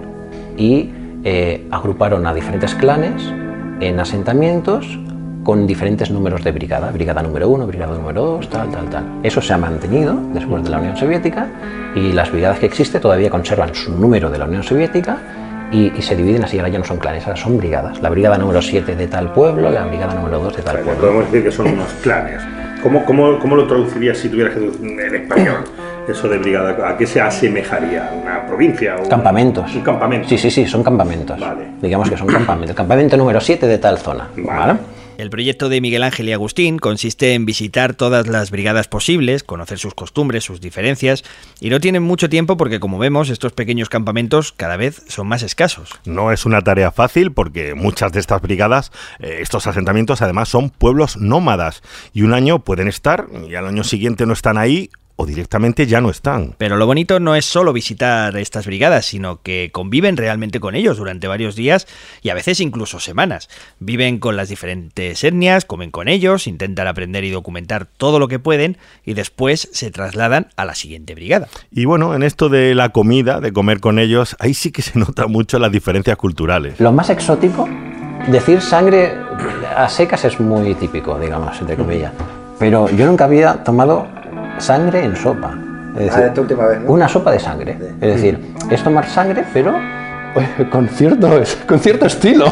y 0.56 0.90
eh, 1.24 1.66
agruparon 1.70 2.26
a 2.26 2.34
diferentes 2.34 2.74
clanes 2.74 3.32
en 3.80 4.00
asentamientos 4.00 4.98
con 5.44 5.66
diferentes 5.66 6.10
números 6.10 6.44
de 6.44 6.52
brigada, 6.52 6.90
brigada 6.90 7.22
número 7.22 7.48
uno, 7.48 7.66
brigada 7.66 7.96
número 7.96 8.22
dos, 8.22 8.48
tal, 8.50 8.70
tal, 8.70 8.90
tal. 8.90 9.04
Eso 9.22 9.40
se 9.40 9.54
ha 9.54 9.58
mantenido 9.58 10.14
después 10.34 10.62
de 10.62 10.70
la 10.70 10.78
Unión 10.78 10.96
Soviética 10.96 11.48
y 11.94 12.12
las 12.12 12.30
brigadas 12.30 12.58
que 12.58 12.66
existen 12.66 13.00
todavía 13.00 13.30
conservan 13.30 13.74
su 13.74 13.96
número 13.96 14.30
de 14.30 14.38
la 14.38 14.44
Unión 14.44 14.62
Soviética 14.62 15.18
y, 15.70 15.92
y 15.96 16.02
se 16.02 16.16
dividen 16.16 16.44
así, 16.44 16.58
ahora 16.58 16.70
ya 16.70 16.78
no 16.78 16.84
son 16.84 16.98
clanes, 16.98 17.24
ahora 17.26 17.36
son 17.36 17.56
brigadas. 17.58 18.00
La 18.02 18.08
brigada 18.10 18.38
número 18.38 18.62
7 18.62 18.96
de 18.96 19.06
tal 19.06 19.32
pueblo, 19.32 19.70
la 19.70 19.84
brigada 19.86 20.14
número 20.14 20.38
2 20.40 20.56
de 20.56 20.62
tal 20.62 20.74
Vale, 20.76 20.84
pueblo. 20.84 21.00
podemos 21.02 21.24
decir 21.26 21.44
que 21.44 21.52
son 21.52 21.66
unos 21.68 21.92
clanes. 22.02 22.40
¿Cómo, 22.82 23.04
cómo, 23.04 23.38
cómo 23.40 23.56
lo 23.56 23.66
traducirías 23.66 24.18
si 24.18 24.28
tuvieras 24.28 24.54
que 24.54 24.60
traducir 24.60 25.00
en 25.00 25.14
español? 25.14 25.64
Eso 26.08 26.28
de 26.28 26.38
brigada, 26.38 26.88
¿a 26.88 26.96
qué 26.96 27.06
se 27.06 27.20
asemejaría? 27.20 28.10
¿Una 28.22 28.46
provincia? 28.46 28.96
o 28.96 29.08
Campamentos. 29.08 29.74
Un 29.74 29.82
campamento. 29.82 30.28
Sí, 30.28 30.38
sí, 30.38 30.50
sí, 30.50 30.64
son 30.66 30.82
campamentos. 30.82 31.38
Vale. 31.38 31.66
Digamos 31.82 32.08
que 32.08 32.16
son 32.16 32.28
campamentos. 32.28 32.70
El 32.70 32.76
campamento 32.76 33.16
número 33.16 33.40
7 33.40 33.66
de 33.66 33.78
tal 33.78 33.98
zona. 33.98 34.28
¿vale? 34.36 34.74
El 35.18 35.30
proyecto 35.30 35.68
de 35.68 35.80
Miguel 35.80 36.04
Ángel 36.04 36.28
y 36.28 36.32
Agustín 36.32 36.78
consiste 36.78 37.34
en 37.34 37.44
visitar 37.44 37.94
todas 37.94 38.28
las 38.28 38.52
brigadas 38.52 38.86
posibles, 38.86 39.42
conocer 39.42 39.76
sus 39.76 39.92
costumbres, 39.92 40.44
sus 40.44 40.60
diferencias, 40.60 41.24
y 41.58 41.70
no 41.70 41.80
tienen 41.80 42.04
mucho 42.04 42.28
tiempo 42.28 42.56
porque, 42.56 42.78
como 42.78 42.98
vemos, 42.98 43.28
estos 43.28 43.52
pequeños 43.52 43.88
campamentos 43.88 44.52
cada 44.52 44.76
vez 44.76 45.02
son 45.08 45.26
más 45.26 45.42
escasos. 45.42 45.90
No 46.04 46.30
es 46.30 46.46
una 46.46 46.62
tarea 46.62 46.92
fácil 46.92 47.32
porque 47.32 47.74
muchas 47.74 48.12
de 48.12 48.20
estas 48.20 48.40
brigadas, 48.40 48.92
eh, 49.18 49.38
estos 49.40 49.66
asentamientos 49.66 50.22
además 50.22 50.50
son 50.50 50.70
pueblos 50.70 51.16
nómadas 51.16 51.82
y 52.12 52.22
un 52.22 52.32
año 52.32 52.60
pueden 52.60 52.86
estar 52.86 53.26
y 53.48 53.56
al 53.56 53.66
año 53.66 53.82
siguiente 53.82 54.24
no 54.24 54.34
están 54.34 54.56
ahí 54.56 54.88
o 55.20 55.26
directamente 55.26 55.86
ya 55.88 56.00
no 56.00 56.10
están. 56.10 56.54
Pero 56.58 56.76
lo 56.76 56.86
bonito 56.86 57.18
no 57.18 57.34
es 57.34 57.44
solo 57.44 57.72
visitar 57.72 58.36
estas 58.36 58.66
brigadas, 58.66 59.04
sino 59.04 59.42
que 59.42 59.70
conviven 59.72 60.16
realmente 60.16 60.60
con 60.60 60.76
ellos 60.76 60.96
durante 60.96 61.26
varios 61.26 61.56
días 61.56 61.88
y 62.22 62.28
a 62.28 62.34
veces 62.34 62.60
incluso 62.60 63.00
semanas. 63.00 63.48
Viven 63.80 64.20
con 64.20 64.36
las 64.36 64.48
diferentes 64.48 65.24
etnias, 65.24 65.64
comen 65.64 65.90
con 65.90 66.06
ellos, 66.06 66.46
intentan 66.46 66.86
aprender 66.86 67.24
y 67.24 67.30
documentar 67.30 67.86
todo 67.86 68.20
lo 68.20 68.28
que 68.28 68.38
pueden 68.38 68.78
y 69.04 69.14
después 69.14 69.68
se 69.72 69.90
trasladan 69.90 70.50
a 70.54 70.64
la 70.64 70.76
siguiente 70.76 71.16
brigada. 71.16 71.48
Y 71.72 71.84
bueno, 71.84 72.14
en 72.14 72.22
esto 72.22 72.48
de 72.48 72.76
la 72.76 72.90
comida, 72.90 73.40
de 73.40 73.52
comer 73.52 73.80
con 73.80 73.98
ellos, 73.98 74.36
ahí 74.38 74.54
sí 74.54 74.70
que 74.70 74.82
se 74.82 75.00
nota 75.00 75.26
mucho 75.26 75.58
las 75.58 75.72
diferencias 75.72 76.16
culturales. 76.16 76.78
Lo 76.78 76.92
más 76.92 77.10
exótico, 77.10 77.68
decir 78.28 78.60
sangre 78.60 79.14
a 79.76 79.88
secas 79.88 80.24
es 80.24 80.38
muy 80.38 80.76
típico, 80.76 81.18
digamos, 81.18 81.60
entre 81.60 81.74
comillas. 81.74 82.12
Pero 82.60 82.88
yo 82.90 83.06
nunca 83.06 83.24
había 83.24 83.64
tomado 83.64 84.17
sangre 84.60 85.04
en 85.04 85.16
sopa. 85.16 85.54
Es 85.98 86.14
Ah, 86.14 86.26
esta 86.26 86.40
última 86.40 86.66
vez, 86.66 86.80
¿no? 86.80 86.92
Una 86.92 87.08
sopa 87.08 87.32
de 87.32 87.38
sangre. 87.40 87.76
Es 88.00 88.14
decir, 88.14 88.38
es 88.70 88.82
tomar 88.82 89.06
sangre, 89.06 89.44
pero 89.52 89.74
eh, 89.76 90.66
con 90.70 90.88
cierto, 90.88 91.28
con 91.66 91.78
cierto 91.80 92.06
estilo. 92.06 92.46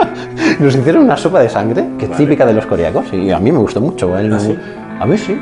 Nos 0.60 0.74
hicieron 0.76 1.04
una 1.04 1.16
sopa 1.16 1.40
de 1.40 1.48
sangre, 1.48 1.84
que 1.98 2.04
es 2.06 2.12
típica 2.12 2.44
de 2.44 2.52
los 2.52 2.66
coreacos, 2.66 3.12
y 3.12 3.30
a 3.30 3.38
mí 3.38 3.50
me 3.52 3.58
gustó 3.58 3.80
mucho. 3.80 4.16
él- 4.18 4.32
A 5.00 5.06
mí 5.06 5.16
sí. 5.18 5.38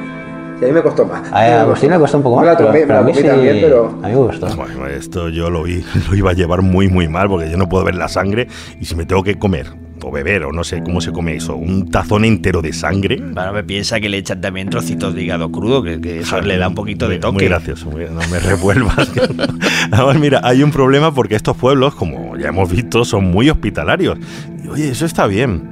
Sí, 0.58 0.64
a 0.66 0.68
mí 0.68 0.74
me 0.74 0.82
costó 0.82 1.06
más. 1.06 1.22
A 1.32 1.62
Agustín 1.62 1.90
le 1.90 1.98
costó 1.98 2.18
un 2.18 2.22
poco 2.22 2.36
más, 2.36 2.44
Me 2.44 2.50
la 2.52 2.58
pero, 2.72 2.86
me 2.86 2.94
a 2.98 3.02
mí 3.02 3.14
sí, 3.14 3.22
también, 3.24 3.58
pero... 3.62 3.86
a 4.02 4.06
mí 4.06 4.12
me 4.12 4.16
gustó. 4.16 4.46
Bueno, 4.56 4.86
esto 4.86 5.28
yo 5.30 5.48
lo, 5.48 5.64
lo 6.10 6.14
iba 6.16 6.30
a 6.30 6.34
llevar 6.34 6.60
muy, 6.62 6.88
muy 6.88 7.08
mal 7.08 7.28
porque 7.28 7.50
yo 7.50 7.56
no 7.56 7.66
puedo 7.68 7.82
ver 7.84 7.94
la 7.94 8.08
sangre 8.08 8.46
y 8.78 8.84
si 8.84 8.94
me 8.94 9.06
tengo 9.06 9.22
que 9.24 9.38
comer 9.38 9.68
o 10.02 10.10
beber 10.10 10.44
o 10.44 10.52
no 10.52 10.64
sé 10.64 10.82
cómo 10.82 11.00
se 11.00 11.12
come 11.12 11.36
eso, 11.36 11.56
un 11.56 11.90
tazón 11.90 12.24
entero 12.24 12.62
de 12.62 12.72
sangre. 12.72 13.16
Bueno, 13.20 13.52
me 13.52 13.62
piensa 13.64 14.00
que 14.00 14.08
le 14.08 14.18
echan 14.18 14.40
también 14.40 14.68
trocitos 14.70 15.14
de 15.14 15.22
hígado 15.22 15.50
crudo, 15.50 15.82
que, 15.82 16.00
que 16.00 16.20
eso 16.20 16.40
le 16.40 16.56
da 16.58 16.68
un 16.68 16.74
poquito 16.74 17.06
de 17.08 17.16
Muy- 17.16 17.20
toque. 17.20 17.34
Muy 17.34 17.44
gracioso, 17.46 17.90
muy- 17.90 18.04
no 18.04 18.20
me 18.30 18.38
revuelvas. 18.40 19.10
Además, 19.90 20.18
mira, 20.18 20.40
hay 20.42 20.62
un 20.62 20.70
problema 20.70 21.12
porque 21.14 21.34
estos 21.36 21.56
pueblos, 21.56 21.94
como 21.94 22.36
ya 22.36 22.48
hemos 22.48 22.70
visto, 22.70 23.04
son 23.04 23.24
muy 23.30 23.50
hospitalarios. 23.50 24.18
Y, 24.64 24.68
oye, 24.68 24.90
eso 24.90 25.06
está 25.06 25.26
bien. 25.26 25.70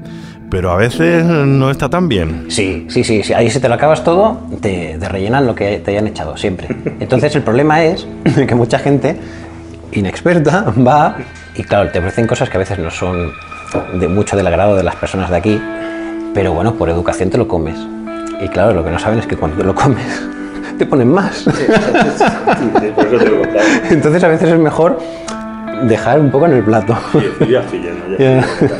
pero 0.50 0.70
a 0.72 0.76
veces 0.76 1.24
no 1.26 1.70
está 1.70 1.90
tan 1.90 2.08
bien. 2.08 2.46
Sí, 2.48 2.86
sí, 2.88 3.04
sí, 3.04 3.22
sí. 3.22 3.34
Ahí 3.34 3.50
si 3.50 3.60
te 3.60 3.68
lo 3.68 3.74
acabas 3.74 4.02
todo, 4.02 4.40
te, 4.62 4.96
te 4.98 5.08
rellenan 5.08 5.44
lo 5.46 5.54
que 5.54 5.78
te 5.78 5.90
hayan 5.90 6.06
echado, 6.06 6.38
siempre. 6.38 6.68
Entonces 7.00 7.36
el 7.36 7.42
problema 7.42 7.84
es 7.84 8.06
que 8.48 8.54
mucha 8.54 8.78
gente 8.78 9.16
inexperta 9.92 10.72
va 10.86 11.16
y 11.54 11.62
claro, 11.64 11.90
te 11.90 11.98
ofrecen 11.98 12.26
cosas 12.26 12.48
que 12.48 12.56
a 12.56 12.60
veces 12.60 12.78
no 12.78 12.90
son 12.90 13.30
de 13.94 14.08
mucho 14.08 14.36
del 14.36 14.46
agrado 14.46 14.76
de 14.76 14.82
las 14.82 14.96
personas 14.96 15.30
de 15.30 15.36
aquí, 15.36 15.60
pero 16.34 16.52
bueno, 16.52 16.74
por 16.74 16.88
educación 16.88 17.30
te 17.30 17.38
lo 17.38 17.48
comes. 17.48 17.78
Y 18.40 18.48
claro, 18.48 18.74
lo 18.74 18.84
que 18.84 18.90
no 18.90 18.98
saben 18.98 19.18
es 19.18 19.26
que 19.26 19.36
cuando 19.36 19.56
te 19.56 19.64
lo 19.64 19.74
comes, 19.74 20.22
te 20.78 20.86
ponen 20.86 21.12
más. 21.12 21.46
Entonces 23.90 24.24
a 24.24 24.28
veces 24.28 24.50
es 24.50 24.58
mejor 24.58 24.98
dejar 25.82 26.20
un 26.20 26.30
poco 26.30 26.46
en 26.46 26.52
el 26.52 26.64
plato. 26.64 26.96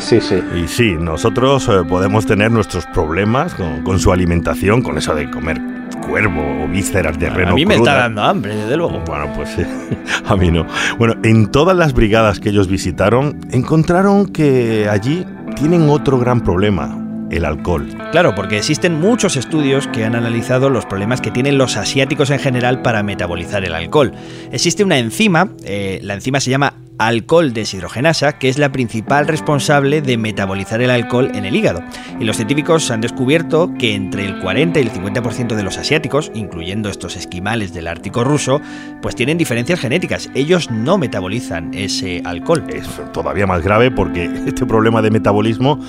Sí, 0.00 0.20
sí. 0.20 0.42
Y 0.56 0.66
sí, 0.66 0.96
nosotros 0.98 1.68
eh, 1.68 1.84
podemos 1.88 2.26
tener 2.26 2.50
nuestros 2.50 2.86
problemas 2.86 3.54
con, 3.54 3.84
con 3.84 4.00
su 4.00 4.10
alimentación, 4.10 4.82
con 4.82 4.98
eso 4.98 5.14
de 5.14 5.30
comer 5.30 5.60
cuervo 6.08 6.64
o 6.64 6.68
vísceras 6.68 7.18
de 7.18 7.30
reno. 7.30 7.50
A 7.50 7.54
mí 7.54 7.66
me 7.66 7.76
cruda. 7.76 7.90
está 7.90 8.02
dando 8.02 8.22
hambre, 8.22 8.56
desde 8.56 8.76
luego. 8.76 9.00
Bueno, 9.06 9.32
pues 9.34 9.50
sí, 9.50 9.62
a 10.24 10.36
mí 10.36 10.50
no. 10.50 10.66
Bueno, 10.98 11.14
en 11.22 11.50
todas 11.50 11.76
las 11.76 11.92
brigadas 11.92 12.40
que 12.40 12.48
ellos 12.50 12.68
visitaron, 12.68 13.40
encontraron 13.50 14.26
que 14.26 14.88
allí 14.90 15.24
tienen 15.56 15.88
otro 15.88 16.18
gran 16.18 16.40
problema, 16.40 16.98
el 17.30 17.44
alcohol. 17.44 17.88
Claro, 18.12 18.34
porque 18.34 18.58
existen 18.58 19.00
muchos 19.00 19.36
estudios 19.36 19.86
que 19.88 20.04
han 20.04 20.14
analizado 20.14 20.70
los 20.70 20.86
problemas 20.86 21.20
que 21.20 21.30
tienen 21.30 21.58
los 21.58 21.76
asiáticos 21.76 22.30
en 22.30 22.38
general 22.38 22.82
para 22.82 23.02
metabolizar 23.02 23.64
el 23.64 23.74
alcohol. 23.74 24.12
Existe 24.52 24.84
una 24.84 24.98
enzima, 24.98 25.50
eh, 25.64 26.00
la 26.02 26.14
enzima 26.14 26.40
se 26.40 26.50
llama 26.50 26.74
alcohol 26.98 27.52
deshidrogenasa, 27.52 28.38
que 28.38 28.48
es 28.48 28.58
la 28.58 28.72
principal 28.72 29.26
responsable 29.26 30.02
de 30.02 30.16
metabolizar 30.16 30.80
el 30.82 30.90
alcohol 30.90 31.30
en 31.34 31.44
el 31.44 31.56
hígado. 31.56 31.82
Y 32.20 32.24
los 32.24 32.36
científicos 32.36 32.90
han 32.90 33.00
descubierto 33.00 33.72
que 33.78 33.94
entre 33.94 34.24
el 34.24 34.40
40 34.40 34.80
y 34.80 34.82
el 34.82 34.92
50% 34.92 35.54
de 35.54 35.62
los 35.62 35.78
asiáticos, 35.78 36.30
incluyendo 36.34 36.88
estos 36.88 37.16
esquimales 37.16 37.72
del 37.72 37.88
Ártico 37.88 38.24
ruso, 38.24 38.60
pues 39.00 39.14
tienen 39.14 39.38
diferencias 39.38 39.80
genéticas. 39.80 40.30
Ellos 40.34 40.70
no 40.70 40.98
metabolizan 40.98 41.72
ese 41.74 42.22
alcohol. 42.24 42.64
Es 42.68 42.88
todavía 43.12 43.46
más 43.46 43.62
grave 43.62 43.90
porque 43.90 44.24
este 44.46 44.66
problema 44.66 45.02
de 45.02 45.10
metabolismo 45.10 45.80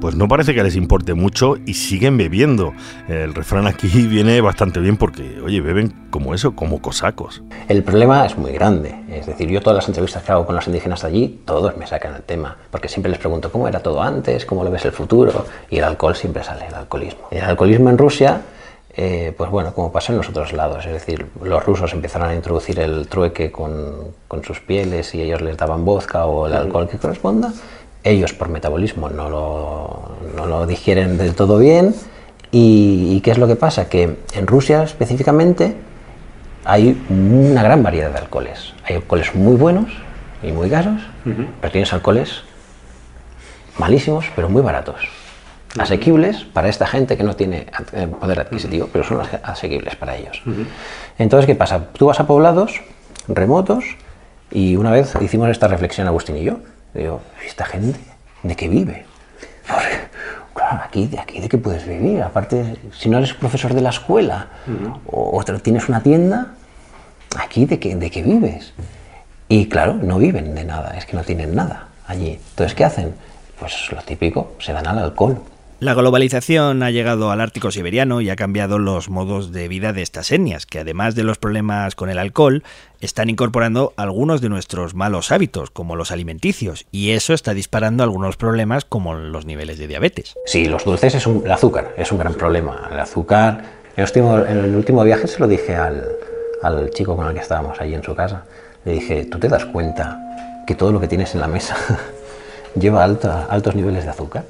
pues 0.00 0.14
no 0.14 0.28
parece 0.28 0.54
que 0.54 0.62
les 0.62 0.76
importe 0.76 1.14
mucho 1.14 1.56
y 1.66 1.74
siguen 1.74 2.16
bebiendo. 2.16 2.72
El 3.08 3.34
refrán 3.34 3.66
aquí 3.66 3.88
viene 4.08 4.40
bastante 4.40 4.80
bien 4.80 4.96
porque, 4.96 5.40
oye, 5.40 5.60
beben 5.60 5.92
como 6.10 6.34
eso, 6.34 6.54
como 6.54 6.80
cosacos. 6.80 7.42
El 7.68 7.82
problema 7.82 8.26
es 8.26 8.36
muy 8.36 8.52
grande. 8.52 8.94
Es 9.08 9.26
decir, 9.26 9.48
yo 9.48 9.60
todas 9.60 9.76
las 9.76 9.88
entrevistas 9.88 10.22
que 10.22 10.32
hago 10.32 10.46
con 10.46 10.51
los 10.54 10.66
indígenas 10.66 11.02
de 11.02 11.08
allí, 11.08 11.42
todos 11.44 11.76
me 11.76 11.86
sacan 11.86 12.14
el 12.14 12.22
tema. 12.22 12.56
Porque 12.70 12.88
siempre 12.88 13.10
les 13.10 13.18
pregunto 13.18 13.50
cómo 13.50 13.68
era 13.68 13.80
todo 13.80 14.02
antes, 14.02 14.46
cómo 14.46 14.64
lo 14.64 14.70
ves 14.70 14.84
el 14.84 14.92
futuro. 14.92 15.44
Y 15.70 15.78
el 15.78 15.84
alcohol 15.84 16.14
siempre 16.14 16.42
sale, 16.42 16.66
el 16.66 16.74
alcoholismo. 16.74 17.28
El 17.30 17.42
alcoholismo 17.42 17.90
en 17.90 17.98
Rusia, 17.98 18.40
eh, 18.94 19.32
pues 19.36 19.50
bueno, 19.50 19.72
como 19.74 19.90
pasa 19.92 20.12
en 20.12 20.18
los 20.18 20.28
otros 20.28 20.52
lados. 20.52 20.84
Es 20.86 20.92
decir, 20.92 21.26
los 21.42 21.64
rusos 21.64 21.92
empezaron 21.92 22.28
a 22.28 22.34
introducir 22.34 22.78
el 22.80 23.08
trueque 23.08 23.50
con, 23.50 24.12
con 24.28 24.44
sus 24.44 24.60
pieles 24.60 25.14
y 25.14 25.22
ellos 25.22 25.40
les 25.40 25.56
daban 25.56 25.84
vodka 25.84 26.26
o 26.26 26.46
el 26.46 26.54
alcohol 26.54 26.88
que 26.88 26.98
corresponda. 26.98 27.52
Ellos 28.04 28.32
por 28.32 28.48
metabolismo 28.48 29.08
no 29.08 29.30
lo, 29.30 30.02
no 30.36 30.46
lo 30.46 30.66
digieren 30.66 31.18
del 31.18 31.34
todo 31.34 31.58
bien. 31.58 31.94
¿Y, 32.50 33.14
¿Y 33.16 33.20
qué 33.20 33.30
es 33.30 33.38
lo 33.38 33.46
que 33.46 33.56
pasa? 33.56 33.88
Que 33.88 34.16
en 34.34 34.46
Rusia 34.46 34.82
específicamente 34.82 35.74
hay 36.64 37.00
una 37.08 37.62
gran 37.62 37.82
variedad 37.82 38.10
de 38.10 38.18
alcoholes. 38.18 38.74
Hay 38.84 38.96
alcoholes 38.96 39.34
muy 39.34 39.56
buenos 39.56 39.86
y 40.42 40.52
muy 40.52 40.68
caros, 40.70 41.00
pero 41.60 41.70
tienes 41.72 41.92
alcoholes 41.92 42.42
malísimos, 43.78 44.26
pero 44.34 44.48
muy 44.48 44.62
baratos. 44.62 44.96
Asequibles 45.78 46.44
para 46.44 46.68
esta 46.68 46.86
gente 46.86 47.16
que 47.16 47.22
no 47.22 47.34
tiene 47.34 47.66
eh, 47.92 48.06
poder 48.06 48.40
adquisitivo, 48.40 48.88
pero 48.92 49.04
son 49.04 49.20
ase- 49.22 49.40
asequibles 49.42 49.96
para 49.96 50.16
ellos. 50.16 50.42
Entonces, 51.18 51.46
¿qué 51.46 51.54
pasa? 51.54 51.86
Tú 51.94 52.06
vas 52.06 52.20
a 52.20 52.26
poblados 52.26 52.82
remotos 53.28 53.84
y 54.50 54.76
una 54.76 54.90
vez 54.90 55.14
hicimos 55.22 55.48
esta 55.48 55.68
reflexión 55.68 56.06
Agustín 56.06 56.36
y 56.36 56.44
yo. 56.44 56.58
Digo, 56.92 57.22
¿esta 57.46 57.64
gente 57.64 57.98
de 58.42 58.54
qué 58.54 58.68
vive? 58.68 59.06
Porque, 59.66 59.98
claro, 60.52 60.82
aquí, 60.84 61.06
de 61.06 61.18
aquí 61.18 61.40
de 61.40 61.48
qué 61.48 61.56
puedes 61.56 61.86
vivir. 61.88 62.22
Aparte, 62.22 62.76
si 62.92 63.08
no 63.08 63.16
eres 63.16 63.32
profesor 63.32 63.72
de 63.72 63.80
la 63.80 63.88
escuela 63.90 64.48
o, 65.06 65.38
o 65.40 65.44
tienes 65.62 65.88
una 65.88 66.02
tienda, 66.02 66.48
aquí 67.38 67.64
de 67.64 67.78
qué, 67.78 67.96
de 67.96 68.10
qué 68.10 68.22
vives. 68.22 68.74
Y 69.52 69.66
claro, 69.66 69.98
no 70.02 70.16
viven 70.16 70.54
de 70.54 70.64
nada, 70.64 70.96
es 70.96 71.04
que 71.04 71.14
no 71.14 71.24
tienen 71.24 71.54
nada 71.54 71.88
allí. 72.06 72.38
Entonces, 72.52 72.74
¿qué 72.74 72.86
hacen? 72.86 73.12
Pues 73.58 73.92
lo 73.92 74.00
típico, 74.00 74.52
se 74.58 74.72
dan 74.72 74.86
al 74.86 74.98
alcohol. 74.98 75.42
La 75.78 75.92
globalización 75.92 76.82
ha 76.82 76.90
llegado 76.90 77.30
al 77.30 77.38
Ártico 77.42 77.70
siberiano 77.70 78.22
y 78.22 78.30
ha 78.30 78.36
cambiado 78.36 78.78
los 78.78 79.10
modos 79.10 79.52
de 79.52 79.68
vida 79.68 79.92
de 79.92 80.00
estas 80.00 80.32
etnias, 80.32 80.64
que 80.64 80.78
además 80.78 81.14
de 81.14 81.24
los 81.24 81.36
problemas 81.36 81.94
con 81.94 82.08
el 82.08 82.18
alcohol, 82.18 82.62
están 83.02 83.28
incorporando 83.28 83.92
algunos 83.98 84.40
de 84.40 84.48
nuestros 84.48 84.94
malos 84.94 85.30
hábitos, 85.30 85.70
como 85.70 85.96
los 85.96 86.12
alimenticios, 86.12 86.86
y 86.90 87.10
eso 87.10 87.34
está 87.34 87.52
disparando 87.52 88.04
algunos 88.04 88.38
problemas 88.38 88.86
como 88.86 89.12
los 89.12 89.44
niveles 89.44 89.76
de 89.76 89.86
diabetes. 89.86 90.34
Sí, 90.46 90.64
los 90.64 90.86
dulces 90.86 91.14
es 91.14 91.26
un, 91.26 91.42
el 91.44 91.52
azúcar, 91.52 91.92
es 91.98 92.10
un 92.10 92.16
gran 92.16 92.32
problema. 92.32 92.88
El 92.90 93.00
azúcar, 93.00 93.64
en 93.96 94.02
el 94.02 94.04
último, 94.04 94.38
en 94.38 94.58
el 94.64 94.74
último 94.74 95.04
viaje 95.04 95.26
se 95.26 95.38
lo 95.40 95.46
dije 95.46 95.76
al, 95.76 96.06
al 96.62 96.88
chico 96.88 97.14
con 97.16 97.26
el 97.26 97.34
que 97.34 97.40
estábamos 97.40 97.78
allí 97.82 97.94
en 97.94 98.02
su 98.02 98.14
casa. 98.14 98.46
Le 98.84 98.92
dije, 98.94 99.24
¿tú 99.26 99.38
te 99.38 99.48
das 99.48 99.64
cuenta 99.66 100.18
que 100.66 100.74
todo 100.74 100.92
lo 100.92 101.00
que 101.00 101.08
tienes 101.08 101.34
en 101.34 101.40
la 101.40 101.46
mesa 101.48 101.76
lleva 102.78 103.04
alta- 103.04 103.46
altos 103.48 103.74
niveles 103.74 104.04
de 104.04 104.10
azúcar? 104.10 104.44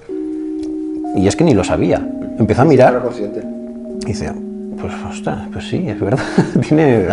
Y 1.14 1.26
es 1.26 1.36
que 1.36 1.44
ni 1.44 1.52
lo 1.54 1.62
sabía. 1.64 2.00
Empezó 2.38 2.62
a 2.62 2.64
mirar 2.64 3.02
y 4.02 4.06
dice, 4.06 4.32
pues 4.80 4.92
ostras, 5.10 5.46
pues 5.52 5.68
sí, 5.68 5.84
es 5.88 6.00
verdad. 6.00 6.24
Tiene, 6.66 7.06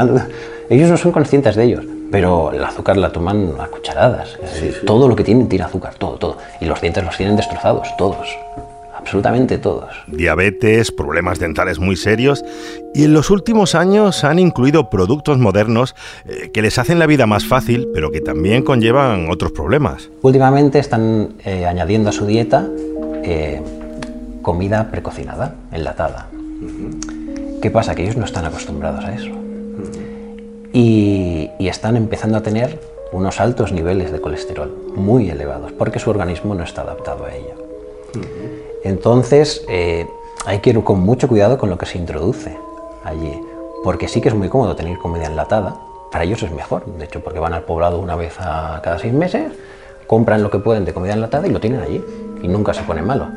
ellos 0.70 0.90
no 0.90 0.98
son 0.98 1.12
conscientes 1.12 1.56
de 1.56 1.64
ellos, 1.66 1.84
pero 2.10 2.54
el 2.54 2.64
azúcar 2.64 2.96
la 2.96 3.12
toman 3.12 3.52
a 3.60 3.68
cucharadas. 3.68 4.38
Es 4.42 4.54
decir, 4.54 4.86
todo 4.86 5.08
lo 5.10 5.16
que 5.16 5.24
tienen 5.26 5.50
tiene 5.50 5.66
azúcar, 5.66 5.96
todo, 5.96 6.16
todo. 6.18 6.38
Y 6.62 6.66
los 6.66 6.80
dientes 6.80 7.04
los 7.04 7.18
tienen 7.18 7.36
destrozados, 7.36 7.90
todos. 7.98 8.28
Absolutamente 9.00 9.58
todos. 9.58 9.90
Diabetes, 10.08 10.92
problemas 10.92 11.40
dentales 11.40 11.80
muy 11.80 11.96
serios 11.96 12.44
y 12.94 13.06
en 13.06 13.14
los 13.14 13.30
últimos 13.30 13.74
años 13.74 14.26
han 14.26 14.40
incluido 14.40 14.90
productos 14.90 15.38
modernos 15.38 15.96
eh, 16.26 16.52
que 16.52 16.62
les 16.62 16.78
hacen 16.78 17.00
la 17.00 17.08
vida 17.08 17.26
más 17.26 17.46
fácil, 17.46 17.88
pero 17.94 18.12
que 18.12 18.20
también 18.20 18.62
conllevan 18.62 19.30
otros 19.30 19.54
problemas. 19.54 20.10
Últimamente 20.22 20.80
están 20.80 21.36
eh, 21.46 21.66
añadiendo 21.66 22.10
a 22.10 22.12
su 22.12 22.26
dieta 22.26 22.68
eh, 23.24 23.62
comida 24.42 24.92
precocinada, 24.92 25.56
enlatada. 25.72 26.28
¿Qué 27.62 27.72
pasa? 27.72 27.96
Que 27.96 28.04
ellos 28.04 28.18
no 28.18 28.26
están 28.26 28.46
acostumbrados 28.46 29.06
a 29.06 29.14
eso. 29.14 29.32
Y, 30.74 31.50
y 31.58 31.68
están 31.70 31.96
empezando 31.96 32.38
a 32.38 32.44
tener 32.44 32.82
unos 33.14 33.40
altos 33.40 33.72
niveles 33.72 34.12
de 34.12 34.20
colesterol, 34.20 34.76
muy 34.94 35.30
elevados, 35.30 35.72
porque 35.72 36.00
su 36.00 36.10
organismo 36.10 36.54
no 36.54 36.64
está 36.64 36.82
adaptado 36.82 37.26
a 37.26 37.34
ello. 37.34 37.56
Entonces, 38.84 39.66
eh, 39.68 40.08
hay 40.46 40.60
que 40.60 40.70
ir 40.72 40.84
con 40.84 41.00
mucho 41.02 41.28
cuidado 41.28 41.58
con 41.58 41.70
lo 41.70 41.78
que 41.78 41.86
se 41.86 41.98
introduce 41.98 42.58
allí, 43.04 43.42
porque 43.84 44.08
sí 44.08 44.22
que 44.22 44.30
es 44.30 44.36
muy 44.36 44.50
cómodo 44.50 44.76
tener 44.76 44.98
comida 44.98 45.26
enlatada, 45.26 45.76
para 46.12 46.24
ellos 46.24 46.42
es 46.44 46.52
mejor, 46.52 46.86
de 46.86 47.06
hecho, 47.06 47.20
porque 47.22 47.40
van 47.40 47.54
al 47.54 47.64
poblado 47.64 48.00
una 48.00 48.16
vez 48.16 48.36
a 48.40 48.80
cada 48.84 48.98
seis 48.98 49.14
meses, 49.14 49.52
compran 50.08 50.42
lo 50.42 50.50
que 50.50 50.60
pueden 50.60 50.86
de 50.86 50.94
comida 50.94 51.14
enlatada 51.14 51.48
y 51.48 51.52
lo 51.52 51.60
tienen 51.60 51.82
allí, 51.82 52.04
y 52.42 52.48
nunca 52.48 52.74
se 52.74 52.84
pone 52.84 53.02
malo. 53.02 53.28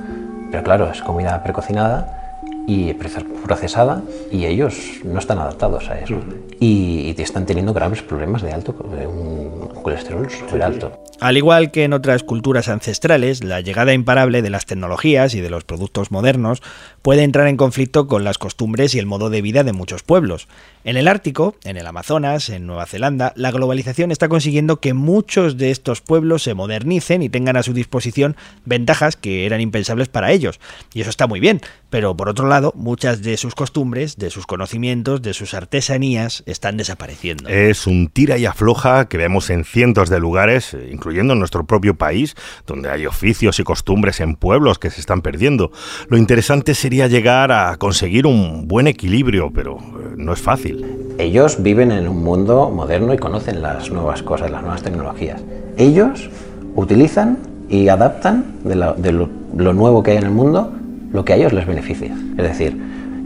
Pero 0.50 0.62
claro, 0.62 0.90
es 0.90 1.02
comida 1.02 1.42
precocinada 1.42 2.21
y 2.66 2.94
procesada 2.94 4.02
y 4.30 4.46
ellos 4.46 5.00
no 5.04 5.18
están 5.18 5.38
adaptados 5.38 5.88
a 5.88 5.98
eso. 5.98 6.16
Y, 6.60 7.14
y 7.16 7.22
están 7.22 7.46
teniendo 7.46 7.72
graves 7.72 8.02
problemas 8.02 8.42
de 8.42 8.52
alto, 8.52 8.74
de 8.96 9.06
un 9.06 9.68
colesterol 9.82 10.30
súper 10.30 10.62
alto. 10.62 11.02
Al 11.20 11.36
igual 11.36 11.70
que 11.70 11.84
en 11.84 11.92
otras 11.92 12.24
culturas 12.24 12.68
ancestrales, 12.68 13.44
la 13.44 13.60
llegada 13.60 13.92
imparable 13.92 14.42
de 14.42 14.50
las 14.50 14.66
tecnologías 14.66 15.34
y 15.34 15.40
de 15.40 15.50
los 15.50 15.64
productos 15.64 16.10
modernos 16.10 16.62
puede 17.02 17.24
entrar 17.24 17.48
en 17.48 17.56
conflicto 17.56 18.06
con 18.06 18.24
las 18.24 18.38
costumbres 18.38 18.94
y 18.94 18.98
el 18.98 19.06
modo 19.06 19.28
de 19.28 19.42
vida 19.42 19.64
de 19.64 19.72
muchos 19.72 20.02
pueblos. 20.02 20.48
En 20.84 20.96
el 20.96 21.06
Ártico, 21.06 21.54
en 21.64 21.76
el 21.76 21.86
Amazonas, 21.86 22.48
en 22.48 22.66
Nueva 22.66 22.86
Zelanda, 22.86 23.32
la 23.36 23.50
globalización 23.50 24.10
está 24.10 24.28
consiguiendo 24.28 24.80
que 24.80 24.94
muchos 24.94 25.56
de 25.56 25.70
estos 25.70 26.00
pueblos 26.00 26.42
se 26.42 26.54
modernicen 26.54 27.22
y 27.22 27.28
tengan 27.28 27.56
a 27.56 27.62
su 27.62 27.72
disposición 27.72 28.36
ventajas 28.64 29.16
que 29.16 29.46
eran 29.46 29.60
impensables 29.60 30.08
para 30.08 30.32
ellos. 30.32 30.58
Y 30.92 31.00
eso 31.00 31.10
está 31.10 31.26
muy 31.26 31.38
bien, 31.38 31.60
pero 31.90 32.16
por 32.16 32.28
otro 32.28 32.48
lado, 32.48 32.72
muchas 32.76 33.22
de 33.22 33.36
sus 33.36 33.54
costumbres, 33.54 34.16
de 34.16 34.30
sus 34.30 34.46
conocimientos, 34.46 35.22
de 35.22 35.34
sus 35.34 35.54
artesanías 35.54 36.42
están 36.46 36.76
desapareciendo. 36.76 37.48
Es 37.48 37.86
un 37.86 38.08
tira 38.08 38.38
y 38.38 38.46
afloja 38.46 39.08
que 39.08 39.18
vemos 39.18 39.50
en 39.50 39.64
cientos 39.64 40.08
de 40.08 40.18
lugares, 40.18 40.76
incluyendo 40.90 41.32
en 41.32 41.38
nuestro 41.38 41.64
propio 41.64 41.94
país, 41.94 42.34
donde 42.66 42.90
hay 42.90 43.06
oficios 43.06 43.60
y 43.60 43.64
costumbres 43.64 44.20
en 44.20 44.36
pueblos 44.36 44.78
que 44.78 44.90
se 44.90 45.00
están 45.00 45.22
perdiendo. 45.22 45.70
Lo 46.08 46.16
interesante 46.16 46.74
sería 46.74 46.91
llegar 46.92 47.52
a 47.52 47.76
conseguir 47.76 48.26
un 48.26 48.66
buen 48.68 48.86
equilibrio, 48.86 49.50
pero 49.54 49.78
eh, 49.78 50.14
no 50.16 50.32
es 50.32 50.40
fácil. 50.40 50.84
Ellos 51.18 51.62
viven 51.62 51.90
en 51.92 52.08
un 52.08 52.22
mundo 52.22 52.70
moderno 52.70 53.12
y 53.14 53.18
conocen 53.18 53.62
las 53.62 53.90
nuevas 53.90 54.22
cosas, 54.22 54.50
las 54.50 54.62
nuevas 54.62 54.82
tecnologías. 54.82 55.40
Ellos 55.76 56.30
utilizan 56.74 57.38
y 57.68 57.88
adaptan 57.88 58.44
de, 58.64 58.74
la- 58.76 58.92
de 58.94 59.12
lo- 59.12 59.28
lo 59.56 59.72
nuevo 59.72 60.02
que 60.02 60.12
hay 60.12 60.16
en 60.18 60.24
el 60.24 60.30
mundo, 60.30 60.72
lo 61.12 61.24
que 61.24 61.32
a 61.34 61.36
ellos 61.36 61.52
les 61.52 61.66
beneficia. 61.66 62.14
Es 62.38 62.44
decir, 62.44 62.76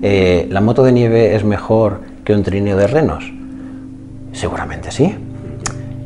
eh, 0.02 0.46
¿la 0.50 0.60
moto 0.60 0.82
de 0.82 0.92
nieve 0.92 1.34
es 1.34 1.44
mejor 1.44 2.00
que 2.24 2.34
un 2.34 2.42
trineo 2.42 2.76
de 2.76 2.86
renos? 2.86 3.32
Seguramente 4.32 4.90
sí. 4.90 5.14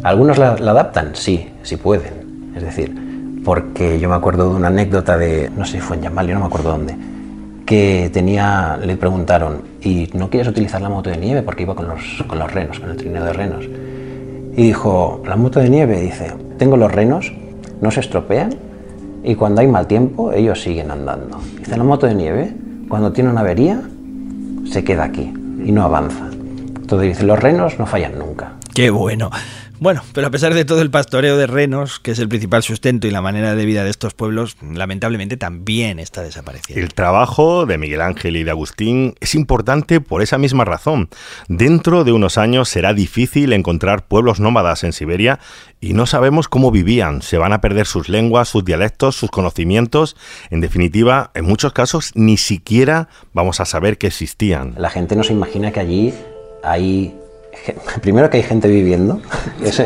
¿Algunos 0.02 0.38
la, 0.38 0.56
la 0.56 0.70
adaptan? 0.70 1.10
Sí, 1.14 1.48
sí 1.62 1.76
pueden. 1.76 2.52
Es 2.56 2.62
decir, 2.62 2.94
porque 3.44 3.98
yo 3.98 4.08
me 4.08 4.14
acuerdo 4.14 4.50
de 4.50 4.56
una 4.56 4.68
anécdota 4.68 5.16
de, 5.18 5.50
no 5.56 5.64
sé 5.64 5.72
si 5.72 5.80
fue 5.80 5.96
en 5.96 6.02
Yamal, 6.04 6.26
yo 6.28 6.34
no 6.34 6.40
me 6.40 6.46
acuerdo 6.46 6.70
dónde, 6.70 6.94
que 7.70 8.10
tenía, 8.12 8.76
le 8.84 8.96
preguntaron, 8.96 9.62
¿y 9.80 10.10
no 10.14 10.28
quieres 10.28 10.48
utilizar 10.48 10.82
la 10.82 10.88
moto 10.88 11.08
de 11.08 11.16
nieve? 11.16 11.42
Porque 11.42 11.62
iba 11.62 11.76
con 11.76 11.86
los, 11.86 12.24
con 12.26 12.36
los 12.36 12.52
renos, 12.52 12.80
con 12.80 12.90
el 12.90 12.96
trineo 12.96 13.24
de 13.24 13.32
renos. 13.32 13.64
Y 14.56 14.64
dijo, 14.64 15.22
la 15.24 15.36
moto 15.36 15.60
de 15.60 15.70
nieve, 15.70 16.00
dice, 16.00 16.32
tengo 16.58 16.76
los 16.76 16.90
renos, 16.90 17.32
no 17.80 17.92
se 17.92 18.00
estropean 18.00 18.56
y 19.22 19.36
cuando 19.36 19.60
hay 19.60 19.68
mal 19.68 19.86
tiempo 19.86 20.32
ellos 20.32 20.60
siguen 20.60 20.90
andando. 20.90 21.38
Dice, 21.60 21.76
la 21.76 21.84
moto 21.84 22.08
de 22.08 22.16
nieve, 22.16 22.52
cuando 22.88 23.12
tiene 23.12 23.30
una 23.30 23.42
avería, 23.42 23.80
se 24.68 24.82
queda 24.82 25.04
aquí 25.04 25.32
y 25.64 25.70
no 25.70 25.84
avanza. 25.84 26.26
Entonces 26.26 27.10
dice, 27.10 27.22
los 27.22 27.38
renos 27.38 27.78
no 27.78 27.86
fallan 27.86 28.18
nunca. 28.18 28.54
Qué 28.74 28.90
bueno. 28.90 29.30
Bueno, 29.80 30.02
pero 30.12 30.26
a 30.26 30.30
pesar 30.30 30.52
de 30.52 30.66
todo 30.66 30.82
el 30.82 30.90
pastoreo 30.90 31.38
de 31.38 31.46
renos, 31.46 32.00
que 32.00 32.10
es 32.10 32.18
el 32.18 32.28
principal 32.28 32.62
sustento 32.62 33.06
y 33.06 33.10
la 33.10 33.22
manera 33.22 33.54
de 33.54 33.64
vida 33.64 33.82
de 33.82 33.88
estos 33.88 34.12
pueblos, 34.12 34.58
lamentablemente 34.60 35.38
también 35.38 35.98
está 35.98 36.20
desapareciendo. 36.20 36.84
El 36.84 36.92
trabajo 36.92 37.64
de 37.64 37.78
Miguel 37.78 38.02
Ángel 38.02 38.36
y 38.36 38.44
de 38.44 38.50
Agustín 38.50 39.14
es 39.20 39.34
importante 39.34 40.02
por 40.02 40.20
esa 40.20 40.36
misma 40.36 40.66
razón. 40.66 41.08
Dentro 41.48 42.04
de 42.04 42.12
unos 42.12 42.36
años 42.36 42.68
será 42.68 42.92
difícil 42.92 43.54
encontrar 43.54 44.06
pueblos 44.06 44.38
nómadas 44.38 44.84
en 44.84 44.92
Siberia 44.92 45.40
y 45.80 45.94
no 45.94 46.04
sabemos 46.04 46.48
cómo 46.48 46.70
vivían. 46.70 47.22
Se 47.22 47.38
van 47.38 47.54
a 47.54 47.62
perder 47.62 47.86
sus 47.86 48.10
lenguas, 48.10 48.50
sus 48.50 48.66
dialectos, 48.66 49.16
sus 49.16 49.30
conocimientos. 49.30 50.14
En 50.50 50.60
definitiva, 50.60 51.30
en 51.32 51.46
muchos 51.46 51.72
casos 51.72 52.12
ni 52.14 52.36
siquiera 52.36 53.08
vamos 53.32 53.60
a 53.60 53.64
saber 53.64 53.96
que 53.96 54.08
existían. 54.08 54.74
La 54.76 54.90
gente 54.90 55.16
no 55.16 55.24
se 55.24 55.32
imagina 55.32 55.72
que 55.72 55.80
allí 55.80 56.14
hay 56.62 57.14
primero 58.02 58.30
que 58.30 58.38
hay 58.38 58.42
gente 58.42 58.68
viviendo, 58.68 59.20
eso, 59.64 59.84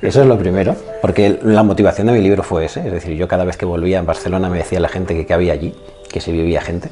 eso, 0.00 0.22
es 0.22 0.26
lo 0.26 0.38
primero, 0.38 0.76
porque 1.00 1.38
la 1.42 1.62
motivación 1.62 2.06
de 2.08 2.14
mi 2.14 2.20
libro 2.20 2.42
fue 2.42 2.64
ese, 2.64 2.80
es 2.80 2.92
decir, 2.92 3.16
yo 3.16 3.28
cada 3.28 3.44
vez 3.44 3.56
que 3.56 3.64
volvía 3.64 3.98
en 3.98 4.06
Barcelona 4.06 4.48
me 4.48 4.58
decía 4.58 4.80
la 4.80 4.88
gente 4.88 5.14
que, 5.14 5.26
que 5.26 5.34
había 5.34 5.52
allí, 5.52 5.74
que 6.10 6.20
se 6.20 6.32
vivía 6.32 6.60
gente. 6.60 6.90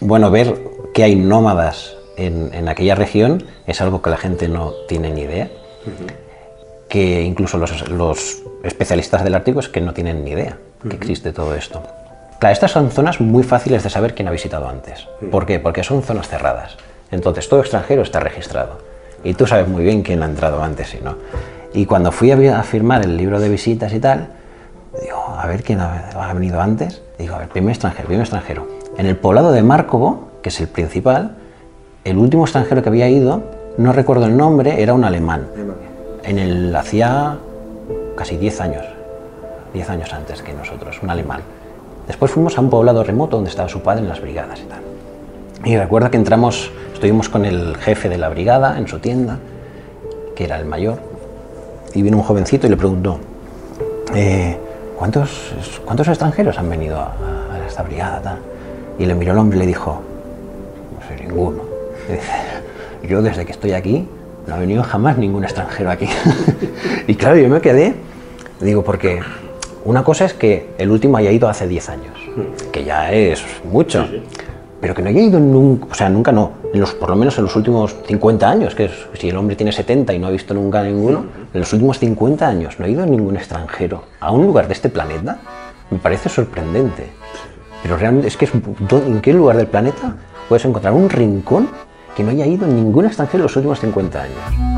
Bueno, 0.00 0.30
ver 0.30 0.54
que 0.92 1.04
hay 1.04 1.16
nómadas 1.16 1.96
en, 2.16 2.52
en, 2.54 2.68
aquella 2.68 2.94
región 2.94 3.44
es 3.66 3.80
algo 3.80 4.02
que 4.02 4.10
la 4.10 4.16
gente 4.16 4.48
no 4.48 4.72
tiene 4.88 5.10
ni 5.10 5.22
idea, 5.22 5.50
uh 5.86 5.88
-huh. 5.88 6.12
que 6.88 7.22
incluso 7.22 7.58
los, 7.58 7.88
los, 7.90 8.42
especialistas 8.62 9.22
del 9.22 9.34
Ártico 9.34 9.60
es 9.60 9.68
que 9.68 9.80
no 9.80 9.94
tienen 9.94 10.24
ni 10.24 10.32
idea 10.32 10.58
que 10.82 10.88
uh 10.88 10.90
-huh. 10.90 10.94
existe 10.94 11.32
todo 11.32 11.54
esto. 11.54 11.82
Claro, 12.38 12.52
estas 12.52 12.72
son 12.72 12.90
zonas 12.90 13.20
muy 13.20 13.42
fáciles 13.42 13.82
de 13.82 13.88
saber 13.88 14.14
quién 14.14 14.28
ha 14.28 14.30
visitado 14.30 14.68
antes. 14.68 15.08
¿Por 15.30 15.46
qué? 15.46 15.58
Porque 15.58 15.82
son 15.82 16.02
zonas 16.02 16.28
cerradas. 16.28 16.76
Entonces, 17.10 17.48
todo 17.48 17.60
extranjero 17.60 18.02
está 18.02 18.20
registrado 18.20 18.78
y 19.26 19.34
tú 19.34 19.46
sabes 19.46 19.66
muy 19.66 19.82
bien 19.82 20.02
quién 20.02 20.22
ha 20.22 20.26
entrado 20.26 20.62
antes 20.62 20.94
y 20.94 21.02
no. 21.02 21.16
Y 21.74 21.84
cuando 21.84 22.12
fui 22.12 22.30
a, 22.30 22.62
firmar 22.62 23.02
el 23.02 23.16
libro 23.16 23.40
de 23.40 23.48
visitas 23.48 23.92
y 23.92 23.98
tal, 23.98 24.28
digo, 25.02 25.18
a 25.36 25.46
ver 25.46 25.64
quién 25.64 25.80
ha, 25.80 26.10
ha, 26.10 26.32
venido 26.32 26.60
antes. 26.60 27.02
Digo, 27.18 27.34
a 27.34 27.38
ver, 27.38 27.48
primer 27.48 27.72
extranjero, 27.72 28.06
primer 28.06 28.22
extranjero. 28.22 28.66
En 28.96 29.06
el 29.06 29.16
poblado 29.16 29.50
de 29.50 29.62
Márcovo, 29.62 30.28
que 30.42 30.50
es 30.50 30.60
el 30.60 30.68
principal, 30.68 31.36
el 32.04 32.18
último 32.18 32.44
extranjero 32.44 32.82
que 32.82 32.88
había 32.88 33.08
ido, 33.08 33.42
no 33.78 33.92
recuerdo 33.92 34.26
el 34.26 34.36
nombre, 34.36 34.80
era 34.80 34.94
un 34.94 35.04
alemán. 35.04 35.48
En 36.22 36.38
el, 36.38 36.74
hacía 36.74 37.36
casi 38.16 38.36
10 38.36 38.60
años, 38.60 38.84
10 39.74 39.90
años 39.90 40.12
antes 40.14 40.40
que 40.40 40.54
nosotros, 40.54 41.00
un 41.02 41.10
alemán. 41.10 41.40
Después 42.06 42.30
fuimos 42.30 42.56
a 42.56 42.60
un 42.60 42.70
poblado 42.70 43.02
remoto 43.02 43.36
donde 43.36 43.50
estaba 43.50 43.68
su 43.68 43.80
padre 43.82 44.02
en 44.02 44.08
las 44.08 44.20
brigadas 44.20 44.60
y 44.60 44.64
tal. 44.64 44.80
Y 45.64 45.76
recuerdo 45.76 46.10
que 46.12 46.16
entramos, 46.16 46.70
estuvimos 46.96 47.28
con 47.28 47.44
el 47.44 47.76
jefe 47.76 48.08
de 48.08 48.16
la 48.16 48.30
brigada 48.30 48.78
en 48.78 48.88
su 48.88 48.98
tienda, 49.00 49.38
que 50.34 50.44
era 50.44 50.58
el 50.58 50.64
mayor, 50.64 50.98
y 51.92 52.00
vino 52.00 52.16
un 52.16 52.22
jovencito 52.22 52.66
y 52.66 52.70
le 52.70 52.76
preguntó, 52.78 53.18
eh, 54.14 54.56
¿cuántos, 54.98 55.52
¿cuántos 55.84 56.08
extranjeros 56.08 56.58
han 56.58 56.70
venido 56.70 56.98
a, 56.98 57.12
esta 57.68 57.82
brigada? 57.82 58.38
Y 58.98 59.04
le 59.04 59.14
miró 59.14 59.32
el 59.32 59.38
hombre 59.38 59.58
y 59.58 59.60
le 59.60 59.66
dijo, 59.66 60.00
no 60.98 61.06
sé, 61.06 61.22
ninguno. 61.22 61.64
Yo 63.06 63.20
desde 63.20 63.44
que 63.44 63.52
estoy 63.52 63.72
aquí 63.72 64.08
no 64.46 64.54
ha 64.54 64.58
venido 64.58 64.82
jamás 64.82 65.18
ningún 65.18 65.44
extranjero 65.44 65.90
aquí. 65.90 66.08
y 67.06 67.14
claro, 67.14 67.36
yo 67.36 67.50
me 67.50 67.60
quedé, 67.60 67.94
digo, 68.58 68.82
porque 68.82 69.20
una 69.84 70.02
cosa 70.02 70.24
es 70.24 70.32
que 70.32 70.70
el 70.78 70.90
último 70.90 71.18
haya 71.18 71.30
ido 71.30 71.46
hace 71.46 71.68
10 71.68 71.88
años, 71.90 72.16
que 72.72 72.84
ya 72.84 73.12
es 73.12 73.44
mucho. 73.70 74.06
Sí 74.06 74.22
pero 74.80 74.94
que 74.94 75.02
no 75.02 75.08
haya 75.08 75.20
ido 75.20 75.40
nunca, 75.40 75.86
o 75.90 75.94
sea, 75.94 76.08
nunca 76.08 76.32
no, 76.32 76.52
por 77.00 77.10
lo 77.10 77.16
menos 77.16 77.36
en 77.38 77.44
los 77.44 77.56
últimos 77.56 77.96
50 78.06 78.48
años, 78.48 78.74
que 78.74 78.86
es, 78.86 78.92
si 79.14 79.28
el 79.28 79.36
hombre 79.36 79.56
tiene 79.56 79.72
70 79.72 80.12
y 80.12 80.18
no 80.18 80.26
ha 80.26 80.30
visto 80.30 80.54
nunca 80.54 80.82
ninguno, 80.82 81.24
en 81.52 81.60
los 81.60 81.72
últimos 81.72 81.98
50 81.98 82.46
años 82.46 82.78
no 82.78 82.84
ha 82.84 82.88
ido 82.88 83.04
ningún 83.06 83.36
extranjero 83.36 84.04
a 84.20 84.30
un 84.30 84.46
lugar 84.46 84.66
de 84.66 84.74
este 84.74 84.88
planeta, 84.88 85.38
me 85.90 85.98
parece 85.98 86.28
sorprendente. 86.28 87.06
Pero 87.82 87.96
realmente 87.96 88.28
es 88.28 88.36
que 88.36 88.46
es, 88.46 88.52
¿en 88.54 89.20
qué 89.20 89.32
lugar 89.32 89.56
del 89.56 89.68
planeta 89.68 90.16
puedes 90.48 90.64
encontrar 90.64 90.92
un 90.92 91.08
rincón 91.08 91.68
que 92.16 92.22
no 92.22 92.30
haya 92.30 92.46
ido 92.46 92.66
ningún 92.66 93.06
extranjero 93.06 93.42
en 93.42 93.42
los 93.44 93.56
últimos 93.56 93.80
50 93.80 94.22
años? 94.22 94.75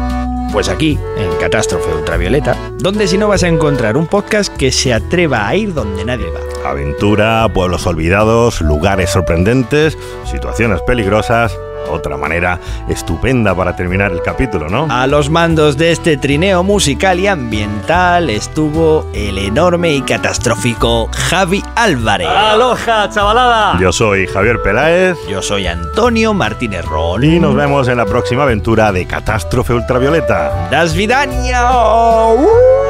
Pues 0.53 0.69
aquí, 0.69 0.99
en 1.17 1.37
Catástrofe 1.39 1.93
Ultravioleta, 1.95 2.57
donde 2.79 3.07
si 3.07 3.19
no 3.19 3.29
vas 3.29 3.43
a 3.43 3.49
encontrar 3.49 3.97
un 3.97 4.07
podcast 4.07 4.55
que 4.57 4.73
se 4.73 4.93
atreva 4.95 5.47
a 5.47 5.55
ir 5.55 5.75
donde 5.75 6.05
nadie 6.05 6.27
va. 6.31 6.71
Aventura, 6.71 7.49
pueblos 7.53 7.87
olvidados, 7.87 8.61
lugares 8.61 9.11
sorprendentes, 9.11 9.97
situaciones 10.25 10.81
peligrosas. 10.83 11.57
Otra 11.91 12.17
manera 12.17 12.59
estupenda 12.89 13.55
para 13.55 13.75
terminar 13.77 14.13
el 14.13 14.23
capítulo, 14.23 14.69
¿no? 14.69 14.87
A 14.91 15.07
los 15.07 15.31
mandos 15.31 15.77
de 15.77 15.93
este 15.93 16.17
trineo 16.17 16.63
musical 16.63 17.19
y 17.19 17.27
ambiental 17.27 18.31
estuvo 18.31 19.07
el 19.15 19.39
enorme 19.39 19.93
y 19.95 20.03
catastrófico 20.03 21.09
Javi 21.13 21.63
Álvarez. 21.77 22.29
¡Aloja, 22.29 23.09
chavalada! 23.11 23.79
Yo 23.81 23.93
soy 23.93 24.27
Javier 24.27 24.61
Peláez. 24.63 25.17
Yo 25.29 25.43
soy 25.43 25.67
Antonio 25.67 26.35
Martínez 26.35 26.85
Rol. 26.85 27.25
Y 27.25 27.41
nos 27.41 27.55
vemos 27.55 27.89
en 27.89 27.99
la 27.99 28.07
próxima 28.07 28.45
aventura 28.45 28.93
de 28.93 29.07
Catástrofe 29.07 29.75
Ultravioleta. 29.75 30.69
¡Das 30.71 30.95
Vidania! 30.95 31.71
¡Uh! 32.33 32.88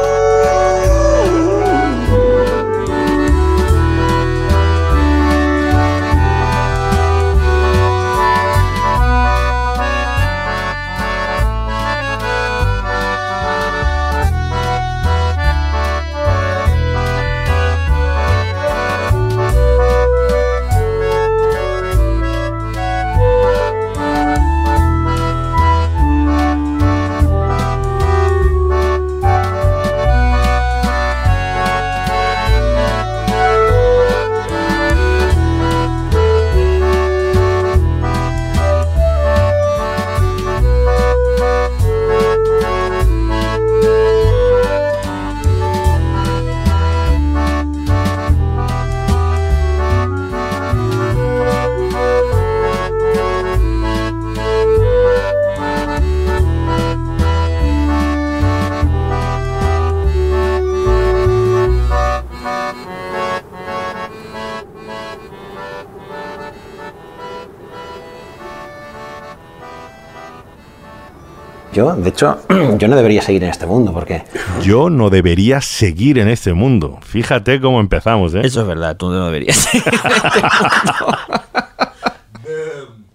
Yo, 71.78 71.94
de 71.94 72.08
hecho, 72.08 72.40
yo 72.78 72.88
no 72.88 72.96
debería 72.96 73.22
seguir 73.22 73.44
en 73.44 73.50
este 73.50 73.64
mundo, 73.64 73.92
porque... 73.92 74.24
Yo 74.62 74.90
no 74.90 75.10
debería 75.10 75.60
seguir 75.60 76.18
en 76.18 76.26
este 76.26 76.52
mundo. 76.52 76.98
Fíjate 77.02 77.60
cómo 77.60 77.78
empezamos, 77.78 78.34
¿eh? 78.34 78.40
Eso 78.42 78.62
es 78.62 78.66
verdad, 78.66 78.96
tú 78.96 79.08
no 79.10 79.26
deberías 79.26 79.54
seguir 79.70 79.84
en 79.86 80.10
este 80.10 80.40
mundo. 80.40 81.18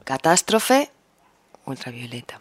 Catástrofe 0.05 0.89
ultravioleta. 1.66 2.39